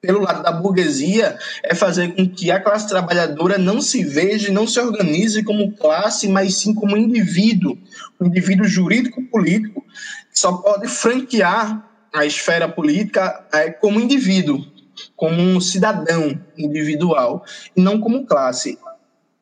pelo 0.00 0.20
lado 0.20 0.42
da 0.42 0.50
burguesia, 0.50 1.38
é 1.62 1.74
fazer 1.74 2.14
com 2.14 2.28
que 2.28 2.50
a 2.50 2.60
classe 2.60 2.88
trabalhadora 2.88 3.58
não 3.58 3.80
se 3.80 4.02
veja 4.02 4.50
não 4.50 4.66
se 4.66 4.80
organize 4.80 5.42
como 5.42 5.72
classe, 5.72 6.26
mas 6.26 6.56
sim 6.56 6.74
como 6.74 6.96
indivíduo, 6.96 7.76
um 8.20 8.26
indivíduo 8.26 8.66
jurídico-político, 8.66 9.84
que 10.32 10.38
só 10.38 10.52
pode 10.52 10.88
franquear 10.88 11.86
a 12.12 12.24
esfera 12.24 12.68
política 12.68 13.46
é, 13.52 13.70
como 13.70 14.00
indivíduo, 14.00 14.64
como 15.14 15.40
um 15.40 15.60
cidadão 15.60 16.40
individual, 16.56 17.44
e 17.76 17.80
não 17.80 18.00
como 18.00 18.26
classe. 18.26 18.78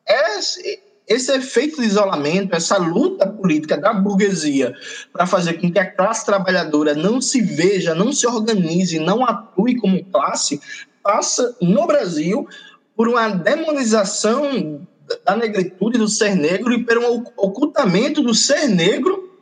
Esse, 0.05 0.81
esse 1.09 1.31
efeito 1.35 1.81
de 1.81 1.87
isolamento, 1.87 2.55
essa 2.55 2.77
luta 2.77 3.27
política 3.27 3.75
da 3.75 3.91
burguesia 3.91 4.75
para 5.11 5.25
fazer 5.25 5.53
com 5.53 5.71
que 5.71 5.79
a 5.79 5.91
classe 5.91 6.23
trabalhadora 6.23 6.93
não 6.93 7.19
se 7.19 7.41
veja, 7.41 7.95
não 7.95 8.13
se 8.13 8.27
organize, 8.27 8.99
não 8.99 9.25
atue 9.25 9.75
como 9.75 10.05
classe, 10.05 10.61
passa 11.01 11.57
no 11.59 11.87
Brasil 11.87 12.47
por 12.95 13.07
uma 13.07 13.27
demonização 13.27 14.85
da 15.25 15.35
negritude 15.35 15.97
do 15.97 16.07
ser 16.07 16.35
negro 16.35 16.71
e 16.71 16.85
por 16.85 16.99
um 16.99 17.23
ocultamento 17.35 18.21
do 18.21 18.35
ser 18.35 18.67
negro 18.67 19.35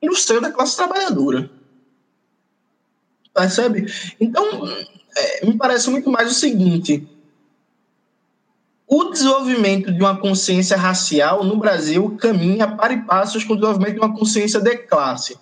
no 0.00 0.14
seio 0.14 0.40
da 0.40 0.52
classe 0.52 0.76
trabalhadora. 0.76 1.50
Percebe? 3.34 3.92
Então, 4.20 4.44
é, 5.16 5.44
me 5.44 5.56
parece 5.56 5.90
muito 5.90 6.08
mais 6.10 6.30
o 6.30 6.34
seguinte 6.34 7.08
o 8.90 9.04
desenvolvimento 9.10 9.92
de 9.92 10.00
uma 10.00 10.18
consciência 10.18 10.74
racial 10.74 11.44
no 11.44 11.58
Brasil 11.58 12.16
caminha 12.18 12.66
para 12.66 12.94
e 12.94 13.02
passos 13.02 13.44
com 13.44 13.52
o 13.52 13.56
desenvolvimento 13.56 13.94
de 13.94 14.00
uma 14.00 14.16
consciência 14.16 14.58
de 14.60 14.76
classe. 14.78 15.38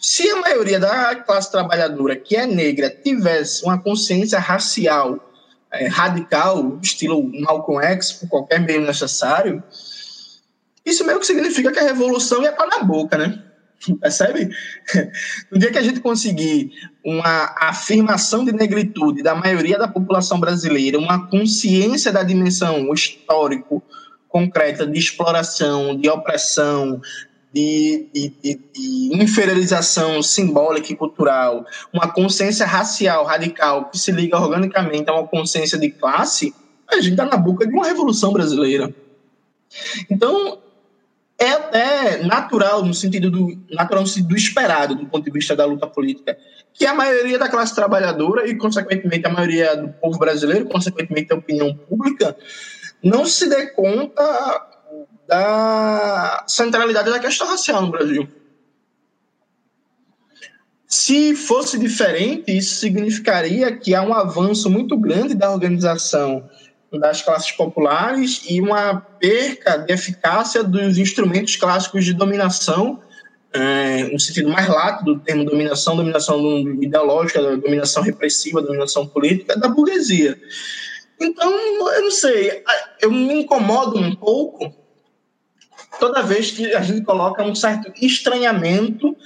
Se 0.00 0.28
a 0.28 0.40
maioria 0.40 0.80
da 0.80 1.14
classe 1.14 1.52
trabalhadora 1.52 2.16
que 2.16 2.34
é 2.34 2.44
negra 2.44 2.90
tivesse 2.90 3.64
uma 3.64 3.78
consciência 3.78 4.40
racial 4.40 5.32
é, 5.70 5.86
radical, 5.86 6.76
estilo 6.82 7.30
Malcolm 7.40 7.80
X, 7.84 8.12
por 8.12 8.28
qualquer 8.28 8.58
meio 8.58 8.80
necessário, 8.80 9.62
isso 10.84 11.06
meio 11.06 11.20
que 11.20 11.26
significa 11.26 11.70
que 11.70 11.78
a 11.78 11.84
revolução 11.84 12.42
ia 12.42 12.52
para 12.52 12.78
na 12.78 12.82
boca, 12.82 13.16
né? 13.16 13.44
Percebe? 14.00 14.50
No 15.50 15.58
dia 15.58 15.70
que 15.70 15.78
a 15.78 15.82
gente 15.82 16.00
conseguir 16.00 16.72
uma 17.04 17.54
afirmação 17.60 18.44
de 18.44 18.52
negritude 18.52 19.22
da 19.22 19.34
maioria 19.34 19.78
da 19.78 19.88
população 19.88 20.40
brasileira, 20.40 20.98
uma 20.98 21.26
consciência 21.28 22.12
da 22.12 22.22
dimensão 22.22 22.92
histórico 22.92 23.82
concreta 24.28 24.86
de 24.86 24.98
exploração, 24.98 25.96
de 25.96 26.08
opressão, 26.08 27.00
de, 27.52 28.08
de, 28.12 28.28
de, 28.42 28.60
de, 28.74 29.22
inferiorização 29.22 30.22
simbólica 30.22 30.92
e 30.92 30.96
cultural, 30.96 31.64
uma 31.92 32.12
consciência 32.12 32.66
racial 32.66 33.24
radical 33.24 33.86
que 33.86 33.98
se 33.98 34.12
liga 34.12 34.38
organicamente 34.38 35.08
a 35.08 35.14
uma 35.14 35.26
consciência 35.26 35.78
de 35.78 35.90
classe, 35.90 36.54
a 36.86 36.96
gente 36.96 37.12
está 37.12 37.24
na 37.24 37.36
boca 37.36 37.66
de 37.66 37.72
uma 37.72 37.86
revolução 37.86 38.32
brasileira. 38.32 38.94
Então, 40.10 40.58
é 41.38 41.50
até 41.50 42.22
natural 42.24 42.84
no 42.84 42.92
sentido 42.92 43.30
do 43.30 43.56
natural 43.70 44.02
no 44.02 44.08
sentido 44.08 44.28
do 44.28 44.36
esperado 44.36 44.94
do 44.96 45.06
ponto 45.06 45.24
de 45.24 45.30
vista 45.30 45.54
da 45.54 45.64
luta 45.64 45.86
política 45.86 46.36
que 46.74 46.84
a 46.84 46.92
maioria 46.92 47.38
da 47.38 47.48
classe 47.48 47.74
trabalhadora 47.74 48.48
e 48.48 48.56
consequentemente 48.56 49.26
a 49.26 49.30
maioria 49.30 49.76
do 49.76 49.88
povo 49.88 50.18
brasileiro 50.18 50.66
consequentemente 50.66 51.32
a 51.32 51.36
opinião 51.36 51.72
pública 51.74 52.36
não 53.02 53.24
se 53.24 53.48
dê 53.48 53.68
conta 53.68 54.66
da 55.28 56.44
centralidade 56.48 57.10
da 57.10 57.18
questão 57.18 57.46
racial 57.46 57.82
no 57.82 57.90
Brasil. 57.90 58.26
Se 60.86 61.36
fosse 61.36 61.78
diferente 61.78 62.56
isso 62.56 62.76
significaria 62.76 63.76
que 63.76 63.94
há 63.94 64.02
um 64.02 64.14
avanço 64.14 64.70
muito 64.70 64.96
grande 64.96 65.34
da 65.34 65.50
organização 65.52 66.48
das 66.92 67.20
classes 67.22 67.50
populares 67.52 68.42
e 68.48 68.60
uma 68.60 69.00
perca 69.00 69.76
de 69.76 69.92
eficácia 69.92 70.64
dos 70.64 70.96
instrumentos 70.96 71.56
clássicos 71.56 72.04
de 72.04 72.14
dominação, 72.14 73.00
é, 73.52 74.04
no 74.04 74.18
sentido 74.18 74.48
mais 74.48 74.68
lato 74.68 75.04
do 75.04 75.18
termo 75.18 75.44
dominação, 75.44 75.96
dominação 75.96 76.40
ideológica, 76.82 77.56
dominação 77.56 78.02
repressiva, 78.02 78.62
dominação 78.62 79.06
política, 79.06 79.58
da 79.58 79.68
burguesia. 79.68 80.38
Então, 81.20 81.50
eu 81.94 82.02
não 82.02 82.10
sei, 82.10 82.62
eu 83.00 83.10
me 83.10 83.42
incomodo 83.42 83.98
um 83.98 84.14
pouco 84.14 84.72
toda 85.98 86.22
vez 86.22 86.52
que 86.52 86.74
a 86.74 86.80
gente 86.80 87.02
coloca 87.02 87.42
um 87.42 87.54
certo 87.54 87.92
estranhamento 88.00 89.16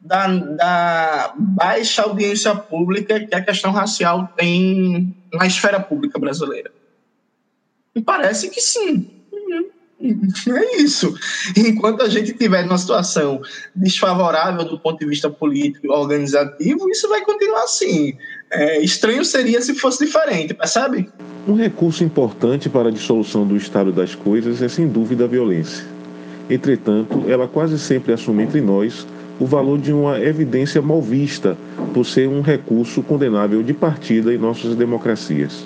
da, 0.00 0.26
da, 0.26 1.34
baixa 1.36 2.02
audiência 2.02 2.54
pública 2.54 3.20
que 3.20 3.34
a 3.34 3.42
questão 3.42 3.72
racial 3.72 4.28
tem 4.36 5.16
na 5.32 5.46
esfera 5.46 5.80
pública 5.80 6.18
brasileira. 6.18 6.70
Me 7.94 8.02
parece 8.02 8.50
que 8.50 8.60
sim. 8.60 9.10
É 10.00 10.76
isso. 10.76 11.14
Enquanto 11.56 12.02
a 12.02 12.08
gente 12.08 12.34
tiver 12.34 12.64
numa 12.64 12.76
situação 12.76 13.40
desfavorável 13.74 14.64
do 14.64 14.78
ponto 14.78 14.98
de 14.98 15.06
vista 15.06 15.30
político 15.30 15.86
e 15.86 15.90
organizativo, 15.90 16.90
isso 16.90 17.08
vai 17.08 17.24
continuar 17.24 17.62
assim. 17.62 18.14
É, 18.50 18.80
estranho 18.82 19.24
seria 19.24 19.62
se 19.62 19.74
fosse 19.74 20.04
diferente, 20.04 20.52
percebe? 20.52 21.08
Um 21.48 21.54
recurso 21.54 22.04
importante 22.04 22.68
para 22.68 22.88
a 22.88 22.92
dissolução 22.92 23.46
do 23.46 23.56
estado 23.56 23.92
das 23.92 24.14
coisas 24.14 24.60
é 24.60 24.68
sem 24.68 24.88
dúvida 24.88 25.24
a 25.24 25.28
violência. 25.28 25.84
Entretanto, 26.50 27.24
ela 27.26 27.48
quase 27.48 27.78
sempre 27.78 28.12
assume 28.12 28.42
entre 28.42 28.60
nós 28.60 29.06
o 29.40 29.46
valor 29.46 29.78
de 29.78 29.92
uma 29.92 30.20
evidência 30.20 30.82
mal 30.82 31.00
vista 31.00 31.56
por 31.92 32.04
ser 32.04 32.28
um 32.28 32.40
recurso 32.40 33.02
condenável 33.02 33.62
de 33.62 33.72
partida 33.72 34.34
em 34.34 34.38
nossas 34.38 34.74
democracias. 34.74 35.64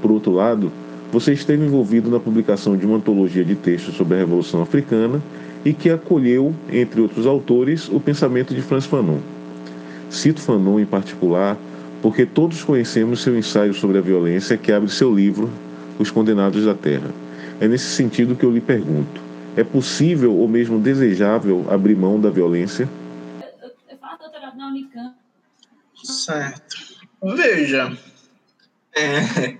Por 0.00 0.10
outro 0.10 0.32
lado, 0.32 0.72
você 1.12 1.34
esteve 1.34 1.62
envolvido 1.62 2.10
na 2.10 2.18
publicação 2.18 2.74
de 2.74 2.86
uma 2.86 2.96
antologia 2.96 3.44
de 3.44 3.54
textos 3.54 3.94
sobre 3.94 4.14
a 4.14 4.20
Revolução 4.20 4.62
Africana 4.62 5.20
e 5.62 5.74
que 5.74 5.90
acolheu, 5.90 6.54
entre 6.70 7.02
outros 7.02 7.26
autores, 7.26 7.88
o 7.90 8.00
pensamento 8.00 8.54
de 8.54 8.62
Franz 8.62 8.86
Fanon. 8.86 9.18
Cito 10.08 10.40
Fanon 10.40 10.80
em 10.80 10.86
particular 10.86 11.58
porque 12.00 12.26
todos 12.26 12.64
conhecemos 12.64 13.22
seu 13.22 13.38
ensaio 13.38 13.74
sobre 13.74 13.98
a 13.98 14.00
violência 14.00 14.56
que 14.56 14.72
abre 14.72 14.90
seu 14.90 15.14
livro 15.14 15.48
Os 15.98 16.10
Condenados 16.10 16.64
da 16.64 16.74
Terra. 16.74 17.10
É 17.60 17.68
nesse 17.68 17.94
sentido 17.94 18.34
que 18.34 18.44
eu 18.44 18.50
lhe 18.50 18.60
pergunto: 18.60 19.20
é 19.54 19.62
possível 19.62 20.34
ou 20.34 20.48
mesmo 20.48 20.80
desejável 20.80 21.66
abrir 21.68 21.94
mão 21.94 22.18
da 22.18 22.30
violência? 22.30 22.88
Eu 23.90 23.98
faço 23.98 24.18
doutorado 24.18 24.56
na 24.56 24.68
Unicamp. 24.68 25.14
Certo. 26.02 26.76
Veja, 27.36 27.96
é, 28.96 29.56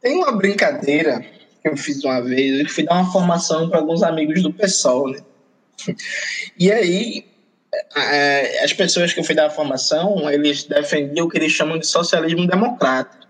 tem 0.00 0.16
uma 0.16 0.32
brincadeira 0.32 1.24
que 1.62 1.68
eu 1.68 1.76
fiz 1.76 2.02
uma 2.02 2.20
vez, 2.20 2.60
eu 2.60 2.68
fui 2.68 2.84
dar 2.84 2.94
uma 2.94 3.12
formação 3.12 3.68
para 3.68 3.78
alguns 3.78 4.02
amigos 4.02 4.42
do 4.42 4.52
PSOL, 4.52 5.10
né? 5.10 5.20
E 6.58 6.70
aí, 6.72 7.24
é, 7.96 8.64
as 8.64 8.72
pessoas 8.72 9.12
que 9.12 9.20
eu 9.20 9.24
fui 9.24 9.34
dar 9.34 9.46
a 9.46 9.50
formação, 9.50 10.30
eles 10.30 10.64
defendiam 10.64 11.26
o 11.26 11.28
que 11.28 11.38
eles 11.38 11.52
chamam 11.52 11.78
de 11.78 11.86
socialismo 11.86 12.46
democrata. 12.46 13.20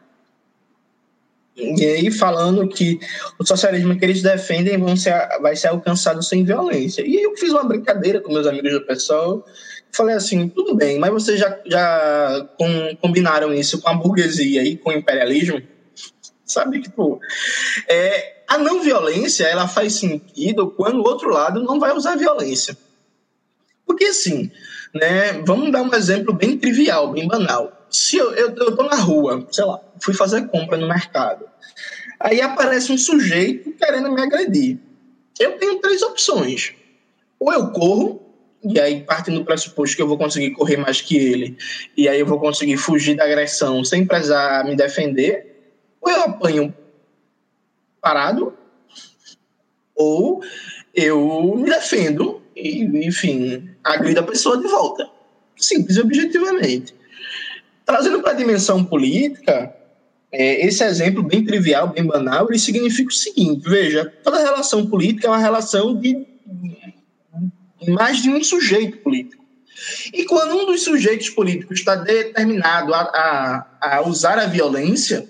E 1.56 1.84
aí, 1.84 2.10
falando 2.10 2.66
que 2.68 2.98
o 3.38 3.46
socialismo 3.46 3.98
que 3.98 4.04
eles 4.04 4.22
defendem 4.22 4.78
vão 4.78 4.96
ser, 4.96 5.12
vai 5.42 5.54
ser 5.56 5.68
alcançado 5.68 6.22
sem 6.22 6.44
violência. 6.44 7.02
E 7.06 7.22
eu 7.22 7.36
fiz 7.36 7.50
uma 7.50 7.64
brincadeira 7.64 8.20
com 8.20 8.32
meus 8.32 8.46
amigos 8.46 8.72
do 8.72 8.86
PSOL, 8.86 9.44
falei 9.92 10.14
assim, 10.14 10.48
tudo 10.48 10.74
bem, 10.74 10.98
mas 10.98 11.10
vocês 11.10 11.38
já, 11.38 11.58
já 11.66 12.48
com, 12.56 12.96
combinaram 13.02 13.52
isso 13.52 13.80
com 13.80 13.88
a 13.88 13.94
burguesia 13.94 14.62
e 14.62 14.76
com 14.76 14.90
o 14.90 14.92
imperialismo? 14.92 15.60
Sabe? 16.50 16.80
Tipo, 16.80 17.20
é, 17.88 18.42
a 18.48 18.58
não 18.58 18.82
violência 18.82 19.46
ela 19.46 19.68
faz 19.68 19.94
sentido 19.94 20.70
quando 20.70 21.00
o 21.00 21.08
outro 21.08 21.30
lado 21.30 21.62
não 21.62 21.78
vai 21.78 21.92
usar 21.92 22.16
violência. 22.16 22.76
Porque 23.86 24.04
assim, 24.06 24.50
né, 24.94 25.32
vamos 25.44 25.70
dar 25.70 25.82
um 25.82 25.94
exemplo 25.94 26.32
bem 26.34 26.58
trivial, 26.58 27.12
bem 27.12 27.26
banal. 27.26 27.86
Se 27.90 28.16
eu, 28.16 28.32
eu, 28.32 28.54
eu 28.54 28.76
tô 28.76 28.84
na 28.84 28.96
rua, 28.96 29.46
sei 29.50 29.64
lá, 29.64 29.80
fui 30.00 30.14
fazer 30.14 30.48
compra 30.48 30.76
no 30.76 30.88
mercado, 30.88 31.44
aí 32.18 32.40
aparece 32.40 32.92
um 32.92 32.98
sujeito 32.98 33.72
querendo 33.72 34.10
me 34.12 34.20
agredir. 34.20 34.78
Eu 35.38 35.58
tenho 35.58 35.80
três 35.80 36.02
opções. 36.02 36.74
Ou 37.38 37.52
eu 37.52 37.68
corro, 37.70 38.30
e 38.62 38.78
aí 38.78 39.02
partindo 39.02 39.38
do 39.38 39.44
pressuposto 39.44 39.96
que 39.96 40.02
eu 40.02 40.08
vou 40.08 40.18
conseguir 40.18 40.50
correr 40.50 40.76
mais 40.76 41.00
que 41.00 41.16
ele, 41.16 41.56
e 41.96 42.08
aí 42.08 42.20
eu 42.20 42.26
vou 42.26 42.38
conseguir 42.38 42.76
fugir 42.76 43.16
da 43.16 43.24
agressão 43.24 43.82
sem 43.82 44.06
precisar 44.06 44.64
me 44.64 44.76
defender, 44.76 45.49
ou 46.00 46.10
eu 46.10 46.22
apanho 46.22 46.74
parado, 48.00 48.54
ou 49.94 50.42
eu 50.94 51.56
me 51.56 51.68
defendo 51.68 52.42
e, 52.56 52.84
enfim, 53.06 53.70
agrido 53.84 54.20
a 54.20 54.24
pessoa 54.24 54.58
de 54.58 54.66
volta. 54.66 55.08
Simples 55.56 55.96
e 55.96 56.00
objetivamente. 56.00 56.94
Trazendo 57.84 58.20
para 58.22 58.30
a 58.30 58.34
dimensão 58.34 58.84
política, 58.84 59.74
é, 60.32 60.66
esse 60.66 60.82
exemplo 60.84 61.22
bem 61.22 61.44
trivial, 61.44 61.88
bem 61.88 62.04
banal, 62.04 62.46
ele 62.48 62.58
significa 62.58 63.08
o 63.08 63.12
seguinte: 63.12 63.68
veja, 63.68 64.12
toda 64.22 64.38
relação 64.38 64.86
política 64.86 65.26
é 65.26 65.30
uma 65.30 65.38
relação 65.38 65.98
de 65.98 66.26
mais 67.88 68.22
de 68.22 68.30
um 68.30 68.42
sujeito 68.42 68.98
político. 68.98 69.44
E 70.12 70.24
quando 70.24 70.56
um 70.56 70.66
dos 70.66 70.82
sujeitos 70.82 71.30
políticos 71.30 71.78
está 71.78 71.94
determinado 71.94 72.92
a, 72.94 73.00
a, 73.00 73.96
a 73.96 74.06
usar 74.06 74.38
a 74.38 74.46
violência, 74.46 75.26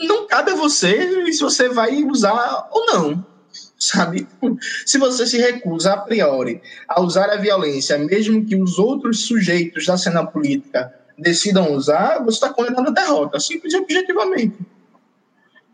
não 0.00 0.26
cabe 0.26 0.52
a 0.52 0.56
você 0.56 1.32
se 1.32 1.40
você 1.40 1.68
vai 1.68 2.02
usar 2.02 2.68
ou 2.70 2.86
não, 2.86 3.26
sabe? 3.78 4.26
Se 4.84 4.98
você 4.98 5.26
se 5.26 5.38
recusa 5.38 5.94
a 5.94 5.96
priori 5.98 6.60
a 6.88 7.00
usar 7.00 7.30
a 7.30 7.36
violência, 7.36 7.98
mesmo 7.98 8.44
que 8.44 8.56
os 8.56 8.78
outros 8.78 9.26
sujeitos 9.26 9.86
da 9.86 9.96
cena 9.96 10.26
política 10.26 10.92
decidam 11.16 11.72
usar, 11.72 12.22
você 12.24 12.36
está 12.36 12.50
condenado 12.50 12.88
à 12.88 12.92
derrota, 12.92 13.40
simples 13.40 13.72
e 13.72 13.76
objetivamente. 13.76 14.58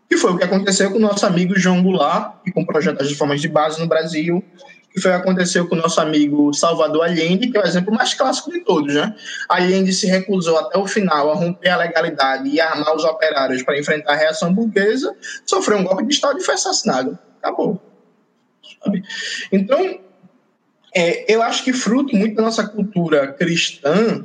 Que 0.09 0.17
foi 0.17 0.33
o 0.33 0.37
que 0.37 0.45
aconteceu 0.45 0.91
com 0.91 0.99
o 0.99 1.01
nosso 1.01 1.27
amigo 1.27 1.59
João 1.59 1.83
Goulart, 1.83 2.43
que 2.45 2.53
com 2.53 2.65
projetos 2.65 3.09
de 3.09 3.15
formas 3.15 3.41
de 3.41 3.49
base 3.49 3.81
no 3.81 3.87
Brasil, 3.87 4.45
que 4.95 5.01
foi 5.01 5.11
o 5.11 5.15
que 5.15 5.21
aconteceu 5.21 5.67
com 5.67 5.75
o 5.75 5.79
nosso 5.79 6.01
amigo 6.01 6.55
Salvador 6.55 7.05
Allende, 7.05 7.51
que 7.51 7.59
é 7.59 7.61
o 7.61 7.67
exemplo 7.67 7.93
mais 7.93 8.15
clássico 8.15 8.53
de 8.53 8.61
todos, 8.61 8.95
né? 8.95 9.13
Allende 9.49 9.93
se 9.93 10.07
recusou 10.07 10.57
até 10.57 10.79
o 10.79 10.87
final 10.87 11.33
a 11.33 11.35
romper 11.35 11.71
a 11.71 11.79
legalidade 11.79 12.49
e 12.49 12.61
armar 12.61 12.95
os 12.95 13.03
operários 13.03 13.65
para 13.65 13.77
enfrentar 13.77 14.13
a 14.13 14.17
reação 14.17 14.55
burguesa, 14.55 15.13
sofreu 15.45 15.79
um 15.79 15.85
golpe 15.85 16.07
de 16.07 16.15
Estado 16.15 16.39
e 16.39 16.45
foi 16.45 16.55
assassinado. 16.55 17.19
Acabou. 17.43 17.83
Sabe? 18.85 19.03
Então, 19.51 19.99
é, 20.95 21.33
eu 21.33 21.43
acho 21.43 21.65
que 21.65 21.73
fruto 21.73 22.15
muito 22.15 22.37
da 22.37 22.43
nossa 22.43 22.65
cultura 22.65 23.33
cristã, 23.33 24.25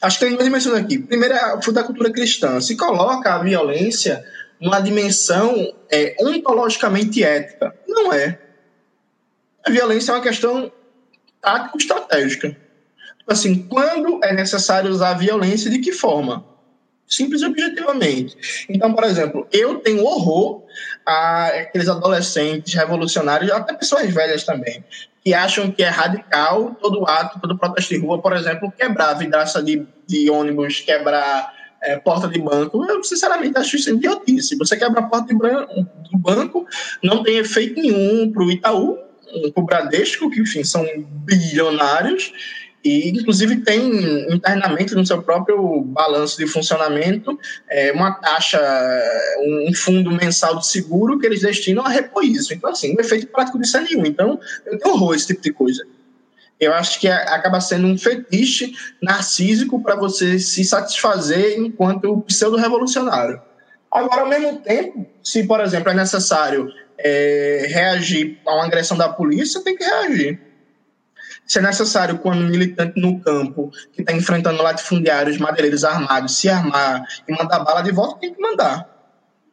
acho 0.00 0.18
que 0.18 0.24
tem 0.24 0.34
duas 0.34 0.44
dimensões 0.46 0.74
aqui. 0.74 0.98
Primeiro, 0.98 1.34
é 1.34 1.50
fruto 1.60 1.72
da 1.72 1.84
cultura 1.84 2.10
cristã. 2.10 2.58
Se 2.62 2.78
coloca 2.78 3.34
a 3.34 3.42
violência 3.42 4.24
numa 4.58 4.80
dimensão 4.80 5.70
é, 5.92 6.16
ontologicamente 6.18 7.22
ética. 7.22 7.74
Não 7.86 8.10
é 8.10 8.47
a 9.68 9.70
violência 9.70 10.12
é 10.12 10.14
uma 10.14 10.22
questão 10.22 10.72
tático-estratégica. 11.40 12.56
Tipo 13.18 13.32
assim, 13.32 13.66
quando 13.68 14.24
é 14.24 14.32
necessário 14.32 14.90
usar 14.90 15.10
a 15.10 15.14
violência, 15.14 15.70
de 15.70 15.78
que 15.78 15.92
forma? 15.92 16.44
Simples 17.06 17.42
e 17.42 17.46
objetivamente. 17.46 18.66
Então, 18.68 18.92
por 18.92 19.04
exemplo, 19.04 19.46
eu 19.52 19.76
tenho 19.76 20.04
horror 20.04 20.64
a 21.06 21.46
aqueles 21.46 21.88
adolescentes 21.88 22.74
revolucionários, 22.74 23.50
até 23.50 23.74
pessoas 23.74 24.12
velhas 24.12 24.44
também, 24.44 24.84
que 25.22 25.34
acham 25.34 25.70
que 25.70 25.82
é 25.82 25.88
radical 25.88 26.76
todo 26.80 27.06
ato, 27.06 27.40
todo 27.40 27.58
protesto 27.58 27.94
de 27.94 28.00
rua, 28.00 28.20
por 28.20 28.34
exemplo, 28.34 28.72
quebrar 28.72 29.14
vidraça 29.14 29.62
de, 29.62 29.86
de 30.06 30.30
ônibus, 30.30 30.80
quebrar 30.80 31.52
é, 31.82 31.96
porta 31.96 32.28
de 32.28 32.38
banco, 32.40 32.84
eu 32.84 33.02
sinceramente 33.04 33.58
acho 33.58 33.76
isso 33.76 33.90
idiotice. 33.90 34.56
Você 34.56 34.76
quebra 34.76 35.00
a 35.00 35.06
porta 35.06 35.32
do 35.34 36.18
banco, 36.18 36.66
não 37.02 37.22
tem 37.22 37.36
efeito 37.36 37.80
nenhum 37.80 38.32
para 38.32 38.42
o 38.42 38.50
Itaú, 38.50 39.07
para 39.54 39.62
o 39.62 39.66
Bradesco, 39.66 40.30
que 40.30 40.40
enfim 40.40 40.64
são 40.64 40.86
bilionários, 41.24 42.32
e 42.84 43.10
inclusive 43.10 43.56
tem 43.56 44.32
internamente 44.32 44.94
no 44.94 45.04
seu 45.04 45.20
próprio 45.22 45.80
balanço 45.82 46.38
de 46.38 46.46
funcionamento 46.46 47.38
é, 47.68 47.92
uma 47.92 48.12
taxa, 48.12 48.60
um 49.40 49.74
fundo 49.74 50.10
mensal 50.12 50.56
de 50.58 50.66
seguro 50.66 51.18
que 51.18 51.26
eles 51.26 51.40
destinam 51.40 51.84
a 51.84 51.88
repor 51.88 52.24
isso. 52.24 52.54
Então, 52.54 52.70
assim, 52.70 52.94
o 52.96 53.00
efeito 53.00 53.26
prático 53.26 53.58
disso 53.58 53.76
é 53.76 53.80
nenhum. 53.80 54.06
Então, 54.06 54.38
eu 54.64 54.78
tenho 54.78 54.94
horror 54.94 55.14
esse 55.14 55.26
tipo 55.26 55.42
de 55.42 55.52
coisa. 55.52 55.84
Eu 56.60 56.72
acho 56.72 57.00
que 57.00 57.08
é, 57.08 57.12
acaba 57.12 57.60
sendo 57.60 57.86
um 57.86 57.98
fetiche 57.98 58.74
narcísico 59.02 59.82
para 59.82 59.96
você 59.96 60.38
se 60.38 60.64
satisfazer 60.64 61.58
enquanto 61.58 62.20
pseudo-revolucionário. 62.22 63.40
Agora, 63.90 64.22
ao 64.22 64.28
mesmo 64.28 64.60
tempo, 64.60 65.06
se, 65.22 65.46
por 65.46 65.60
exemplo, 65.60 65.90
é 65.90 65.94
necessário 65.94 66.70
é, 66.98 67.66
reagir 67.68 68.38
a 68.46 68.54
uma 68.54 68.64
agressão 68.64 68.96
da 68.96 69.08
polícia, 69.08 69.62
tem 69.62 69.76
que 69.76 69.84
reagir. 69.84 70.40
Se 71.46 71.58
é 71.58 71.62
necessário, 71.62 72.18
quando 72.18 72.42
um 72.42 72.48
militante 72.48 73.00
no 73.00 73.20
campo 73.20 73.70
que 73.92 74.02
está 74.02 74.12
enfrentando 74.12 74.62
latifundiários, 74.62 75.38
madeireiros 75.38 75.82
armados, 75.82 76.38
se 76.38 76.48
armar 76.48 77.02
e 77.26 77.32
mandar 77.32 77.60
bala 77.60 77.80
de 77.80 77.90
volta, 77.90 78.20
tem 78.20 78.34
que 78.34 78.40
mandar. 78.40 78.86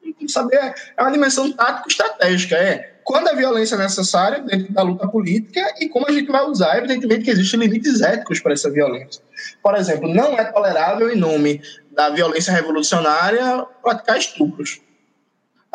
Tem 0.04 0.14
que 0.14 0.30
saber, 0.30 0.58
é 0.98 1.02
uma 1.02 1.12
dimensão 1.12 1.52
tático-estratégica. 1.52 2.56
É 2.58 2.96
quando 3.06 3.28
a 3.28 3.34
violência 3.34 3.76
é 3.76 3.78
necessária 3.78 4.42
dentro 4.42 4.74
da 4.74 4.82
luta 4.82 5.08
política 5.08 5.62
e 5.80 5.88
como 5.88 6.08
a 6.08 6.12
gente 6.12 6.30
vai 6.30 6.44
usar. 6.44 6.78
Evidentemente 6.78 7.24
que 7.24 7.32
existem 7.32 7.60
limites 7.60 8.02
éticos 8.02 8.42
para 8.42 8.54
essa 8.54 8.70
violência. 8.70 9.22
Por 9.64 9.76
exemplo, 9.76 10.14
não 10.14 10.38
é 10.38 10.44
tolerável, 10.44 11.10
em 11.10 11.16
nome 11.16 11.62
da 11.92 12.10
violência 12.10 12.52
revolucionária, 12.52 13.66
praticar 13.82 14.18
estupros. 14.18 14.82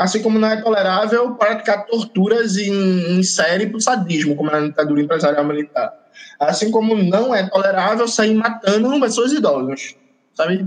Assim 0.01 0.23
como 0.23 0.39
não 0.39 0.49
é 0.49 0.57
tolerável 0.63 1.35
praticar 1.35 1.85
torturas 1.85 2.57
em, 2.57 3.19
em 3.19 3.23
série 3.23 3.67
por 3.67 3.83
sadismo, 3.83 4.35
como 4.35 4.51
na 4.51 4.61
ditadura 4.61 5.03
empresarial 5.03 5.45
militar. 5.45 5.93
Assim 6.39 6.71
como 6.71 6.97
não 6.97 7.35
é 7.35 7.47
tolerável 7.47 8.09
sair 8.09 8.35
matando 8.35 8.99
pessoas 8.99 9.31
idosas. 9.31 9.95
Sabe? 10.33 10.65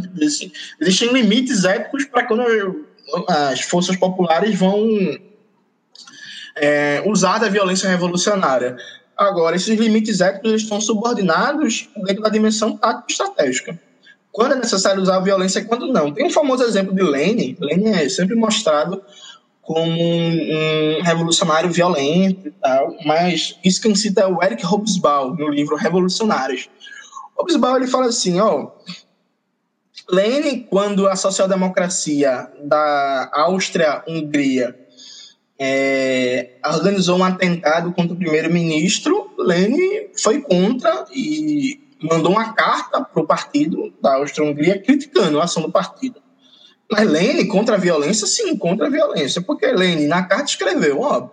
Existem 0.80 1.12
limites 1.12 1.66
éticos 1.66 2.06
para 2.06 2.28
quando 2.28 2.86
as 3.28 3.62
forças 3.62 3.96
populares 3.96 4.56
vão 4.56 4.88
é, 6.56 7.02
usar 7.04 7.40
da 7.40 7.50
violência 7.50 7.90
revolucionária. 7.90 8.78
Agora, 9.18 9.56
esses 9.56 9.80
limites 9.80 10.22
éticos 10.22 10.62
estão 10.62 10.80
subordinados 10.80 11.90
dentro 12.06 12.22
da 12.22 12.30
dimensão 12.30 12.78
tático-estratégica. 12.78 13.80
Quando 14.32 14.54
é 14.54 14.58
necessário 14.58 15.02
usar 15.02 15.18
a 15.18 15.22
violência 15.22 15.66
quando 15.66 15.88
não. 15.94 16.12
Tem 16.12 16.26
um 16.26 16.30
famoso 16.30 16.64
exemplo 16.64 16.94
de 16.94 17.02
Lenin. 17.02 17.58
Lenin 17.60 17.90
é 17.90 18.10
sempre 18.10 18.36
mostrado 18.36 19.02
como 19.64 19.92
um, 19.92 20.98
um, 20.98 21.02
revolucionário 21.02 21.72
violento 21.72 22.50
e 22.50 22.52
tal, 22.52 22.96
mas 23.06 23.58
isso 23.64 23.82
quem 23.82 23.96
cita 23.96 24.22
é 24.22 24.28
o 24.28 24.44
Eric 24.44 24.66
Hobsbawm 24.66 25.36
no 25.38 25.50
livro 25.50 25.78
Revolucionários. 25.78 26.70
Hobsbawm 27.36 27.78
ele 27.78 27.88
fala 27.88 28.08
assim, 28.08 28.40
ó, 28.40 28.72
Lenin, 30.10 30.64
quando 30.64 31.08
a 31.08 31.16
social-democracia 31.16 32.52
da 32.62 33.32
Áustria-Hungria 33.34 34.78
é, 35.58 36.58
organizou 36.66 37.18
um 37.18 37.24
atentado 37.24 37.94
contra 37.94 38.14
o 38.14 38.18
primeiro-ministro, 38.18 39.32
Lenin 39.38 40.10
foi 40.22 40.42
contra 40.42 41.06
e 41.14 41.82
mandou 42.02 42.34
uma 42.34 42.54
carta 42.54 43.02
para 43.02 43.24
o 43.24 43.26
partido 43.26 43.94
da 44.02 44.16
Áustria-Hungria 44.16 44.82
criticando 44.82 45.40
a 45.40 45.46
ação 45.46 45.64
do 45.64 45.72
partido. 45.72 46.23
Mas 46.94 47.10
Lênin 47.10 47.48
contra 47.48 47.76
a 47.76 47.80
violência, 47.80 48.28
sim, 48.28 48.56
contra 48.56 48.88
a 48.88 48.90
violência, 48.90 49.42
porque 49.42 49.66
Lênin 49.66 50.08
na 50.08 50.24
carta 50.24 50.46
escreveu, 50.46 51.02
ó, 51.02 51.28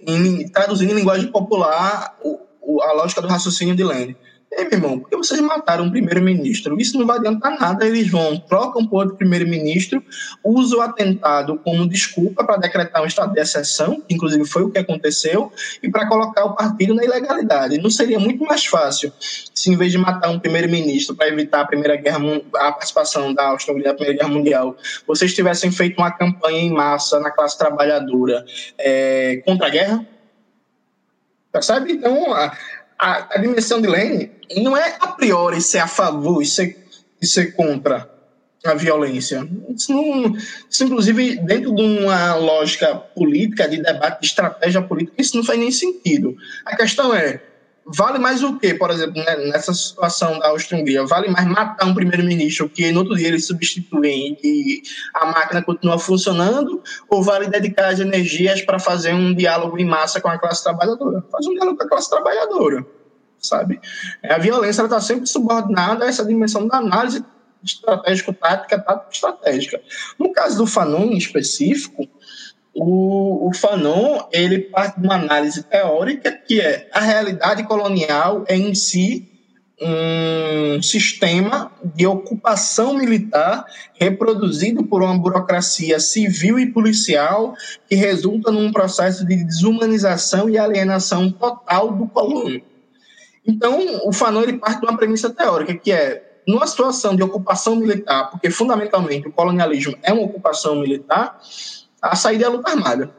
em, 0.00 0.48
traduzindo 0.48 0.92
em 0.92 0.96
linguagem 0.96 1.30
popular 1.30 2.16
o, 2.22 2.40
o, 2.62 2.82
a 2.82 2.92
lógica 2.92 3.20
do 3.20 3.28
raciocínio 3.28 3.76
de 3.76 3.84
Lênin. 3.84 4.16
Ei, 4.56 4.64
meu 4.64 4.72
irmão, 4.74 4.98
por 5.00 5.10
que 5.10 5.16
vocês 5.16 5.40
mataram 5.40 5.86
o 5.86 5.90
primeiro-ministro? 5.90 6.80
Isso 6.80 6.96
não 6.96 7.06
vai 7.06 7.18
adiantar 7.18 7.58
nada. 7.58 7.84
Eles 7.86 8.08
vão, 8.08 8.38
trocam 8.38 8.86
por 8.86 9.02
outro 9.02 9.16
primeiro-ministro, 9.16 10.02
usam 10.44 10.78
o 10.78 10.82
atentado 10.82 11.58
como 11.64 11.88
desculpa 11.88 12.44
para 12.44 12.58
decretar 12.58 13.02
um 13.02 13.06
estado 13.06 13.32
de 13.32 13.40
exceção, 13.40 14.00
que 14.00 14.14
inclusive 14.14 14.44
foi 14.44 14.62
o 14.62 14.70
que 14.70 14.78
aconteceu, 14.78 15.52
e 15.82 15.90
para 15.90 16.06
colocar 16.06 16.44
o 16.44 16.54
partido 16.54 16.94
na 16.94 17.04
ilegalidade. 17.04 17.78
Não 17.78 17.90
seria 17.90 18.18
muito 18.20 18.44
mais 18.44 18.64
fácil 18.64 19.12
se, 19.18 19.70
em 19.70 19.76
vez 19.76 19.90
de 19.90 19.98
matar 19.98 20.30
um 20.30 20.38
primeiro-ministro 20.38 21.16
para 21.16 21.28
evitar 21.28 21.62
a 21.62 21.66
Primeira 21.66 21.96
Guerra, 21.96 22.20
a 22.56 22.72
participação 22.72 23.34
da 23.34 23.48
Áustria 23.48 23.76
na 23.76 23.94
Primeira 23.94 24.18
Guerra 24.18 24.32
Mundial, 24.32 24.76
vocês 25.06 25.34
tivessem 25.34 25.72
feito 25.72 25.98
uma 25.98 26.12
campanha 26.12 26.60
em 26.60 26.70
massa 26.70 27.18
na 27.18 27.30
classe 27.30 27.58
trabalhadora 27.58 28.44
é, 28.78 29.42
contra 29.44 29.66
a 29.66 29.70
guerra? 29.70 30.06
Percebe? 31.50 31.92
Então, 31.92 32.32
a, 32.34 32.52
a 32.98 33.38
dimensão 33.38 33.80
de 33.80 33.88
Lane 33.88 34.30
não 34.56 34.76
é 34.76 34.96
a 35.00 35.08
priori 35.08 35.60
ser 35.60 35.78
a 35.78 35.86
favor 35.86 36.42
e 36.42 36.46
ser, 36.46 36.86
e 37.20 37.26
ser 37.26 37.54
contra 37.54 38.10
a 38.64 38.74
violência. 38.74 39.46
Isso, 39.68 39.92
não, 39.92 40.36
isso, 40.70 40.84
inclusive, 40.84 41.36
dentro 41.36 41.74
de 41.74 41.82
uma 41.82 42.34
lógica 42.34 42.94
política, 42.94 43.68
de 43.68 43.82
debate 43.82 44.20
de 44.20 44.26
estratégia 44.26 44.80
política, 44.80 45.20
isso 45.20 45.36
não 45.36 45.44
faz 45.44 45.58
nem 45.58 45.70
sentido. 45.70 46.34
A 46.64 46.74
questão 46.74 47.14
é, 47.14 47.42
vale 47.86 48.18
mais 48.18 48.42
o 48.42 48.58
quê, 48.58 48.74
por 48.74 48.90
exemplo, 48.90 49.22
né, 49.22 49.36
nessa 49.36 49.72
situação 49.72 50.38
da 50.38 50.48
Áustria-Hungria? 50.48 51.04
Vale 51.06 51.28
mais 51.28 51.46
matar 51.46 51.86
um 51.86 51.94
primeiro-ministro 51.94 52.68
que 52.68 52.90
no 52.90 53.00
outro 53.00 53.16
dia 53.16 53.28
eles 53.28 53.46
substituem 53.46 54.38
e 54.42 54.82
a 55.14 55.26
máquina 55.26 55.62
continua 55.62 55.98
funcionando? 55.98 56.82
Ou 57.08 57.22
vale 57.22 57.48
dedicar 57.48 57.88
as 57.88 58.00
energias 58.00 58.62
para 58.62 58.78
fazer 58.78 59.12
um 59.12 59.34
diálogo 59.34 59.78
em 59.78 59.84
massa 59.84 60.20
com 60.20 60.28
a 60.28 60.38
classe 60.38 60.62
trabalhadora? 60.62 61.24
Faz 61.30 61.46
um 61.46 61.54
diálogo 61.54 61.76
com 61.76 61.84
a 61.84 61.88
classe 61.88 62.10
trabalhadora, 62.10 62.86
sabe? 63.38 63.80
A 64.22 64.38
violência 64.38 64.82
está 64.82 65.00
sempre 65.00 65.26
subordinada 65.26 66.04
a 66.04 66.08
essa 66.08 66.24
dimensão 66.24 66.66
da 66.66 66.78
análise 66.78 67.24
estratégico-tática, 67.64 68.78
tático-estratégica. 68.78 69.80
No 70.18 70.32
caso 70.32 70.58
do 70.58 70.66
Fanon, 70.66 71.04
em 71.04 71.16
específico, 71.16 72.06
o, 72.74 73.48
o 73.48 73.54
Fanon 73.54 74.20
ele 74.32 74.58
parte 74.58 75.00
de 75.00 75.06
uma 75.06 75.14
análise 75.14 75.62
teórica 75.62 76.32
que 76.32 76.60
é 76.60 76.88
a 76.92 77.00
realidade 77.00 77.62
colonial 77.64 78.44
é 78.48 78.56
em 78.56 78.74
si 78.74 79.30
um 79.80 80.80
sistema 80.82 81.70
de 81.82 82.06
ocupação 82.06 82.94
militar 82.94 83.64
reproduzido 83.94 84.84
por 84.84 85.02
uma 85.02 85.18
burocracia 85.18 85.98
civil 85.98 86.58
e 86.58 86.72
policial 86.72 87.54
que 87.88 87.94
resulta 87.94 88.50
num 88.50 88.72
processo 88.72 89.26
de 89.26 89.44
desumanização 89.44 90.48
e 90.48 90.56
alienação 90.56 91.30
total 91.30 91.92
do 91.92 92.06
colono. 92.06 92.60
Então, 93.46 94.00
o 94.06 94.12
Fanon 94.12 94.42
ele 94.42 94.58
parte 94.58 94.80
de 94.80 94.86
uma 94.86 94.96
premissa 94.96 95.28
teórica 95.28 95.74
que 95.74 95.92
é 95.92 96.40
numa 96.46 96.66
situação 96.66 97.16
de 97.16 97.22
ocupação 97.22 97.76
militar, 97.76 98.30
porque 98.30 98.50
fundamentalmente 98.50 99.28
o 99.28 99.32
colonialismo 99.32 99.96
é 100.02 100.12
uma 100.12 100.24
ocupação 100.24 100.76
militar, 100.76 101.38
a 102.10 102.16
saída 102.16 102.44
é 102.44 102.46
a 102.46 102.50
luta 102.50 102.70
armada. 102.70 103.10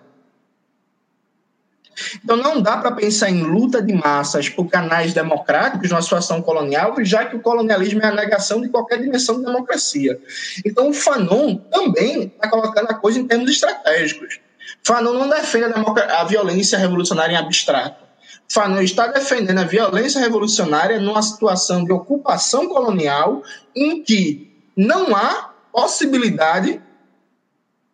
Então 2.24 2.36
não 2.36 2.62
dá 2.62 2.78
para 2.78 2.92
pensar 2.92 3.30
em 3.30 3.42
luta 3.42 3.82
de 3.82 3.94
massas 3.94 4.50
por 4.50 4.68
canais 4.68 5.14
democráticos 5.14 5.90
numa 5.90 6.02
situação 6.02 6.42
colonial, 6.42 6.94
já 7.04 7.26
que 7.26 7.36
o 7.36 7.40
colonialismo 7.40 8.02
é 8.02 8.08
a 8.08 8.12
negação 8.12 8.62
de 8.62 8.70
qualquer 8.70 9.02
dimensão 9.02 9.40
de 9.40 9.46
democracia. 9.46 10.20
Então 10.66 10.90
o 10.90 10.94
Fanon 10.94 11.56
também 11.56 12.24
está 12.24 12.50
colocando 12.50 12.90
a 12.90 12.94
coisa 12.94 13.20
em 13.20 13.28
termos 13.28 13.50
estratégicos. 13.50 14.40
Fanon 14.84 15.14
não 15.14 15.30
defende 15.30 15.74
a, 15.74 16.22
a 16.22 16.24
violência 16.26 16.78
revolucionária 16.78 17.34
em 17.34 17.38
abstrato. 17.38 18.04
Fanon 18.48 18.82
está 18.82 19.08
defendendo 19.08 19.60
a 19.60 19.64
violência 19.64 20.20
revolucionária 20.20 21.00
numa 21.00 21.22
situação 21.22 21.84
de 21.84 21.92
ocupação 21.92 22.68
colonial 22.68 23.42
em 23.76 24.04
que 24.04 24.52
não 24.76 25.16
há 25.16 25.54
possibilidade 25.72 26.82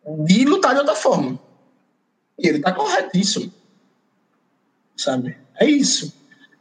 de 0.06 0.44
lutar 0.44 0.74
de 0.74 0.80
outra 0.80 0.94
forma. 0.94 1.38
E 2.38 2.48
ele 2.48 2.58
está 2.58 2.72
corretíssimo. 2.72 3.52
Sabe? 4.96 5.36
É 5.58 5.66
isso. 5.66 6.12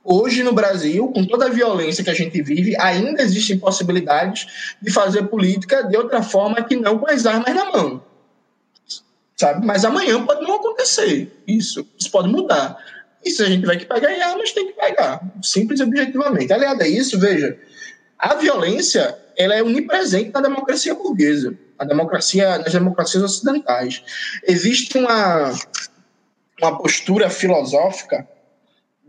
Hoje 0.04 0.42
no 0.42 0.54
Brasil, 0.54 1.08
com 1.10 1.26
toda 1.26 1.46
a 1.46 1.50
violência 1.50 2.04
que 2.04 2.10
a 2.10 2.14
gente 2.14 2.42
vive, 2.42 2.76
ainda 2.80 3.22
existem 3.22 3.60
possibilidades 3.60 4.74
de 4.82 4.92
fazer 4.92 5.24
política 5.24 5.84
de 5.84 5.96
outra 5.96 6.24
forma 6.24 6.64
que 6.64 6.76
não 6.76 6.98
com 6.98 7.10
as 7.10 7.26
armas 7.26 7.54
na 7.54 7.72
mão. 7.72 8.04
Sabe? 9.36 9.66
Mas 9.66 9.86
amanhã 9.86 10.24
pode 10.26 10.42
não 10.42 10.56
acontecer. 10.56 11.32
Isso, 11.48 11.88
isso 11.98 12.12
pode 12.12 12.30
mudar. 12.30 12.78
E 13.24 13.30
se 13.30 13.44
a 13.44 13.46
gente 13.46 13.62
tiver 13.62 13.78
que 13.78 13.86
pegar 13.86 14.12
em 14.12 14.22
armas, 14.22 14.52
tem 14.52 14.68
que 14.68 14.74
pegar. 14.74 15.22
Simples 15.44 15.80
e 15.80 15.84
objetivamente. 15.84 16.52
Aliado 16.52 16.82
a 16.82 16.88
isso, 16.88 17.20
veja, 17.20 17.58
a 18.18 18.34
violência 18.36 19.18
ela 19.42 19.56
é 19.56 19.64
onipresente 19.64 20.32
na 20.34 20.42
democracia 20.42 20.94
burguesa 20.94 21.58
a 21.82 21.84
democracia, 21.84 22.60
nas 22.60 22.72
democracias 22.72 23.24
ocidentais. 23.24 24.04
Existe 24.48 25.00
uma, 25.00 25.52
uma 26.62 26.78
postura 26.78 27.28
filosófica 27.28 28.28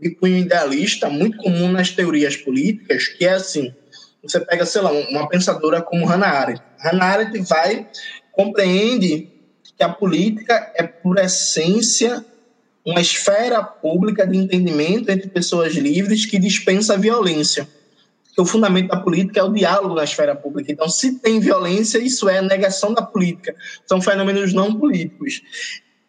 de 0.01 0.09
cunho 0.15 0.39
idealista 0.39 1.07
muito 1.07 1.37
comum 1.37 1.71
nas 1.71 1.91
teorias 1.91 2.35
políticas, 2.35 3.07
que 3.09 3.25
é 3.25 3.33
assim, 3.33 3.71
Você 4.23 4.39
pega, 4.39 4.65
sei 4.65 4.81
lá, 4.81 4.91
uma 4.91 5.29
pensadora 5.29 5.83
como 5.83 6.05
Hannah 6.07 6.31
Arendt. 6.31 6.63
Hannah 6.79 7.05
Arendt 7.05 7.39
vai, 7.41 7.87
compreende 8.31 9.29
que 9.77 9.83
a 9.83 9.89
política 9.89 10.71
é, 10.75 10.81
por 10.81 11.19
essência, 11.19 12.25
uma 12.83 13.01
esfera 13.01 13.63
pública 13.63 14.25
de 14.25 14.35
entendimento 14.35 15.11
entre 15.11 15.29
pessoas 15.29 15.73
livres 15.73 16.25
que 16.25 16.39
dispensa 16.39 16.95
a 16.95 16.97
violência. 16.97 17.67
Porque 18.33 18.41
o 18.41 18.45
fundamento 18.45 18.87
da 18.87 18.97
política 18.97 19.41
é 19.41 19.43
o 19.43 19.53
diálogo 19.53 19.93
na 19.93 20.03
esfera 20.03 20.35
pública. 20.35 20.71
Então, 20.71 20.89
se 20.89 21.19
tem 21.19 21.39
violência, 21.39 21.99
isso 21.99 22.27
é 22.27 22.41
negação 22.41 22.91
da 22.91 23.03
política. 23.03 23.55
São 23.85 24.01
fenômenos 24.01 24.53
não 24.53 24.73
políticos. 24.73 25.43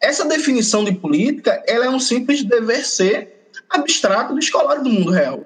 Essa 0.01 0.25
definição 0.25 0.83
de 0.83 0.91
política 0.91 1.63
ela 1.67 1.85
é 1.85 1.89
um 1.89 1.99
simples 1.99 2.43
dever 2.43 2.83
ser 2.83 3.51
abstrato 3.69 4.33
do 4.33 4.39
escolar 4.39 4.81
do 4.81 4.89
mundo 4.89 5.11
real. 5.11 5.45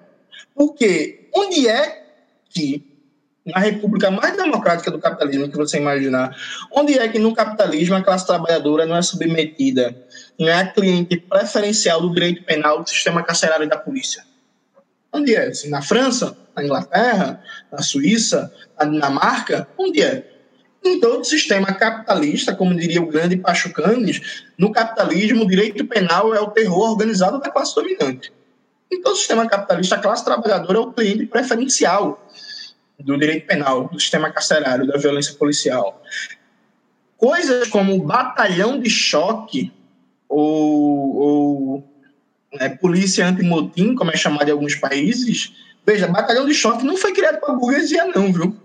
Porque 0.56 1.30
onde 1.36 1.68
é 1.68 2.02
que 2.50 2.86
na 3.46 3.60
república 3.60 4.10
mais 4.10 4.38
democrática 4.38 4.90
do 4.90 5.00
capitalismo 5.00 5.50
que 5.50 5.58
você 5.58 5.78
imaginar, 5.78 6.34
onde 6.72 6.98
é 6.98 7.08
que 7.10 7.20
no 7.20 7.34
capitalismo 7.34 7.96
a 7.96 8.02
classe 8.02 8.26
trabalhadora 8.26 8.86
não 8.86 8.96
é 8.96 9.02
submetida, 9.02 10.02
não 10.40 10.48
é 10.48 10.54
a 10.54 10.68
cliente 10.68 11.18
preferencial 11.18 12.00
do 12.00 12.14
direito 12.14 12.44
penal 12.44 12.84
do 12.84 12.90
sistema 12.90 13.22
carcerário 13.22 13.68
da 13.68 13.78
polícia? 13.78 14.29
Onde 15.12 15.36
é? 15.36 15.48
Assim, 15.48 15.70
na 15.70 15.82
França, 15.82 16.38
na 16.56 16.64
Inglaterra, 16.64 17.44
na 17.72 17.82
Suíça, 17.82 18.54
na 18.78 18.86
Dinamarca? 18.86 19.68
Onde 19.78 20.02
é? 20.02 20.30
Em 20.84 21.00
todo 21.00 21.26
sistema 21.26 21.74
capitalista, 21.74 22.56
como 22.56 22.76
diria 22.76 23.02
o 23.02 23.08
grande 23.08 23.36
Pachucanes, 23.36 24.46
no 24.58 24.72
capitalismo 24.72 25.44
o 25.44 25.48
direito 25.48 25.86
penal 25.86 26.34
é 26.34 26.40
o 26.40 26.52
terror 26.52 26.92
organizado 26.92 27.40
da 27.40 27.50
classe 27.50 27.76
dominante. 27.76 28.32
Em 28.92 29.02
todo 29.02 29.16
sistema 29.16 29.48
capitalista, 29.48 29.96
a 29.96 30.00
classe 30.00 30.24
trabalhadora 30.24 30.78
é 30.78 30.82
o 30.82 30.94
cliente 30.94 31.26
preferencial 31.26 32.26
do 32.98 33.18
direito 33.18 33.46
penal, 33.46 33.88
do 33.88 34.00
sistema 34.00 34.32
carcerário, 34.32 34.88
da 34.88 34.98
violência 34.98 35.34
policial. 35.36 36.02
Coisas 37.18 37.68
como 37.68 38.02
batalhão 38.02 38.80
de 38.80 38.90
choque 38.90 39.72
ou, 40.28 41.16
ou 41.18 41.90
né, 42.54 42.70
polícia 42.70 43.28
antimotim, 43.28 43.96
como 43.96 44.12
é 44.12 44.18
chamado 44.18 44.48
em 44.48 44.52
alguns 44.52 44.76
países. 44.76 45.54
Veja, 45.86 46.08
batalhão 46.08 46.46
de 46.46 46.54
choque 46.54 46.86
não 46.86 46.98
foi 46.98 47.14
criado 47.14 47.40
para 47.40 47.54
burguesia, 47.54 48.06
não, 48.06 48.32
viu? 48.32 48.56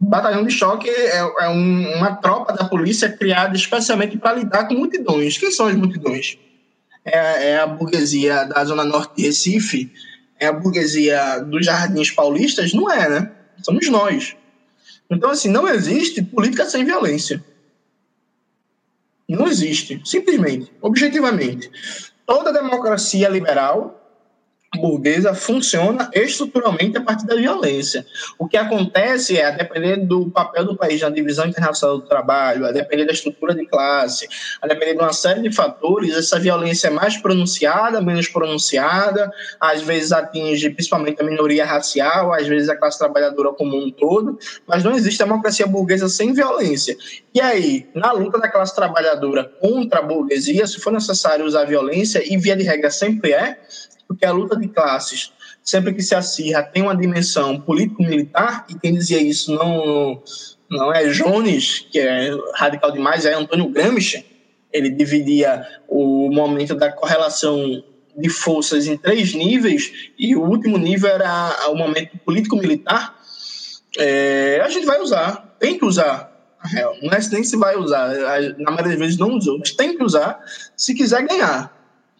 Batalhão 0.00 0.44
de 0.44 0.52
choque 0.52 0.88
é, 0.88 1.16
é 1.18 1.48
um, 1.48 1.96
uma 1.96 2.14
tropa 2.16 2.52
da 2.52 2.64
polícia 2.64 3.10
criada 3.10 3.56
especialmente 3.56 4.16
para 4.16 4.36
lidar 4.36 4.68
com 4.68 4.74
multidões. 4.74 5.36
Quem 5.36 5.50
são 5.50 5.66
as 5.66 5.74
multidões? 5.74 6.38
É, 7.04 7.50
é, 7.50 7.58
a 7.58 7.66
burguesia 7.66 8.44
da 8.44 8.64
Zona 8.64 8.84
Norte 8.84 9.16
de 9.16 9.22
Recife? 9.22 9.92
É 10.38 10.46
a 10.46 10.52
burguesia 10.52 11.40
dos 11.40 11.66
Jardins 11.66 12.12
Paulistas? 12.12 12.72
Não 12.72 12.90
é, 12.90 13.08
né? 13.08 13.32
somos 13.62 13.88
nós. 13.88 14.36
Então, 15.10 15.30
assim, 15.30 15.48
não 15.48 15.66
existe 15.66 16.22
política 16.22 16.64
sem 16.66 16.84
violência. 16.84 17.42
Não 19.28 19.46
existe, 19.46 20.00
simplesmente, 20.04 20.72
objetivamente. 20.80 21.70
Toda 22.28 22.52
democracia 22.52 23.30
liberal 23.30 23.97
burguesa 24.76 25.34
funciona 25.34 26.10
estruturalmente 26.12 26.98
a 26.98 27.00
partir 27.00 27.26
da 27.26 27.34
violência. 27.34 28.04
O 28.38 28.46
que 28.46 28.56
acontece 28.56 29.38
é, 29.38 29.46
a 29.46 29.50
depender 29.50 29.96
do 29.96 30.30
papel 30.30 30.64
do 30.64 30.76
país 30.76 31.00
na 31.00 31.08
divisão 31.08 31.46
internacional 31.46 31.98
do 31.98 32.06
trabalho, 32.06 32.66
a 32.66 32.72
depender 32.72 33.06
da 33.06 33.12
estrutura 33.12 33.54
de 33.54 33.66
classe, 33.66 34.28
a 34.60 34.66
depender 34.66 34.94
de 34.94 35.00
uma 35.00 35.12
série 35.12 35.40
de 35.40 35.50
fatores, 35.50 36.14
essa 36.14 36.38
violência 36.38 36.88
é 36.88 36.90
mais 36.90 37.16
pronunciada, 37.16 38.00
menos 38.00 38.28
pronunciada, 38.28 39.32
às 39.58 39.82
vezes 39.82 40.12
atinge 40.12 40.70
principalmente 40.70 41.20
a 41.22 41.24
minoria 41.24 41.64
racial, 41.64 42.32
às 42.32 42.46
vezes 42.46 42.68
a 42.68 42.76
classe 42.76 42.98
trabalhadora 42.98 43.52
como 43.52 43.76
um 43.76 43.90
todo, 43.90 44.38
mas 44.66 44.84
não 44.84 44.92
existe 44.92 45.18
democracia 45.18 45.66
burguesa 45.66 46.08
sem 46.08 46.32
violência. 46.34 46.96
E 47.34 47.40
aí, 47.40 47.88
na 47.94 48.12
luta 48.12 48.38
da 48.38 48.48
classe 48.48 48.74
trabalhadora 48.74 49.44
contra 49.60 50.00
a 50.00 50.02
burguesia, 50.02 50.66
se 50.66 50.78
for 50.78 50.92
necessário 50.92 51.46
usar 51.46 51.64
violência, 51.64 52.22
e 52.24 52.36
via 52.36 52.56
de 52.56 52.64
regra 52.64 52.90
sempre 52.90 53.32
é, 53.32 53.58
porque 54.08 54.24
a 54.24 54.32
luta 54.32 54.56
de 54.56 54.66
classes, 54.68 55.32
sempre 55.62 55.92
que 55.92 56.02
se 56.02 56.14
acirra, 56.14 56.62
tem 56.62 56.82
uma 56.82 56.96
dimensão 56.96 57.60
político-militar, 57.60 58.66
e 58.70 58.74
quem 58.78 58.94
dizia 58.94 59.20
isso 59.20 59.54
não, 59.54 60.22
não 60.70 60.92
é 60.92 61.06
Jones, 61.08 61.86
que 61.90 62.00
é 62.00 62.30
radical 62.54 62.90
demais, 62.90 63.26
é 63.26 63.34
Antônio 63.34 63.68
Gramsci, 63.68 64.24
ele 64.72 64.90
dividia 64.90 65.66
o 65.86 66.30
momento 66.30 66.74
da 66.74 66.90
correlação 66.90 67.84
de 68.16 68.28
forças 68.28 68.86
em 68.86 68.96
três 68.96 69.34
níveis, 69.34 70.10
e 70.18 70.34
o 70.34 70.42
último 70.42 70.78
nível 70.78 71.10
era 71.10 71.68
o 71.68 71.74
momento 71.74 72.18
político-militar, 72.24 73.14
é, 73.98 74.60
a 74.64 74.68
gente 74.70 74.86
vai 74.86 75.00
usar, 75.00 75.56
tem 75.58 75.78
que 75.78 75.84
usar. 75.84 76.36
Não 77.02 77.12
é 77.12 77.20
nem 77.30 77.44
se 77.44 77.56
vai 77.56 77.76
usar, 77.76 78.08
na 78.58 78.72
maioria 78.72 78.90
das 78.90 78.98
vezes 78.98 79.16
não 79.16 79.36
usou, 79.36 79.58
mas 79.58 79.70
tem 79.70 79.96
que 79.96 80.02
usar 80.02 80.40
se 80.76 80.94
quiser 80.94 81.26
ganhar. 81.26 81.72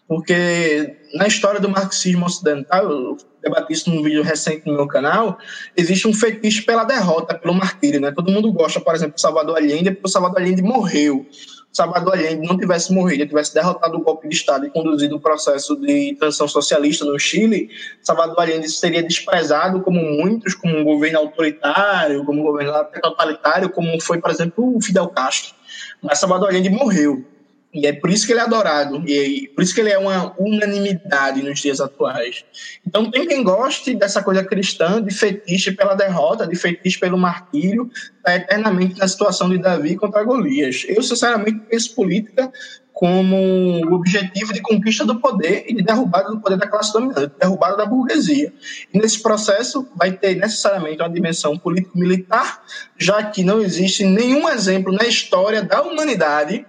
Porque 0.07 0.98
na 1.13 1.27
história 1.27 1.59
do 1.59 1.69
marxismo 1.69 2.25
ocidental, 2.25 2.89
eu 2.89 3.17
debati 3.41 3.73
isso 3.73 3.89
num 3.89 4.03
vídeo 4.03 4.23
recente 4.23 4.65
no 4.67 4.73
meu 4.73 4.87
canal, 4.87 5.37
existe 5.75 6.07
um 6.07 6.13
fetiche 6.13 6.61
pela 6.61 6.83
derrota, 6.83 7.35
pelo 7.35 7.53
martírio. 7.53 7.99
Né? 7.99 8.11
Todo 8.11 8.31
mundo 8.31 8.51
gosta, 8.51 8.79
por 8.79 8.93
exemplo, 8.93 9.15
de 9.15 9.21
Salvador 9.21 9.57
Allende, 9.57 9.91
porque 9.91 10.07
o 10.07 10.09
Salvador 10.09 10.39
Allende 10.39 10.61
morreu. 10.61 11.25
Salvador 11.71 12.13
Allende 12.13 12.47
não 12.47 12.57
tivesse 12.57 12.91
morrido, 12.91 13.25
tivesse 13.27 13.53
derrotado 13.53 13.97
o 13.97 14.01
golpe 14.01 14.27
de 14.27 14.35
Estado 14.35 14.65
e 14.65 14.69
conduzido 14.69 15.15
o 15.15 15.19
processo 15.19 15.75
de 15.75 16.15
transição 16.19 16.47
socialista 16.47 17.05
no 17.05 17.17
Chile, 17.19 17.69
Salvador 18.01 18.39
Allende 18.39 18.69
seria 18.69 19.03
desprezado 19.03 19.81
como 19.81 20.01
muitos, 20.01 20.55
como 20.55 20.77
um 20.77 20.83
governo 20.83 21.19
autoritário, 21.19 22.25
como 22.25 22.41
um 22.41 22.43
governo 22.43 22.73
totalitário, 23.01 23.69
como 23.69 24.01
foi, 24.01 24.19
por 24.19 24.31
exemplo, 24.31 24.75
o 24.75 24.81
Fidel 24.81 25.07
Castro. 25.09 25.53
Mas 26.01 26.19
Salvador 26.19 26.49
Allende 26.49 26.69
morreu. 26.69 27.23
E 27.71 27.85
é 27.85 27.93
por 27.93 28.09
isso 28.09 28.25
que 28.25 28.33
ele 28.33 28.39
é 28.39 28.43
adorado, 28.43 29.03
e 29.05 29.45
é 29.45 29.53
por 29.53 29.63
isso 29.63 29.75
que 29.75 29.81
ele 29.81 29.91
é 29.91 29.97
uma 29.97 30.33
unanimidade 30.39 31.43
nos 31.43 31.59
dias 31.59 31.79
atuais. 31.79 32.43
Então, 32.85 33.11
tem 33.11 33.27
quem 33.27 33.43
goste 33.43 33.93
dessa 33.93 34.23
coisa 34.23 34.43
cristã, 34.43 35.01
de 35.01 35.13
fetiche 35.13 35.71
pela 35.71 35.93
derrota, 35.93 36.47
de 36.47 36.55
fetiche 36.55 36.99
pelo 36.99 37.17
martírio, 37.17 37.89
está 38.17 38.35
eternamente 38.35 38.97
na 38.97 39.07
situação 39.07 39.47
de 39.49 39.59
Davi 39.59 39.95
contra 39.95 40.23
Golias. 40.23 40.83
Eu, 40.87 41.03
sinceramente, 41.03 41.59
penso 41.69 41.93
política 41.93 42.51
como 42.91 43.93
objetivo 43.93 44.51
de 44.51 44.61
conquista 44.61 45.05
do 45.05 45.21
poder 45.21 45.63
e 45.67 45.73
de 45.73 45.81
derrubada 45.81 46.31
do 46.31 46.41
poder 46.41 46.57
da 46.57 46.67
classe 46.67 46.91
dominante, 46.91 47.31
derrubada 47.39 47.77
da 47.77 47.85
burguesia. 47.85 48.51
E 48.93 48.97
nesse 48.97 49.21
processo 49.21 49.87
vai 49.95 50.11
ter 50.11 50.35
necessariamente 50.35 51.01
uma 51.01 51.09
dimensão 51.09 51.57
político-militar, 51.57 52.61
já 52.97 53.23
que 53.23 53.41
não 53.41 53.61
existe 53.61 54.03
nenhum 54.03 54.49
exemplo 54.49 54.91
na 54.91 55.05
história 55.05 55.63
da 55.63 55.81
humanidade 55.81 56.65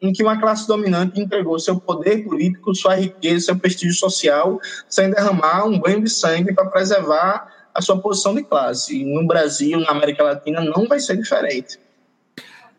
em 0.00 0.12
que 0.12 0.22
uma 0.22 0.38
classe 0.38 0.66
dominante 0.66 1.20
entregou 1.20 1.58
seu 1.58 1.80
poder 1.80 2.24
político, 2.24 2.74
sua 2.74 2.96
riqueza, 2.96 3.46
seu 3.46 3.58
prestígio 3.58 3.94
social, 3.94 4.60
sem 4.88 5.10
derramar 5.10 5.64
um 5.64 5.78
banho 5.78 6.02
de 6.02 6.10
sangue 6.10 6.54
para 6.54 6.66
preservar 6.66 7.52
a 7.74 7.80
sua 7.80 8.00
posição 8.00 8.34
de 8.34 8.42
classe. 8.42 9.04
No 9.04 9.26
Brasil, 9.26 9.78
na 9.80 9.90
América 9.90 10.22
Latina, 10.22 10.60
não 10.60 10.86
vai 10.86 11.00
ser 11.00 11.16
diferente. 11.16 11.78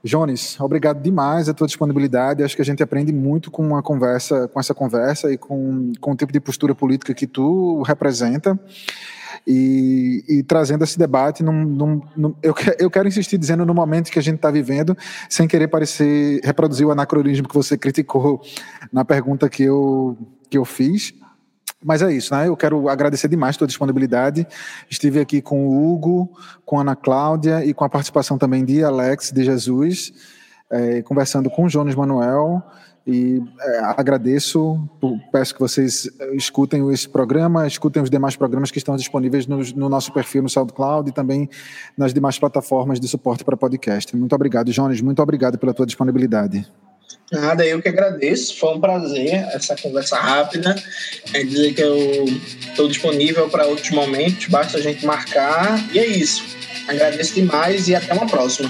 Jones, 0.04 0.60
obrigado 0.60 1.02
demais 1.02 1.50
a 1.50 1.54
tua 1.54 1.68
disponibilidade. 1.68 2.44
Acho 2.44 2.56
que 2.56 2.62
a 2.62 2.66
gente 2.66 2.84
aprende 2.84 3.12
muito 3.12 3.50
com 3.50 3.66
uma 3.66 3.82
conversa, 3.82 4.48
com 4.48 4.60
essa 4.60 4.74
conversa 4.74 5.32
e 5.32 5.38
com, 5.38 5.92
com 6.00 6.12
o 6.12 6.16
tipo 6.16 6.32
de 6.32 6.40
postura 6.40 6.74
política 6.74 7.14
que 7.14 7.28
tu 7.28 7.82
representa 7.82 8.58
e, 9.48 10.26
e 10.28 10.44
trazendo 10.44 10.84
esse 10.84 11.00
debate. 11.00 11.42
Num, 11.42 11.64
num, 11.64 12.02
num, 12.16 12.36
eu, 12.44 12.54
eu 12.78 12.92
quero 12.92 13.08
insistir 13.08 13.38
dizendo 13.38 13.66
no 13.66 13.74
momento 13.74 14.12
que 14.12 14.20
a 14.20 14.22
gente 14.22 14.36
está 14.36 14.52
vivendo, 14.52 14.96
sem 15.30 15.48
querer 15.48 15.70
parecer 15.70 16.42
reproduzir 16.44 16.86
o 16.86 16.92
anacronismo 16.92 17.48
que 17.48 17.56
você 17.56 17.78
criticou 17.78 18.42
na 18.92 19.06
pergunta 19.06 19.48
que 19.48 19.64
eu, 19.64 20.18
que 20.50 20.58
eu 20.58 20.66
fiz. 20.66 21.14
Mas 21.84 22.02
é 22.02 22.12
isso, 22.12 22.34
né? 22.34 22.48
Eu 22.48 22.58
quero 22.58 22.90
agradecer 22.90 23.28
demais 23.30 23.56
a 23.56 23.60
tua 23.60 23.68
disponibilidade. 23.68 24.46
Estive 24.90 25.20
aqui 25.20 25.42
com 25.42 25.68
o 25.68 25.94
Hugo, 25.94 26.30
com 26.66 26.80
a 26.80 26.82
Ana 26.82 26.96
Cláudia 26.96 27.64
e 27.64 27.74
com 27.74 27.86
a 27.86 27.90
participação 27.90 28.38
também 28.38 28.66
de 28.66 28.84
Alex 28.84 29.32
de 29.32 29.44
Jesus, 29.44 30.12
é, 30.72 31.02
conversando 31.04 31.50
com 31.50 31.66
o 31.66 31.68
Jones 31.70 31.96
Manuel. 31.96 32.64
E 33.08 33.42
é, 33.62 33.80
agradeço, 33.96 34.78
peço 35.32 35.54
que 35.54 35.60
vocês 35.62 36.10
é, 36.20 36.36
escutem 36.36 36.92
esse 36.92 37.08
programa, 37.08 37.66
escutem 37.66 38.04
os 38.04 38.10
demais 38.10 38.36
programas 38.36 38.70
que 38.70 38.78
estão 38.80 38.98
disponíveis 38.98 39.48
no, 39.48 39.60
no, 39.76 39.88
nosso 39.88 40.12
perfil 40.12 40.44
no 40.44 40.50
SoundCloud 40.50 41.10
e 41.10 41.14
também 41.14 41.50
nas 41.98 42.14
demais 42.14 42.38
plataformas 42.38 43.00
de 43.00 43.08
suporte 43.08 43.46
para 43.46 43.56
podcast. 43.56 44.14
Muito 44.14 44.36
obrigado, 44.36 44.74
Jones, 44.74 45.00
muito 45.00 45.22
obrigado 45.22 45.58
pela 45.58 45.74
tua 45.74 45.86
disponibilidade. 45.86 46.68
Nada, 47.32 47.66
eu 47.66 47.82
que 47.82 47.88
agradeço, 47.88 48.58
foi 48.60 48.76
um 48.76 48.82
prazer 48.82 49.34
essa 49.54 49.76
conversa 49.78 50.18
rápida. 50.18 50.76
É 51.34 51.44
dizer 51.44 51.74
que 51.74 51.82
eu 51.82 52.26
estou 52.60 52.90
disponível 52.90 53.50
para 53.50 53.66
outros 53.68 53.92
momentos, 53.92 54.48
basta 54.48 54.78
a 54.78 54.82
gente 54.82 55.06
marcar. 55.06 55.80
E 55.94 56.00
é 56.00 56.06
isso. 56.06 56.44
Agradeço 56.90 57.36
demais 57.36 57.88
e 57.88 57.96
até 57.96 58.14
uma 58.14 58.28
próxima. 58.28 58.70